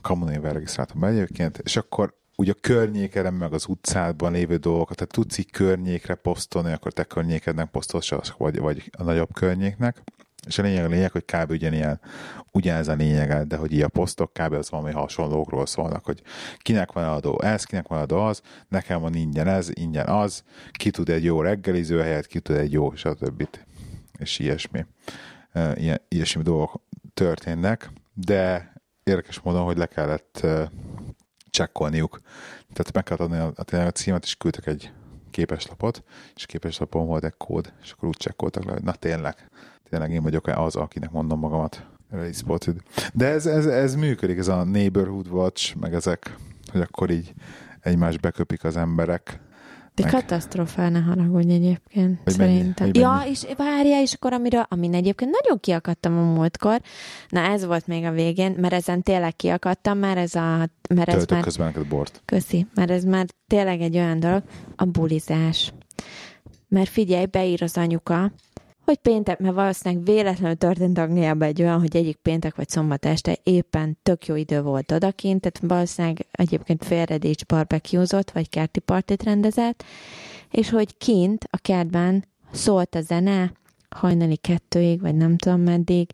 kamunével 0.00 0.52
regisztráltam 0.52 1.00
be 1.00 1.06
egyébként, 1.06 1.58
és 1.58 1.76
akkor 1.76 2.14
ugye 2.36 2.52
a 2.52 2.60
környéken, 2.60 3.34
meg 3.34 3.52
az 3.52 3.66
utcában 3.68 4.32
lévő 4.32 4.56
dolgokat, 4.56 4.96
tehát 4.96 5.12
tudsz 5.12 5.38
így 5.38 5.50
környékre 5.50 6.14
posztolni, 6.14 6.72
akkor 6.72 6.92
te 6.92 7.04
környékednek 7.04 7.70
posztolsz, 7.70 8.34
vagy, 8.36 8.58
vagy 8.58 8.90
a 8.98 9.02
nagyobb 9.02 9.34
környéknek. 9.34 10.02
És 10.46 10.58
a 10.58 10.62
lényeg, 10.62 10.84
a 10.84 10.88
lényeg, 10.88 11.10
hogy 11.10 11.24
kb. 11.24 11.50
ugyanilyen, 11.50 12.00
ugyanez 12.52 12.88
a 12.88 12.94
lényeg, 12.94 13.46
de 13.46 13.56
hogy 13.56 13.72
így 13.72 13.82
a 13.82 13.88
posztok 13.88 14.32
kb. 14.32 14.52
az 14.52 14.70
valami 14.70 14.92
hasonlókról 14.92 15.66
szólnak, 15.66 16.04
hogy 16.04 16.22
kinek 16.58 16.92
van 16.92 17.04
adó 17.04 17.40
ez, 17.42 17.64
kinek 17.64 17.88
van 17.88 18.00
adó 18.00 18.16
az, 18.16 18.42
nekem 18.68 19.00
van 19.00 19.14
ingyen 19.14 19.48
ez, 19.48 19.68
ingyen 19.72 20.06
az, 20.06 20.44
ki 20.72 20.90
tud 20.90 21.08
egy 21.08 21.24
jó 21.24 21.40
reggeliző 21.40 22.00
helyet, 22.00 22.26
ki 22.26 22.40
tud 22.40 22.56
egy 22.56 22.72
jó, 22.72 22.94
stb. 22.94 23.48
És 24.18 24.38
ilyesmi. 24.38 24.86
Ilyen, 25.74 26.00
ilyesmi 26.08 26.42
dolgok 26.42 26.82
történnek, 27.14 27.90
de 28.14 28.72
érdekes 29.02 29.40
módon, 29.40 29.64
hogy 29.64 29.76
le 29.76 29.86
kellett 29.86 30.46
csekkolniuk. 31.50 32.20
Tehát 32.72 32.92
meg 32.92 33.02
kellett 33.02 33.22
adni 33.22 33.38
a, 33.38 33.52
a, 33.76 33.86
a 33.86 33.90
címet, 33.90 34.24
és 34.24 34.34
küldtek 34.34 34.66
egy 34.66 34.92
képeslapot, 35.30 36.04
és 36.34 36.46
képeslapon 36.46 37.06
volt 37.06 37.24
egy 37.24 37.36
kód, 37.36 37.72
és 37.82 37.90
akkor 37.90 38.08
úgy 38.08 38.16
csekkoltak 38.16 38.64
le, 38.64 38.72
hogy 38.72 38.82
na 38.82 38.92
tényleg, 38.92 39.48
tényleg 39.90 40.10
én 40.12 40.22
vagyok 40.22 40.46
az, 40.46 40.76
akinek 40.76 41.10
mondom 41.10 41.38
magamat. 41.38 41.86
Spotted. 42.32 42.76
De 43.14 43.26
ez, 43.26 43.46
ez, 43.46 43.66
ez 43.66 43.94
működik, 43.94 44.38
ez 44.38 44.48
a 44.48 44.64
neighborhood 44.64 45.28
watch, 45.28 45.76
meg 45.76 45.94
ezek, 45.94 46.36
hogy 46.72 46.80
akkor 46.80 47.10
így 47.10 47.32
egymás 47.80 48.18
beköpik 48.18 48.64
az 48.64 48.76
emberek. 48.76 49.40
De 49.94 50.02
Meg- 50.02 50.12
katasztrofál, 50.12 50.90
ne 50.90 50.98
haragudj 50.98 51.52
egyébként, 51.52 52.18
Hogy 52.24 52.34
mennyi- 52.38 52.52
szerintem. 52.56 52.86
hogy 52.86 52.96
ja, 52.96 53.12
mennyi? 53.12 53.30
és 53.30 53.46
várja, 53.56 54.00
és 54.00 54.12
akkor 54.12 54.32
amiről, 54.32 54.66
amin 54.68 54.94
egyébként 54.94 55.30
nagyon 55.40 55.60
kiakadtam 55.60 56.18
a 56.18 56.32
múltkor, 56.32 56.80
na 57.28 57.40
ez 57.40 57.64
volt 57.64 57.86
még 57.86 58.04
a 58.04 58.10
végén, 58.10 58.54
mert 58.60 58.72
ezen 58.74 59.02
tényleg 59.02 59.36
kiakadtam, 59.36 59.98
mert 59.98 60.18
ez 60.18 60.34
a, 60.34 60.56
mert 60.94 61.08
ez 61.08 61.14
Töltök 61.14 61.30
már, 61.30 61.42
közben 61.42 61.66
neked 61.66 61.86
bort. 61.88 62.22
köszi, 62.24 62.66
mert 62.74 62.90
ez 62.90 63.04
már 63.04 63.26
tényleg 63.46 63.80
egy 63.80 63.96
olyan 63.96 64.20
dolog, 64.20 64.42
a 64.76 64.84
bulizás. 64.84 65.72
Mert 66.68 66.88
figyelj, 66.88 67.26
beír 67.26 67.62
az 67.62 67.76
anyuka, 67.76 68.32
hogy 68.90 69.12
péntek, 69.12 69.38
mert 69.38 69.54
valószínűleg 69.54 70.04
véletlenül 70.04 70.56
történt 70.56 70.98
Angliában 70.98 71.48
egy 71.48 71.62
olyan, 71.62 71.80
hogy 71.80 71.96
egyik 71.96 72.16
péntek 72.16 72.56
vagy 72.56 72.68
szombat 72.68 73.06
este 73.06 73.38
éppen 73.42 73.98
tök 74.02 74.26
jó 74.26 74.34
idő 74.34 74.62
volt 74.62 74.92
odakint, 74.92 75.40
tehát 75.40 75.72
valószínűleg 75.72 76.26
egyébként 76.30 76.84
félredécs 76.84 77.44
barbecuezott, 77.44 78.30
vagy 78.30 78.48
kerti 78.48 78.80
partit 78.80 79.22
rendezett, 79.22 79.84
és 80.50 80.70
hogy 80.70 80.96
kint 80.98 81.44
a 81.50 81.58
kertben 81.58 82.24
szólt 82.52 82.94
a 82.94 83.00
zene, 83.00 83.52
hajnali 83.88 84.36
kettőig, 84.36 85.00
vagy 85.00 85.14
nem 85.14 85.36
tudom 85.36 85.60
meddig, 85.60 86.10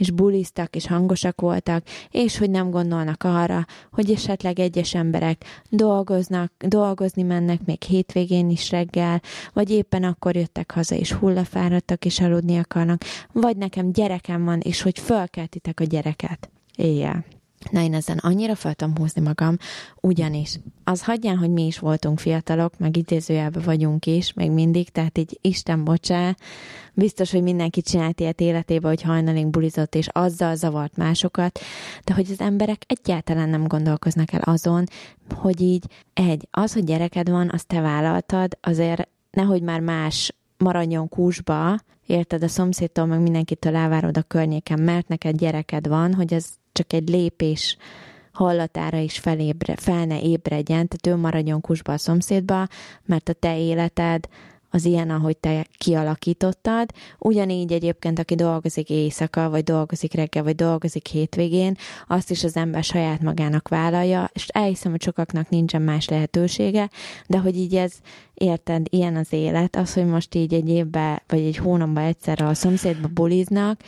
és 0.00 0.10
buliztak, 0.10 0.76
és 0.76 0.86
hangosak 0.86 1.40
voltak, 1.40 1.82
és 2.10 2.38
hogy 2.38 2.50
nem 2.50 2.70
gondolnak 2.70 3.24
arra, 3.24 3.66
hogy 3.92 4.10
esetleg 4.10 4.58
egyes 4.58 4.94
emberek 4.94 5.44
dolgoznak, 5.68 6.52
dolgozni 6.58 7.22
mennek 7.22 7.64
még 7.64 7.82
hétvégén 7.82 8.50
is 8.50 8.70
reggel, 8.70 9.22
vagy 9.52 9.70
éppen 9.70 10.04
akkor 10.04 10.36
jöttek 10.36 10.70
haza, 10.70 10.94
és 10.94 11.12
hullafáradtak, 11.12 12.04
és 12.04 12.20
aludni 12.20 12.56
akarnak, 12.56 13.02
vagy 13.32 13.56
nekem 13.56 13.92
gyerekem 13.92 14.44
van, 14.44 14.60
és 14.60 14.82
hogy 14.82 14.98
fölkeltitek 14.98 15.80
a 15.80 15.84
gyereket 15.84 16.50
éjjel. 16.76 17.24
Na 17.70 17.80
én 17.80 17.94
ezen 17.94 18.18
annyira 18.18 18.54
fel 18.54 18.74
tudom 18.74 18.96
húzni 18.96 19.20
magam, 19.20 19.56
ugyanis 20.00 20.60
az 20.84 21.04
hagyján, 21.04 21.36
hogy 21.36 21.50
mi 21.50 21.66
is 21.66 21.78
voltunk 21.78 22.18
fiatalok, 22.18 22.78
meg 22.78 22.96
idézőjelben 22.96 23.62
vagyunk 23.62 24.06
is, 24.06 24.32
még 24.32 24.50
mindig, 24.50 24.88
tehát 24.88 25.18
így 25.18 25.38
Isten 25.40 25.84
bocsá, 25.84 26.34
biztos, 26.94 27.30
hogy 27.30 27.42
mindenki 27.42 27.82
csinált 27.82 28.20
ilyet 28.20 28.40
életébe, 28.40 28.88
hogy 28.88 29.02
hajnalig 29.02 29.46
bulizott, 29.46 29.94
és 29.94 30.08
azzal 30.12 30.54
zavart 30.54 30.96
másokat, 30.96 31.60
de 32.04 32.14
hogy 32.14 32.30
az 32.30 32.40
emberek 32.40 32.82
egyáltalán 32.86 33.48
nem 33.48 33.66
gondolkoznak 33.66 34.32
el 34.32 34.40
azon, 34.40 34.84
hogy 35.34 35.60
így 35.60 35.84
egy, 36.12 36.48
az, 36.50 36.72
hogy 36.72 36.84
gyereked 36.84 37.30
van, 37.30 37.50
azt 37.52 37.66
te 37.66 37.80
vállaltad, 37.80 38.58
azért 38.60 39.08
nehogy 39.30 39.62
már 39.62 39.80
más 39.80 40.34
maradjon 40.56 41.08
kúsba, 41.08 41.78
érted, 42.06 42.42
a 42.42 42.48
szomszédtól, 42.48 43.06
meg 43.06 43.20
mindenkitől 43.20 43.76
elvárod 43.76 44.16
a 44.16 44.22
környéken, 44.22 44.80
mert 44.80 45.08
neked 45.08 45.36
gyereked 45.36 45.88
van, 45.88 46.14
hogy 46.14 46.32
ez 46.32 46.46
csak 46.80 46.92
egy 46.92 47.08
lépés 47.08 47.76
hallatára 48.32 48.98
is 48.98 49.18
felébre, 49.18 49.76
fel 49.76 50.04
ne 50.04 50.20
ébredjen, 50.20 50.88
tehát 50.88 51.06
ő 51.06 51.20
maradjon 51.20 51.60
kusba 51.60 51.92
a 51.92 51.98
szomszédba, 51.98 52.68
mert 53.04 53.28
a 53.28 53.32
te 53.32 53.58
életed 53.58 54.28
az 54.70 54.84
ilyen, 54.84 55.10
ahogy 55.10 55.36
te 55.36 55.66
kialakítottad. 55.78 56.90
Ugyanígy 57.18 57.72
egyébként, 57.72 58.18
aki 58.18 58.34
dolgozik 58.34 58.90
éjszaka, 58.90 59.50
vagy 59.50 59.64
dolgozik 59.64 60.14
reggel, 60.14 60.42
vagy 60.42 60.54
dolgozik 60.54 61.06
hétvégén, 61.06 61.76
azt 62.08 62.30
is 62.30 62.44
az 62.44 62.56
ember 62.56 62.84
saját 62.84 63.20
magának 63.20 63.68
vállalja, 63.68 64.30
és 64.32 64.46
elhiszem, 64.48 64.90
hogy 64.90 65.02
sokaknak 65.02 65.48
nincsen 65.48 65.82
más 65.82 66.08
lehetősége, 66.08 66.90
de 67.26 67.38
hogy 67.38 67.56
így 67.56 67.76
ez, 67.76 67.92
érted, 68.34 68.86
ilyen 68.90 69.16
az 69.16 69.32
élet, 69.32 69.76
az, 69.76 69.94
hogy 69.94 70.06
most 70.06 70.34
így 70.34 70.54
egy 70.54 70.68
évben, 70.68 71.22
vagy 71.28 71.40
egy 71.40 71.56
hónapban 71.56 72.04
egyszerre 72.04 72.46
a 72.46 72.54
szomszédba 72.54 73.08
buliznak, 73.08 73.80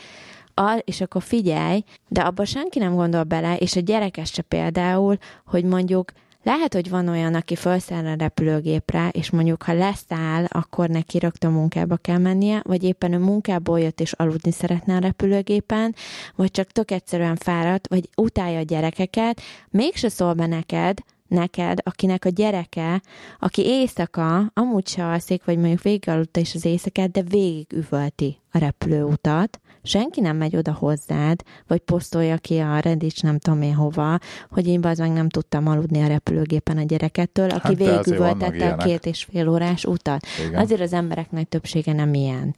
al, 0.54 0.78
és 0.78 1.00
akkor 1.00 1.22
figyelj, 1.22 1.84
de 2.08 2.20
abba 2.20 2.44
senki 2.44 2.78
nem 2.78 2.94
gondol 2.94 3.22
bele, 3.22 3.56
és 3.56 3.76
a 3.76 3.80
gyerekes 3.80 4.30
se 4.30 4.42
például, 4.42 5.16
hogy 5.46 5.64
mondjuk 5.64 6.12
lehet, 6.42 6.74
hogy 6.74 6.90
van 6.90 7.08
olyan, 7.08 7.34
aki 7.34 7.56
felszáll 7.56 8.06
a 8.06 8.14
repülőgépre, 8.14 9.08
és 9.08 9.30
mondjuk, 9.30 9.62
ha 9.62 9.72
leszáll, 9.72 10.44
akkor 10.48 10.88
neki 10.88 11.18
rögtön 11.18 11.52
munkába 11.52 11.96
kell 11.96 12.18
mennie, 12.18 12.62
vagy 12.64 12.82
éppen 12.82 13.12
ő 13.12 13.18
munkából 13.18 13.80
jött 13.80 14.00
és 14.00 14.12
aludni 14.12 14.50
szeretne 14.50 14.94
a 14.96 14.98
repülőgépen, 14.98 15.94
vagy 16.36 16.50
csak 16.50 16.70
tök 16.70 16.90
egyszerűen 16.90 17.36
fáradt, 17.36 17.88
vagy 17.88 18.08
utálja 18.16 18.58
a 18.58 18.62
gyerekeket, 18.62 19.40
mégse 19.70 20.08
szól 20.08 20.32
be 20.32 20.46
neked, 20.46 20.98
neked, 21.28 21.78
akinek 21.82 22.24
a 22.24 22.28
gyereke, 22.28 23.02
aki 23.38 23.62
éjszaka 23.66 24.50
amúgy 24.54 24.88
se 24.88 25.06
alszik, 25.06 25.44
vagy 25.44 25.58
mondjuk 25.58 25.82
végigaludta 25.82 26.40
is 26.40 26.54
az 26.54 26.64
éjszakát, 26.64 27.10
de 27.10 27.22
végig 27.22 27.72
üvölti 27.72 28.38
a 28.50 28.58
repülőutat, 28.58 29.60
senki 29.82 30.20
nem 30.20 30.36
megy 30.36 30.56
oda 30.56 30.72
hozzád, 30.72 31.42
vagy 31.66 31.80
posztolja 31.80 32.36
ki 32.36 32.58
a 32.58 32.78
Reddit 32.78 33.22
nem 33.22 33.38
tudom 33.38 33.62
én 33.62 33.74
hova, 33.74 34.18
hogy 34.50 34.66
én 34.66 34.84
az 34.84 34.98
meg 34.98 35.12
nem 35.12 35.28
tudtam 35.28 35.66
aludni 35.66 36.02
a 36.02 36.06
repülőgépen 36.06 36.78
a 36.78 36.82
gyerekettől, 36.82 37.50
aki 37.50 37.66
hát 37.66 37.76
végigüvöltette 37.76 38.72
a 38.72 38.76
két 38.76 39.06
és 39.06 39.24
fél 39.24 39.48
órás 39.48 39.84
utat. 39.84 40.26
Igen. 40.46 40.60
Azért 40.60 40.80
az 40.80 40.92
embereknek 40.92 41.48
többsége 41.48 41.92
nem 41.92 42.14
ilyen. 42.14 42.56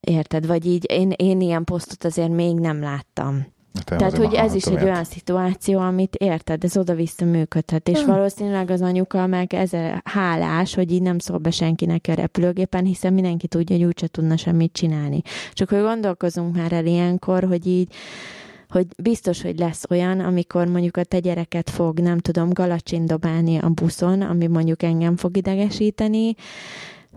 Érted? 0.00 0.46
Vagy 0.46 0.66
így 0.66 0.90
én, 0.90 1.12
én 1.16 1.40
ilyen 1.40 1.64
posztot 1.64 2.04
azért 2.04 2.30
még 2.30 2.54
nem 2.54 2.80
láttam. 2.80 3.54
Te 3.84 3.96
Tehát, 3.96 4.16
hogy 4.16 4.34
ez 4.34 4.54
is 4.54 4.64
egy 4.64 4.82
olyan 4.82 5.04
szituáció, 5.04 5.78
amit 5.78 6.14
érted, 6.14 6.64
ez 6.64 6.76
oda-vissza 6.76 7.24
működhet, 7.24 7.88
és 7.88 7.98
hmm. 7.98 8.14
valószínűleg 8.14 8.70
az 8.70 8.82
anyuka 8.82 9.26
meg 9.26 9.54
ez 9.54 9.70
hálás, 10.04 10.74
hogy 10.74 10.92
így 10.92 11.02
nem 11.02 11.18
szól 11.18 11.38
be 11.38 11.50
senkinek 11.50 12.04
a 12.08 12.14
repülőgépen, 12.14 12.84
hiszen 12.84 13.12
mindenki 13.12 13.46
tudja, 13.46 13.76
hogy 13.76 13.84
úgyse 13.84 14.06
tudna 14.06 14.36
semmit 14.36 14.72
csinálni. 14.72 15.22
Csak 15.52 15.68
hogy 15.68 15.80
gondolkozunk 15.80 16.56
már 16.56 16.72
el 16.72 16.86
ilyenkor, 16.86 17.44
hogy 17.44 17.66
így 17.66 17.94
hogy 18.68 18.86
biztos, 19.02 19.42
hogy 19.42 19.58
lesz 19.58 19.84
olyan, 19.90 20.20
amikor 20.20 20.66
mondjuk 20.66 20.96
a 20.96 21.04
te 21.04 21.18
gyereket 21.18 21.70
fog, 21.70 21.98
nem 22.00 22.18
tudom, 22.18 22.52
galacsin 22.52 23.06
dobálni 23.06 23.58
a 23.58 23.68
buszon, 23.68 24.22
ami 24.22 24.46
mondjuk 24.46 24.82
engem 24.82 25.16
fog 25.16 25.36
idegesíteni, 25.36 26.34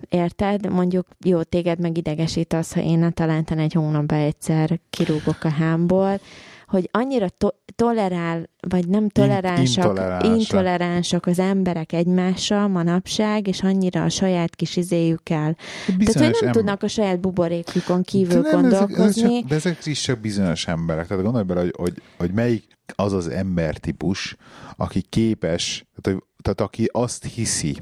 Érted? 0.09 0.71
Mondjuk 0.71 1.07
jó, 1.25 1.43
téged 1.43 1.79
meg 1.79 1.97
idegesít 1.97 2.53
az, 2.53 2.73
ha 2.73 2.81
én 2.81 3.03
a 3.03 3.11
talán 3.11 3.43
egy 3.45 3.73
hónapban 3.73 4.19
egyszer 4.19 4.79
kirúgok 4.89 5.43
a 5.43 5.49
hámból, 5.49 6.19
hogy 6.69 6.89
annyira 6.91 7.29
to- 7.29 7.55
tolerál, 7.75 8.49
vagy 8.67 8.87
nem 8.87 9.09
toleránsak, 9.09 9.85
intoleránsak. 9.85 10.39
intoleránsak 10.39 11.25
az 11.25 11.39
emberek 11.39 11.93
egymással 11.93 12.67
manapság, 12.67 13.47
és 13.47 13.61
annyira 13.61 14.03
a 14.03 14.09
saját 14.09 14.55
kis 14.55 14.75
izéjükkel. 14.75 15.55
Bizonyos 15.97 16.13
Tehát, 16.13 16.29
hogy 16.29 16.37
nem 16.39 16.47
em... 16.47 16.51
tudnak 16.51 16.83
a 16.83 16.87
saját 16.87 17.19
buborékjukon 17.19 18.03
kívül 18.03 18.41
de 18.41 18.51
nem, 18.51 18.61
gondolkozni. 18.61 19.21
Ezek, 19.23 19.25
ezek 19.25 19.39
csak, 19.39 19.49
de 19.49 19.55
ezek 19.55 19.85
is 19.85 20.01
csak 20.01 20.19
bizonyos 20.19 20.67
emberek. 20.67 21.07
Tehát 21.07 21.23
gondolj 21.23 21.45
bele, 21.45 21.59
hogy, 21.61 21.73
hogy, 21.77 22.01
hogy 22.17 22.31
melyik 22.31 22.77
az 22.95 23.13
az 23.13 23.27
embertípus, 23.27 24.35
aki 24.75 25.01
képes, 25.01 25.85
tehát, 26.01 26.23
tehát 26.41 26.61
aki 26.61 26.89
azt 26.91 27.23
hiszi, 27.23 27.77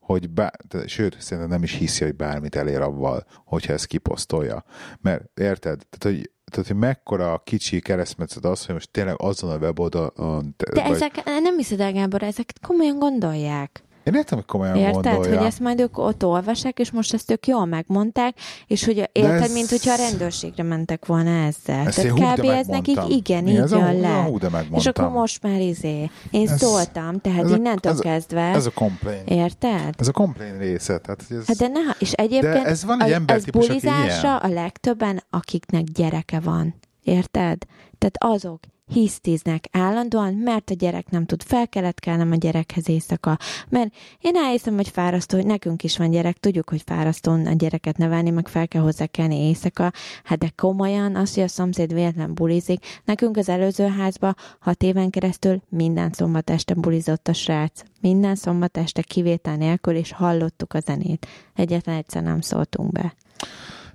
hogy 0.00 0.30
bár, 0.30 0.52
sőt, 0.86 1.16
szerintem 1.20 1.52
nem 1.52 1.62
is 1.62 1.72
hiszi, 1.72 2.04
hogy 2.04 2.14
bármit 2.14 2.56
elér 2.56 2.80
avval, 2.80 3.26
hogyha 3.44 3.72
ezt 3.72 3.86
kiposztolja. 3.86 4.64
Mert 5.00 5.40
érted? 5.40 5.86
Tehát, 5.90 6.16
hogy 6.16 6.30
tehát, 6.54 6.68
hogy 6.68 6.78
mekkora 6.78 7.40
kicsi 7.44 7.80
keresztmetszet 7.80 8.44
az, 8.44 8.66
hogy 8.66 8.74
most 8.74 8.90
tényleg 8.90 9.14
azon 9.18 9.50
a 9.50 9.56
weboldalon... 9.56 10.54
De 10.56 10.82
vagy... 10.82 10.92
ezek, 10.92 11.24
nem 11.24 11.56
hiszed 11.56 11.80
el, 11.80 11.92
Gábor, 11.92 12.22
ezek 12.22 12.52
komolyan 12.66 12.98
gondolják. 12.98 13.82
Én 14.04 14.14
értem, 14.14 14.38
hogy 14.38 14.46
komolyan 14.46 14.76
Érted, 14.76 14.92
gondolja. 14.92 15.38
hogy 15.38 15.46
ezt 15.46 15.60
majd 15.60 15.80
ők 15.80 15.98
ott 15.98 16.24
olvassák, 16.24 16.78
és 16.78 16.90
most 16.90 17.14
ezt 17.14 17.30
ők 17.30 17.46
jól 17.46 17.64
megmondták, 17.64 18.36
és 18.66 18.84
hogy 18.84 19.08
érted, 19.12 19.42
ez... 19.42 19.52
mint 19.52 19.68
hogyha 19.68 19.92
a 19.92 19.96
rendőrségre 19.96 20.62
mentek 20.62 21.06
volna 21.06 21.30
ezzel. 21.30 21.86
Ezt 21.86 22.12
tehát 22.14 22.38
kb. 22.38 22.44
ez 22.44 22.66
nekik 22.66 22.98
igen, 23.08 23.46
így 23.46 23.70
jön 23.70 24.00
le. 24.00 24.30
És 24.74 24.86
akkor 24.86 25.08
most 25.08 25.42
már 25.42 25.60
izé. 25.60 26.10
Én 26.30 26.48
ez, 26.48 26.58
szóltam, 26.58 27.20
tehát 27.20 27.44
ez 27.44 27.50
innentől 27.50 27.92
ez, 27.92 27.98
kezdve. 27.98 28.40
Ez 28.40 28.66
a 28.66 28.70
complain. 28.70 29.26
Érted? 29.26 29.94
Ez 29.98 30.08
a 30.08 30.12
complain 30.12 30.58
része. 30.58 30.98
Tehát, 30.98 31.24
ez, 31.30 31.46
hát 31.46 31.56
de 31.56 31.68
ne, 31.68 31.80
és 31.98 32.12
egyébként 32.12 32.64
de 32.64 32.64
ez, 32.64 32.84
van 32.84 33.02
egy 33.02 33.12
a, 33.12 33.32
ez 33.32 33.44
bulizásra 33.44 34.36
a 34.36 34.48
legtöbben, 34.48 35.22
akiknek 35.30 35.84
gyereke 35.84 36.40
van. 36.40 36.74
Érted? 37.02 37.58
Tehát 37.98 38.16
azok, 38.18 38.60
hisztiznek 38.92 39.68
állandóan, 39.72 40.34
mert 40.34 40.70
a 40.70 40.74
gyerek 40.74 41.10
nem 41.10 41.26
tud 41.26 41.42
felkelet 41.42 42.00
kelnem 42.00 42.32
a 42.32 42.36
gyerekhez 42.36 42.88
éjszaka. 42.88 43.38
Mert 43.68 43.94
én 44.20 44.36
elhiszem, 44.36 44.74
hogy 44.74 44.88
fárasztó, 44.88 45.36
hogy 45.36 45.46
nekünk 45.46 45.82
is 45.82 45.96
van 45.96 46.10
gyerek, 46.10 46.36
tudjuk, 46.36 46.68
hogy 46.70 46.82
fárasztó 46.86 47.32
a 47.32 47.52
gyereket 47.52 47.96
nevelni, 47.96 48.30
meg 48.30 48.48
fel 48.48 48.68
kell 48.68 48.82
hozzá 48.82 49.06
kelni 49.06 49.36
éjszaka. 49.36 49.92
Hát 50.24 50.38
de 50.38 50.52
komolyan, 50.56 51.16
az, 51.16 51.34
hogy 51.34 51.42
a 51.42 51.48
szomszéd 51.48 51.92
véletlen 51.92 52.34
bulizik, 52.34 52.84
nekünk 53.04 53.36
az 53.36 53.48
előző 53.48 53.86
házba 53.86 54.34
hat 54.60 54.82
éven 54.82 55.10
keresztül 55.10 55.62
minden 55.68 56.10
szombat 56.12 56.50
este 56.50 56.74
bulizott 56.74 57.28
a 57.28 57.32
srác. 57.32 57.82
Minden 58.00 58.34
szombat 58.34 58.76
este 58.76 59.02
kivétel 59.02 59.56
nélkül, 59.56 59.94
és 59.94 60.12
hallottuk 60.12 60.72
a 60.72 60.80
zenét. 60.80 61.26
Egyetlen 61.54 61.96
egyszer 61.96 62.22
nem 62.22 62.40
szóltunk 62.40 62.92
be. 62.92 63.14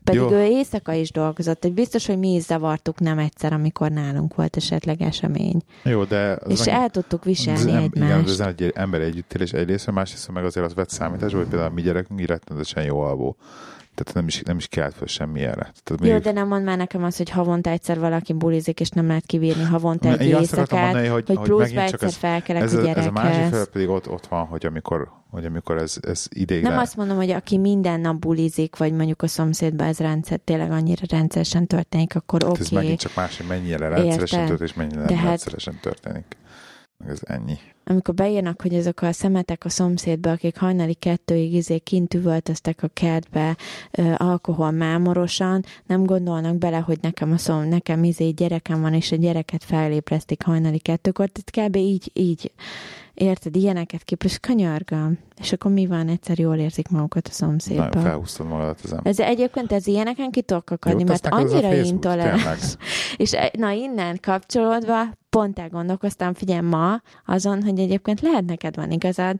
Pedig 0.09 0.29
Jó. 0.29 0.31
ő 0.31 0.43
éjszaka 0.43 0.93
is 0.93 1.11
dolgozott, 1.11 1.61
hogy 1.61 1.73
biztos, 1.73 2.05
hogy 2.05 2.17
mi 2.17 2.33
is 2.33 2.43
zavartuk 2.43 2.99
nem 2.99 3.17
egyszer, 3.17 3.53
amikor 3.53 3.91
nálunk 3.91 4.35
volt 4.35 4.55
esetleg 4.55 5.01
esemény. 5.01 5.61
Jó, 5.83 6.03
de... 6.03 6.33
És 6.47 6.59
meg, 6.59 6.67
el 6.67 6.89
tudtuk 6.89 7.23
viselni 7.23 7.71
nem, 7.71 7.83
egymást. 7.83 8.11
Igen, 8.11 8.23
ez 8.23 8.39
egy 8.39 8.71
ember 8.75 9.01
együttélés 9.01 9.51
egyrészt, 9.51 9.91
másrészt 9.91 10.31
meg 10.31 10.45
azért 10.45 10.65
az 10.65 10.73
vett 10.73 10.89
számítás, 10.89 11.33
hogy 11.33 11.47
például 11.47 11.71
a 11.71 11.73
mi 11.73 11.81
gyerekünk 11.81 12.19
rettenetesen 12.25 12.83
jó 12.83 12.99
alvó. 12.99 13.37
Tehát 13.99 14.13
nem 14.13 14.27
is, 14.27 14.41
nem 14.41 14.57
is 14.57 14.67
kelt 14.67 14.93
fel 14.93 15.07
semmi 15.07 15.41
erre. 15.41 15.71
Tehát 15.83 16.05
Jó, 16.05 16.17
de 16.17 16.31
nem 16.31 16.47
mond 16.47 16.63
már 16.63 16.77
nekem 16.77 17.03
azt, 17.03 17.17
hogy 17.17 17.29
havonta 17.29 17.69
egyszer 17.69 17.99
valaki 17.99 18.33
bulizik, 18.33 18.79
és 18.79 18.89
nem 18.89 19.07
lehet 19.07 19.25
kibírni 19.25 19.63
havonta 19.63 20.17
egy 20.17 20.27
éjszakát, 20.27 20.83
mondani, 20.83 21.07
hogy, 21.07 21.23
hogy, 21.27 21.35
hogy 21.37 21.47
pluszba 21.47 21.81
egyszer 21.81 22.03
ez, 22.03 22.15
felkelek 22.15 22.61
ez, 22.61 22.73
a 22.73 22.81
gyerekhez. 22.81 23.03
Ez 23.03 23.09
a 23.09 23.11
másik 23.11 23.53
fel 23.53 23.65
pedig 23.65 23.89
ott, 23.89 24.09
ott 24.09 24.27
van, 24.27 24.45
hogy 24.45 24.65
amikor, 24.65 25.11
hogy 25.29 25.45
amikor 25.45 25.77
ez, 25.77 25.97
ez 26.01 26.25
ideiglen... 26.29 26.71
Nem 26.71 26.81
azt 26.81 26.95
mondom, 26.95 27.17
hogy 27.17 27.29
aki 27.29 27.57
minden 27.57 27.99
nap 27.99 28.15
bulizik, 28.15 28.77
vagy 28.77 28.93
mondjuk 28.93 29.21
a 29.21 29.27
szomszédban 29.27 29.87
ez 29.87 29.97
rendszer, 29.97 30.39
tényleg 30.43 30.71
annyira 30.71 31.01
rendszeresen 31.09 31.67
történik, 31.67 32.15
akkor 32.15 32.41
hát 32.41 32.51
oké. 32.51 32.61
Okay. 32.61 32.77
Ez 32.77 32.83
megint 32.83 32.99
csak 32.99 33.15
más, 33.15 33.37
hogy 33.37 33.47
mennyire 33.47 33.87
rendszeresen 33.87 34.45
történik, 34.45 34.71
és 34.71 34.77
mennyire 34.77 35.03
nem 35.03 35.15
hát... 35.15 35.27
rendszeresen 35.27 35.79
történik. 35.81 36.37
Meg 36.97 37.09
ez 37.09 37.19
ennyi 37.23 37.57
amikor 37.89 38.13
beírnak, 38.13 38.61
hogy 38.61 38.75
azok 38.75 39.01
a 39.01 39.11
szemetek 39.11 39.65
a 39.65 39.69
szomszédba, 39.69 40.31
akik 40.31 40.57
hajnali 40.57 40.93
kettőig 40.93 41.53
izé 41.53 41.77
kint 41.77 42.13
üvöltöztek 42.13 42.83
a 42.83 42.89
kertbe 42.93 43.57
ö, 43.91 44.13
alkohol 44.17 44.71
mámorosan, 44.71 45.63
nem 45.85 46.05
gondolnak 46.05 46.55
bele, 46.55 46.77
hogy 46.77 46.97
nekem 47.01 47.31
a 47.31 47.37
szom, 47.37 47.67
nekem 47.67 48.03
izé 48.03 48.29
gyerekem 48.29 48.81
van, 48.81 48.93
és 48.93 49.11
a 49.11 49.15
gyereket 49.15 49.63
felébresztik 49.63 50.43
hajnali 50.43 50.79
kettőkor, 50.79 51.29
tehát 51.29 51.69
kb. 51.69 51.75
így, 51.75 52.11
így 52.13 52.51
Érted, 53.19 53.55
ilyeneket 53.55 54.03
kép, 54.03 54.23
és 54.23 54.39
kanyargam. 54.39 55.17
És 55.39 55.51
akkor 55.51 55.71
mi 55.71 55.85
van, 55.85 56.07
egyszer 56.07 56.39
jól 56.39 56.55
érzik 56.55 56.87
magukat 56.87 57.27
a 57.27 57.31
szomszédban. 57.31 57.87
Nagyon 57.87 58.03
felhúztad 58.03 58.47
magadat 58.47 58.79
ember. 58.83 59.01
Ez 59.03 59.19
egyébként 59.19 59.71
ez 59.71 59.87
ilyeneken 59.87 60.31
ki 60.31 60.41
tudok 60.41 60.69
akadni, 60.69 61.03
mert 61.03 61.27
annyira 61.27 61.73
intoleráns. 61.73 62.75
És 63.17 63.33
e- 63.33 63.51
na 63.57 63.71
innen 63.71 64.19
kapcsolódva 64.21 65.03
pont 65.29 65.59
elgondolkoztam, 65.59 66.33
figyelj 66.33 66.59
ma 66.59 67.01
azon, 67.25 67.63
hogy 67.63 67.78
egyébként 67.79 68.21
lehet 68.21 68.45
neked 68.45 68.75
van 68.75 68.91
igazad, 68.91 69.39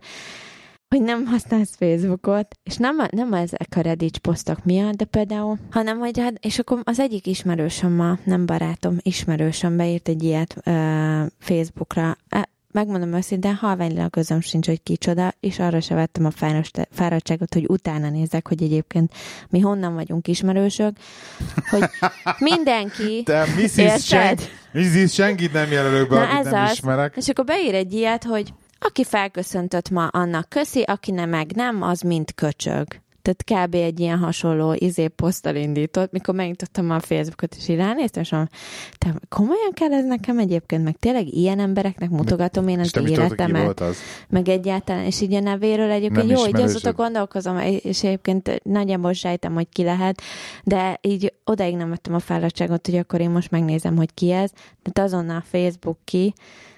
hogy 0.96 1.02
nem 1.02 1.26
használsz 1.26 1.76
Facebookot, 1.76 2.56
és 2.64 2.76
nem, 2.78 2.96
nem 3.12 3.34
ezek 3.34 3.68
a 3.76 3.82
Reddit 3.82 4.18
posztok 4.18 4.66
miatt, 4.66 4.96
de 4.96 5.06
például, 5.06 5.58
hanem 5.72 5.98
hogy 5.98 6.20
hát, 6.20 6.46
és 6.46 6.60
akkor 6.60 6.80
az 6.84 7.00
egyik 7.00 7.28
ismerősöm 7.28 7.92
ma, 7.92 8.18
nem 8.24 8.46
barátom, 8.46 8.98
ismerősöm 9.02 9.78
beírt 9.78 10.08
egy 10.08 10.24
ilyet 10.24 10.56
uh, 10.66 11.26
Facebookra, 11.40 12.18
megmondom 12.72 13.14
őszintén, 13.14 13.56
halványlag 13.56 14.10
közöm 14.10 14.42
sincs, 14.42 14.68
hogy 14.68 14.84
kicsoda, 14.84 15.34
és 15.40 15.60
arra 15.60 15.82
se 15.82 15.96
vettem 15.96 16.26
a 16.26 16.32
fáradtságot, 16.90 17.54
hogy 17.54 17.66
utána 17.68 18.10
nézek, 18.10 18.48
hogy 18.48 18.64
egyébként 18.64 19.14
mi 19.50 19.60
honnan 19.60 19.94
vagyunk 19.94 20.28
ismerősök, 20.28 20.98
hogy 21.70 21.84
mindenki... 22.52 23.24
Te 23.24 23.46
Mrs. 23.58 24.06
Senk, 24.06 24.40
Mrs. 24.74 25.14
senkit 25.14 25.54
nem 25.54 25.72
jelölök 25.72 26.10
be, 26.10 26.16
Na 26.16 26.22
akit 26.22 26.46
ez 26.46 26.52
nem 26.52 26.64
az. 26.64 26.72
ismerek. 26.72 27.16
És 27.16 27.30
akkor 27.30 27.46
beír 27.46 27.76
egy 27.76 27.94
ilyet, 27.94 28.24
hogy 28.24 28.54
aki 28.80 29.04
felköszöntött 29.04 29.90
ma, 29.90 30.08
annak 30.08 30.50
köszi, 30.50 30.82
aki 30.82 31.12
nem 31.12 31.30
meg 31.30 31.52
nem, 31.56 31.82
az 31.82 32.02
mind 32.02 32.34
köcsög. 32.36 32.88
Tehát 33.36 33.68
kb. 33.68 33.76
egy 33.76 34.00
ilyen 34.00 34.18
hasonló 34.18 34.74
izé 34.78 35.08
poszttal 35.08 35.56
indított, 35.56 36.12
mikor 36.12 36.36
megnyitottam 36.36 36.90
a 36.92 37.00
Facebookot, 37.00 37.56
és 37.56 37.68
így 37.68 37.76
ránéztem, 37.76 38.24
és 38.24 38.30
mondom, 38.30 38.50
te 38.98 39.14
komolyan 39.30 39.72
kell 39.74 39.92
ez 39.92 40.06
nekem 40.06 40.40
egyébként, 40.40 40.84
meg 40.84 40.98
tényleg 41.00 41.34
ilyen 41.34 41.60
embereknek 41.60 42.10
mutogatom 42.10 42.68
én 42.68 42.80
az 42.80 42.98
életemet. 43.06 43.80
Az? 43.80 43.98
Meg 44.30 44.50
egyáltalán, 44.50 45.04
és 45.04 45.22
így 45.22 45.34
a 45.34 45.40
nevéről 45.40 45.92
egyébként 45.92 46.28
Nem 46.28 46.38
jó, 46.38 46.48
így 46.48 46.62
azóta 46.62 46.94
gondolkozom, 46.94 47.58
és 47.60 48.04
egyébként 48.04 48.64
nagyjából 48.64 49.14
sejtem, 49.14 49.54
hogy 49.54 49.68
ki 49.70 49.84
lehet, 49.84 50.22
de 50.64 51.00
így 51.02 51.34
odaig 51.44 51.76
nem 51.76 51.90
vettem 51.90 52.14
a 52.14 52.20
fáradtságot, 52.20 52.86
hogy 52.86 52.96
akkor 52.98 53.20
én 53.22 53.30
most 53.30 53.52
megnézem, 53.52 53.96
hogy 53.96 54.14
ki 54.14 54.32
ez, 54.32 54.52
de 54.94 55.02
azonnal 55.02 55.44
Facebook 55.46 55.98
ki, 56.04 56.34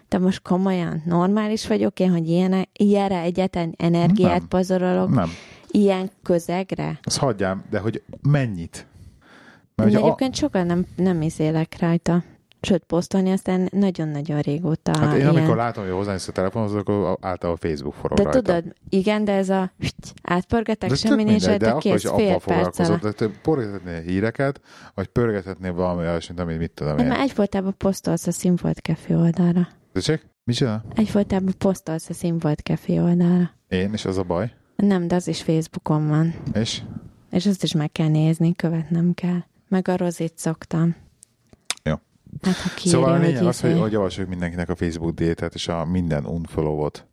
de 0.10 0.18
most 0.18 0.42
komolyan 0.42 1.02
normális 1.06 1.68
vagyok 1.68 2.00
én, 2.00 2.12
hogy 2.12 2.28
ilyen, 2.28 2.68
ilyenre 2.74 3.22
egyetlen 3.22 3.74
energiát 3.78 4.40
nem. 4.40 4.48
pazarolok. 4.48 5.10
Nem 5.10 5.32
ilyen 5.72 6.12
közegre? 6.24 7.00
Azt 7.04 7.18
hagyjám, 7.18 7.64
de 7.70 7.80
hogy 7.80 8.04
mennyit? 8.22 8.86
Mert 9.76 9.96
egyébként 9.96 10.34
a... 10.34 10.38
sokan 10.38 10.66
nem, 10.66 10.86
nem 10.96 11.22
észélek 11.22 11.76
rajta. 11.80 12.24
Sőt, 12.64 12.84
posztolni 12.84 13.32
aztán 13.32 13.70
nagyon-nagyon 13.72 14.40
régóta. 14.40 14.98
Hát 15.00 15.14
én 15.14 15.20
ilyen... 15.20 15.36
amikor 15.36 15.56
látom, 15.56 15.84
hogy 15.84 15.94
hozzánysz 15.94 16.28
a 16.28 16.32
telefonhoz, 16.32 16.76
akkor 16.76 17.18
általában 17.22 17.58
Facebook 17.58 17.94
forog 17.94 18.18
De 18.18 18.24
rajta. 18.24 18.42
tudod, 18.42 18.76
igen, 18.90 19.26
de 19.26 19.32
ez 19.32 19.50
a 19.50 19.72
átpörgetek, 20.24 20.96
semmi 20.96 21.24
nincs 21.24 21.46
rajta, 21.46 21.78
kész 21.78 22.10
fél 22.10 22.40
perc 22.46 23.00
De 23.02 23.12
te 23.12 23.28
pörgethetnél 23.42 24.02
híreket, 24.02 24.62
vagy 24.94 25.08
pörgethetnél 25.08 25.74
valami 25.74 26.02
olyasmit, 26.02 26.40
amit 26.40 26.58
mit 26.58 26.72
tudom 26.72 26.98
én. 26.98 27.06
Mert 27.06 27.22
egyfolytában 27.22 27.74
posztolsz 27.78 28.28
a 28.28 28.32
Színfolt 28.32 28.78
Café 28.78 29.14
oldalra. 29.14 29.68
Tessék? 29.94 30.30
Micsoda? 30.44 30.84
Egyfolytában 30.96 31.54
posztolsz 31.58 32.10
a 32.10 32.14
Színfolt 32.14 32.60
Café 32.60 33.00
oldalra. 33.00 33.52
Én, 33.68 33.94
és 33.94 34.06
az 34.06 34.18
a 34.18 34.24
baj? 34.24 34.54
Nem, 34.82 35.08
de 35.08 35.16
az 35.16 35.28
is 35.28 35.42
Facebookon 35.42 36.08
van. 36.08 36.34
És? 36.54 36.82
És 37.32 37.46
azt 37.46 37.64
is 37.64 37.74
meg 37.74 37.92
kell 37.92 38.08
nézni, 38.08 38.56
követnem 38.56 39.14
kell. 39.14 39.40
Meg 39.68 39.88
a 39.88 39.98
rozit 39.98 40.34
szoktam. 40.36 40.96
Jó. 41.84 41.94
Hát, 42.42 42.56
ha 42.56 42.70
kéri, 42.76 42.90
szóval 42.90 43.14
a 43.14 43.18
lényeg 43.18 43.46
az, 43.46 43.60
hogy, 43.60 43.80
hogy 43.80 43.92
javasoljuk 43.92 44.30
mindenkinek 44.30 44.70
a 44.70 44.76
Facebook 44.76 45.16
diétát, 45.16 45.54
és 45.54 45.68
a 45.68 45.86
minden 45.86 46.26
unfollowot 46.26 47.08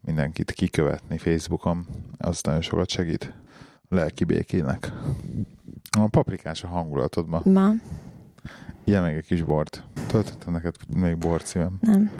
mindenkit 0.00 0.50
kikövetni 0.50 1.18
Facebookon. 1.18 1.86
Az 2.18 2.40
nagyon 2.42 2.60
sokat 2.60 2.88
segít 2.88 3.34
a 3.88 3.94
lelki 3.94 4.24
békének. 4.24 4.92
A 5.98 6.08
paprikás 6.08 6.64
a 6.64 6.68
hangulatodban. 6.68 7.42
Ma. 7.44 7.70
Ilyen 8.84 9.02
meg 9.02 9.16
egy 9.16 9.26
kis 9.26 9.42
bort. 9.42 9.84
Töltöttem 10.06 10.52
neked 10.52 10.74
még 10.96 11.18
bort 11.18 11.46
szívem. 11.46 11.78
Nem. 11.80 12.10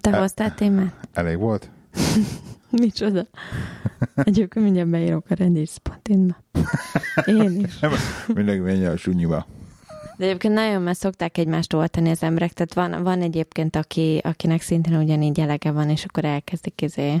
Te 0.00 0.10
e- 0.10 0.18
hoztál 0.18 0.54
témát? 0.54 1.08
Elég 1.12 1.38
volt? 1.38 1.70
Micsoda? 2.82 3.26
Egyébként 4.14 4.64
mindjárt 4.64 4.88
beírok 4.88 5.24
a 5.28 5.34
rendészpatinba. 5.34 6.36
Én 7.24 7.60
is. 7.60 7.78
Mindenki 8.26 8.60
menjen 8.60 8.92
a 8.92 8.96
sunyiba. 8.96 9.46
De 10.16 10.24
egyébként 10.24 10.54
nagyon 10.54 10.82
mert 10.82 10.98
szokták 10.98 11.38
egymást 11.38 11.72
oltani 11.72 12.10
az 12.10 12.22
emberek, 12.22 12.52
tehát 12.52 12.74
van, 12.74 13.02
van 13.02 13.22
egyébként, 13.22 13.76
aki, 13.76 14.20
akinek 14.24 14.60
szintén 14.60 14.96
ugyanígy 14.96 15.40
elege 15.40 15.70
van, 15.70 15.90
és 15.90 16.04
akkor 16.04 16.24
elkezdik 16.24 16.80
izé 16.80 17.18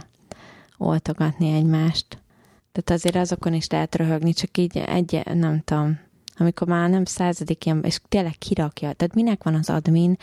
oltogatni 0.78 1.54
egymást. 1.54 2.06
Tehát 2.72 2.90
azért 2.90 3.16
azokon 3.16 3.54
is 3.54 3.68
lehet 3.68 3.94
röhögni, 3.94 4.32
csak 4.32 4.58
így 4.58 4.76
egy, 4.76 5.22
nem 5.34 5.60
tudom, 5.64 5.98
amikor 6.36 6.68
már 6.68 6.90
nem 6.90 7.04
századik 7.04 7.66
ilyen, 7.66 7.82
és 7.82 8.00
tényleg 8.08 8.38
kirakja. 8.38 8.92
Tehát 8.92 9.14
minek 9.14 9.42
van 9.42 9.54
az 9.54 9.70
admin, 9.70 10.16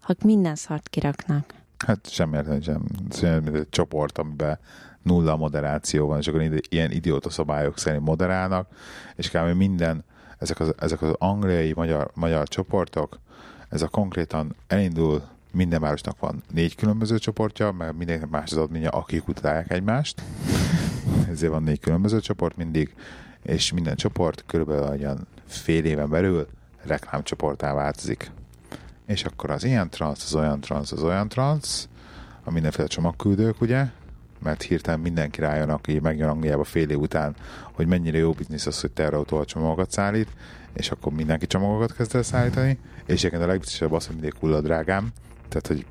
ha 0.00 0.14
minden 0.24 0.54
szart 0.54 0.88
kiraknak? 0.88 1.54
Hát 1.78 2.10
sem 2.10 2.34
értem, 2.34 2.60
sem. 2.60 3.42
Mint 3.42 3.56
egy 3.56 3.68
csoport, 3.68 4.18
amiben 4.18 4.58
nulla 5.02 5.36
moderáció 5.36 6.06
van, 6.06 6.18
és 6.18 6.28
akkor 6.28 6.42
ilyen 6.68 6.90
idióta 6.90 7.30
szabályok 7.30 7.78
szerint 7.78 8.04
moderálnak, 8.04 8.68
és 9.16 9.30
kb. 9.30 9.56
minden, 9.56 10.04
ezek 10.38 10.60
az, 10.60 10.74
ezek 10.78 11.02
az 11.02 11.14
angliai 11.18 11.72
magyar, 11.72 12.10
magyar 12.14 12.48
csoportok, 12.48 13.20
ez 13.68 13.82
a 13.82 13.88
konkrétan 13.88 14.56
elindul, 14.66 15.22
minden 15.52 15.80
városnak 15.80 16.18
van 16.18 16.42
négy 16.52 16.74
különböző 16.74 17.18
csoportja, 17.18 17.72
mert 17.72 17.96
mindenkinek 17.96 18.30
más 18.30 18.52
az 18.52 18.58
adminja, 18.58 18.90
akik 18.90 19.28
utálják 19.28 19.70
egymást. 19.72 20.22
Ezért 21.30 21.52
van 21.52 21.62
négy 21.62 21.80
különböző 21.80 22.20
csoport 22.20 22.56
mindig, 22.56 22.94
és 23.42 23.72
minden 23.72 23.96
csoport 23.96 24.44
körülbelül 24.46 24.88
olyan 24.88 25.26
fél 25.46 25.84
éven 25.84 26.10
belül 26.10 26.46
reklámcsoportá 26.84 27.74
változik 27.74 28.30
és 29.06 29.24
akkor 29.24 29.50
az 29.50 29.64
ilyen 29.64 29.90
transz, 29.90 30.24
az 30.24 30.34
olyan 30.34 30.60
transz, 30.60 30.92
az 30.92 31.02
olyan 31.02 31.28
transz, 31.28 31.88
a 32.44 32.50
mindenféle 32.50 32.88
csomagküldők, 32.88 33.60
ugye, 33.60 33.86
mert 34.38 34.62
hirtelen 34.62 35.00
mindenki 35.00 35.40
rájön, 35.40 35.70
aki 35.70 35.98
megjön 36.00 36.28
Angliába 36.28 36.64
fél 36.64 36.90
év 36.90 36.98
után, 36.98 37.36
hogy 37.72 37.86
mennyire 37.86 38.18
jó 38.18 38.32
biznisz 38.32 38.66
az, 38.66 38.80
hogy 38.80 38.90
terrautó 38.90 39.44
csomagokat 39.44 39.90
szállít, 39.90 40.28
és 40.72 40.90
akkor 40.90 41.12
mindenki 41.12 41.46
csomagokat 41.46 41.94
kezd 41.94 42.14
el 42.14 42.22
szállítani, 42.22 42.78
és 43.06 43.14
egyébként 43.14 43.42
a 43.42 43.46
legbiztosabb 43.46 43.92
az, 43.92 44.06
hogy 44.06 44.14
mindig 44.14 44.34
hulla 44.40 44.60
drágám, 44.60 45.08
tehát, 45.48 45.66
hogy 45.66 45.86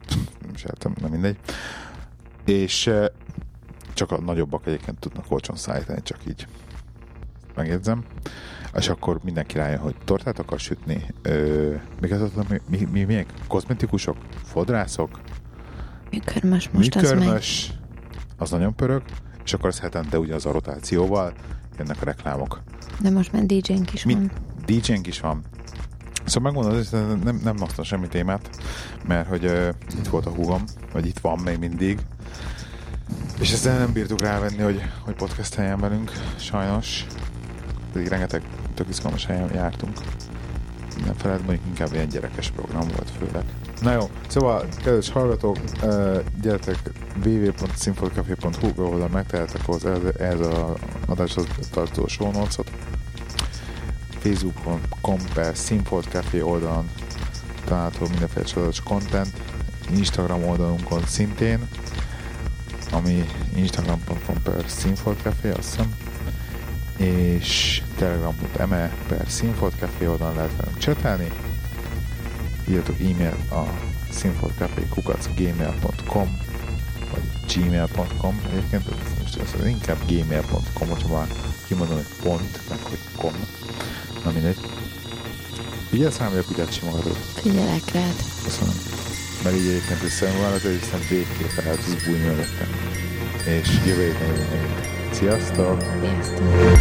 értem, 0.66 0.96
nem 1.02 1.12
mindegy. 1.12 1.38
És 2.46 2.92
csak 3.94 4.12
a 4.12 4.22
nagyobbak 4.22 4.68
egyébként 4.68 5.00
tudnak 5.00 5.26
olcsón 5.32 5.56
szállítani, 5.56 6.02
csak 6.04 6.20
így. 6.28 6.48
Megjegyzem 7.56 8.04
és 8.76 8.90
akkor 8.90 9.20
mindenki 9.24 9.58
rájön, 9.58 9.80
hogy 9.80 9.96
tortát 10.04 10.40
akar 10.40 10.60
sütni. 10.60 11.06
Ö, 11.22 11.74
még 12.02 12.12
az, 12.12 12.32
mi, 12.50 12.62
mi, 12.70 12.88
mi, 12.92 13.04
milyen 13.04 13.26
kozmetikusok, 13.48 14.18
fodrászok, 14.44 15.20
műkörmös 16.12 16.70
most 16.70 16.96
műkörmös, 16.96 17.70
az, 17.70 17.76
az 18.38 18.50
nagyon 18.50 18.76
pörög, 18.76 19.04
és 19.44 19.54
akkor 19.54 19.70
az 19.70 19.80
hetente 19.80 20.20
ugyanaz 20.20 20.46
a 20.46 20.52
rotációval 20.52 21.34
jönnek 21.78 22.02
a 22.02 22.06
reklámok. 22.06 22.62
De 23.02 23.10
most 23.10 23.32
már 23.32 23.46
DJ-nk 23.46 23.94
is 23.94 24.06
Mi, 24.06 24.14
van. 24.14 24.32
DJ-nk 24.66 25.08
is 25.08 25.20
van. 25.20 25.44
Szóval 26.26 26.52
megmondom, 26.52 26.84
hogy 26.92 27.24
nem, 27.24 27.40
nem 27.44 27.58
hoztam 27.58 27.84
semmi 27.84 28.08
témát, 28.08 28.50
mert 29.08 29.28
hogy 29.28 29.46
uh, 29.46 29.70
itt 29.98 30.08
volt 30.08 30.26
a 30.26 30.30
húgom, 30.30 30.64
vagy 30.92 31.06
itt 31.06 31.20
van 31.20 31.40
még 31.40 31.58
mindig, 31.58 32.00
és 33.40 33.52
ezzel 33.52 33.78
nem 33.78 33.94
bírtuk 33.94 34.22
rávenni, 34.22 34.62
hogy, 34.62 34.82
hogy 35.00 35.16
podcast 35.16 35.54
helyen 35.54 35.80
velünk, 35.80 36.12
sajnos. 36.36 37.06
Pedig 37.96 38.10
rengeteg 38.10 38.42
tök 38.74 38.90
izgalmas 38.90 39.26
helyen 39.26 39.54
jártunk. 39.54 39.98
Nem 41.06 41.14
feled, 41.14 41.46
mondjuk 41.46 41.68
inkább 41.68 41.94
ilyen 41.94 42.10
gyerekes 42.10 42.52
program 42.52 42.88
volt 42.88 43.10
főleg. 43.18 43.44
Na 43.82 43.92
jó, 43.92 44.10
szóval, 44.28 44.68
kedves 44.84 45.10
hallgatók, 45.10 45.58
gyertek 46.42 46.78
www.sinfotcafé.hu 47.26 48.84
oldal 48.84 49.08
megtehetek 49.08 49.68
az 49.68 49.86
ez 50.20 50.40
a 50.40 50.74
adáshoz 51.08 51.46
tartó 51.72 52.08
show 52.08 52.32
notes-ot. 52.32 52.72
Facebook.com 54.20 55.20
per 55.34 55.56
Sinfold 55.56 56.06
Café 56.10 56.42
oldalon 56.42 56.90
található 57.66 58.08
mindenféle 58.10 58.46
csodálatos 58.46 58.82
content. 58.84 59.34
Instagram 59.90 60.44
oldalunkon 60.44 61.06
szintén, 61.06 61.68
ami 62.92 63.26
instagram.com 63.56 64.42
per 64.44 64.66
Sinfold 64.68 65.18
Café, 65.24 65.50
azt 65.50 65.70
hiszem 65.70 66.05
és 66.98 67.82
telegram.me 67.96 68.94
per 69.08 69.28
Café 69.80 70.08
oldalon 70.08 70.36
lehet 70.36 70.56
velünk 70.58 70.78
csetelni. 70.78 71.32
Írjatok 72.68 73.00
e-mailt 73.00 73.52
a 73.52 73.74
színfoldcafé.gmail.com 74.10 76.38
vagy 77.12 77.24
gmail.com 77.54 78.42
egyébként 78.50 78.84
most 79.22 79.40
ez 79.60 79.66
inkább 79.66 79.98
gmail.com, 80.08 80.90
hogyha 80.90 81.18
már 81.18 81.28
kimondom, 81.68 81.96
hogy 81.96 82.06
pont, 82.22 82.60
meg 82.70 82.80
hogy 82.82 83.00
com. 83.16 83.34
Na 84.24 84.32
mindegy. 84.32 84.58
Figyelsz 85.90 86.18
rám, 86.18 86.30
hogy 86.30 86.38
a 86.38 86.44
kutyát 86.44 86.74
simogatod? 86.74 87.16
Figyelek 87.16 87.92
rád. 87.94 88.16
Köszönöm. 88.44 88.74
Mert 89.44 89.56
így 89.56 89.68
egyébként 89.68 90.04
összeomlálod, 90.04 90.62
hogy 90.62 90.80
hiszen 90.82 91.00
végképp 91.10 91.58
el 91.66 91.76
tudsz 91.76 92.04
bújni 92.06 92.26
mögöttem. 92.26 92.68
És 93.46 93.70
jövő 93.86 94.06
héten 94.06 94.28
jövő. 94.28 94.95
Sziasztok! 95.16 95.82
Sziasztok! 96.02 96.76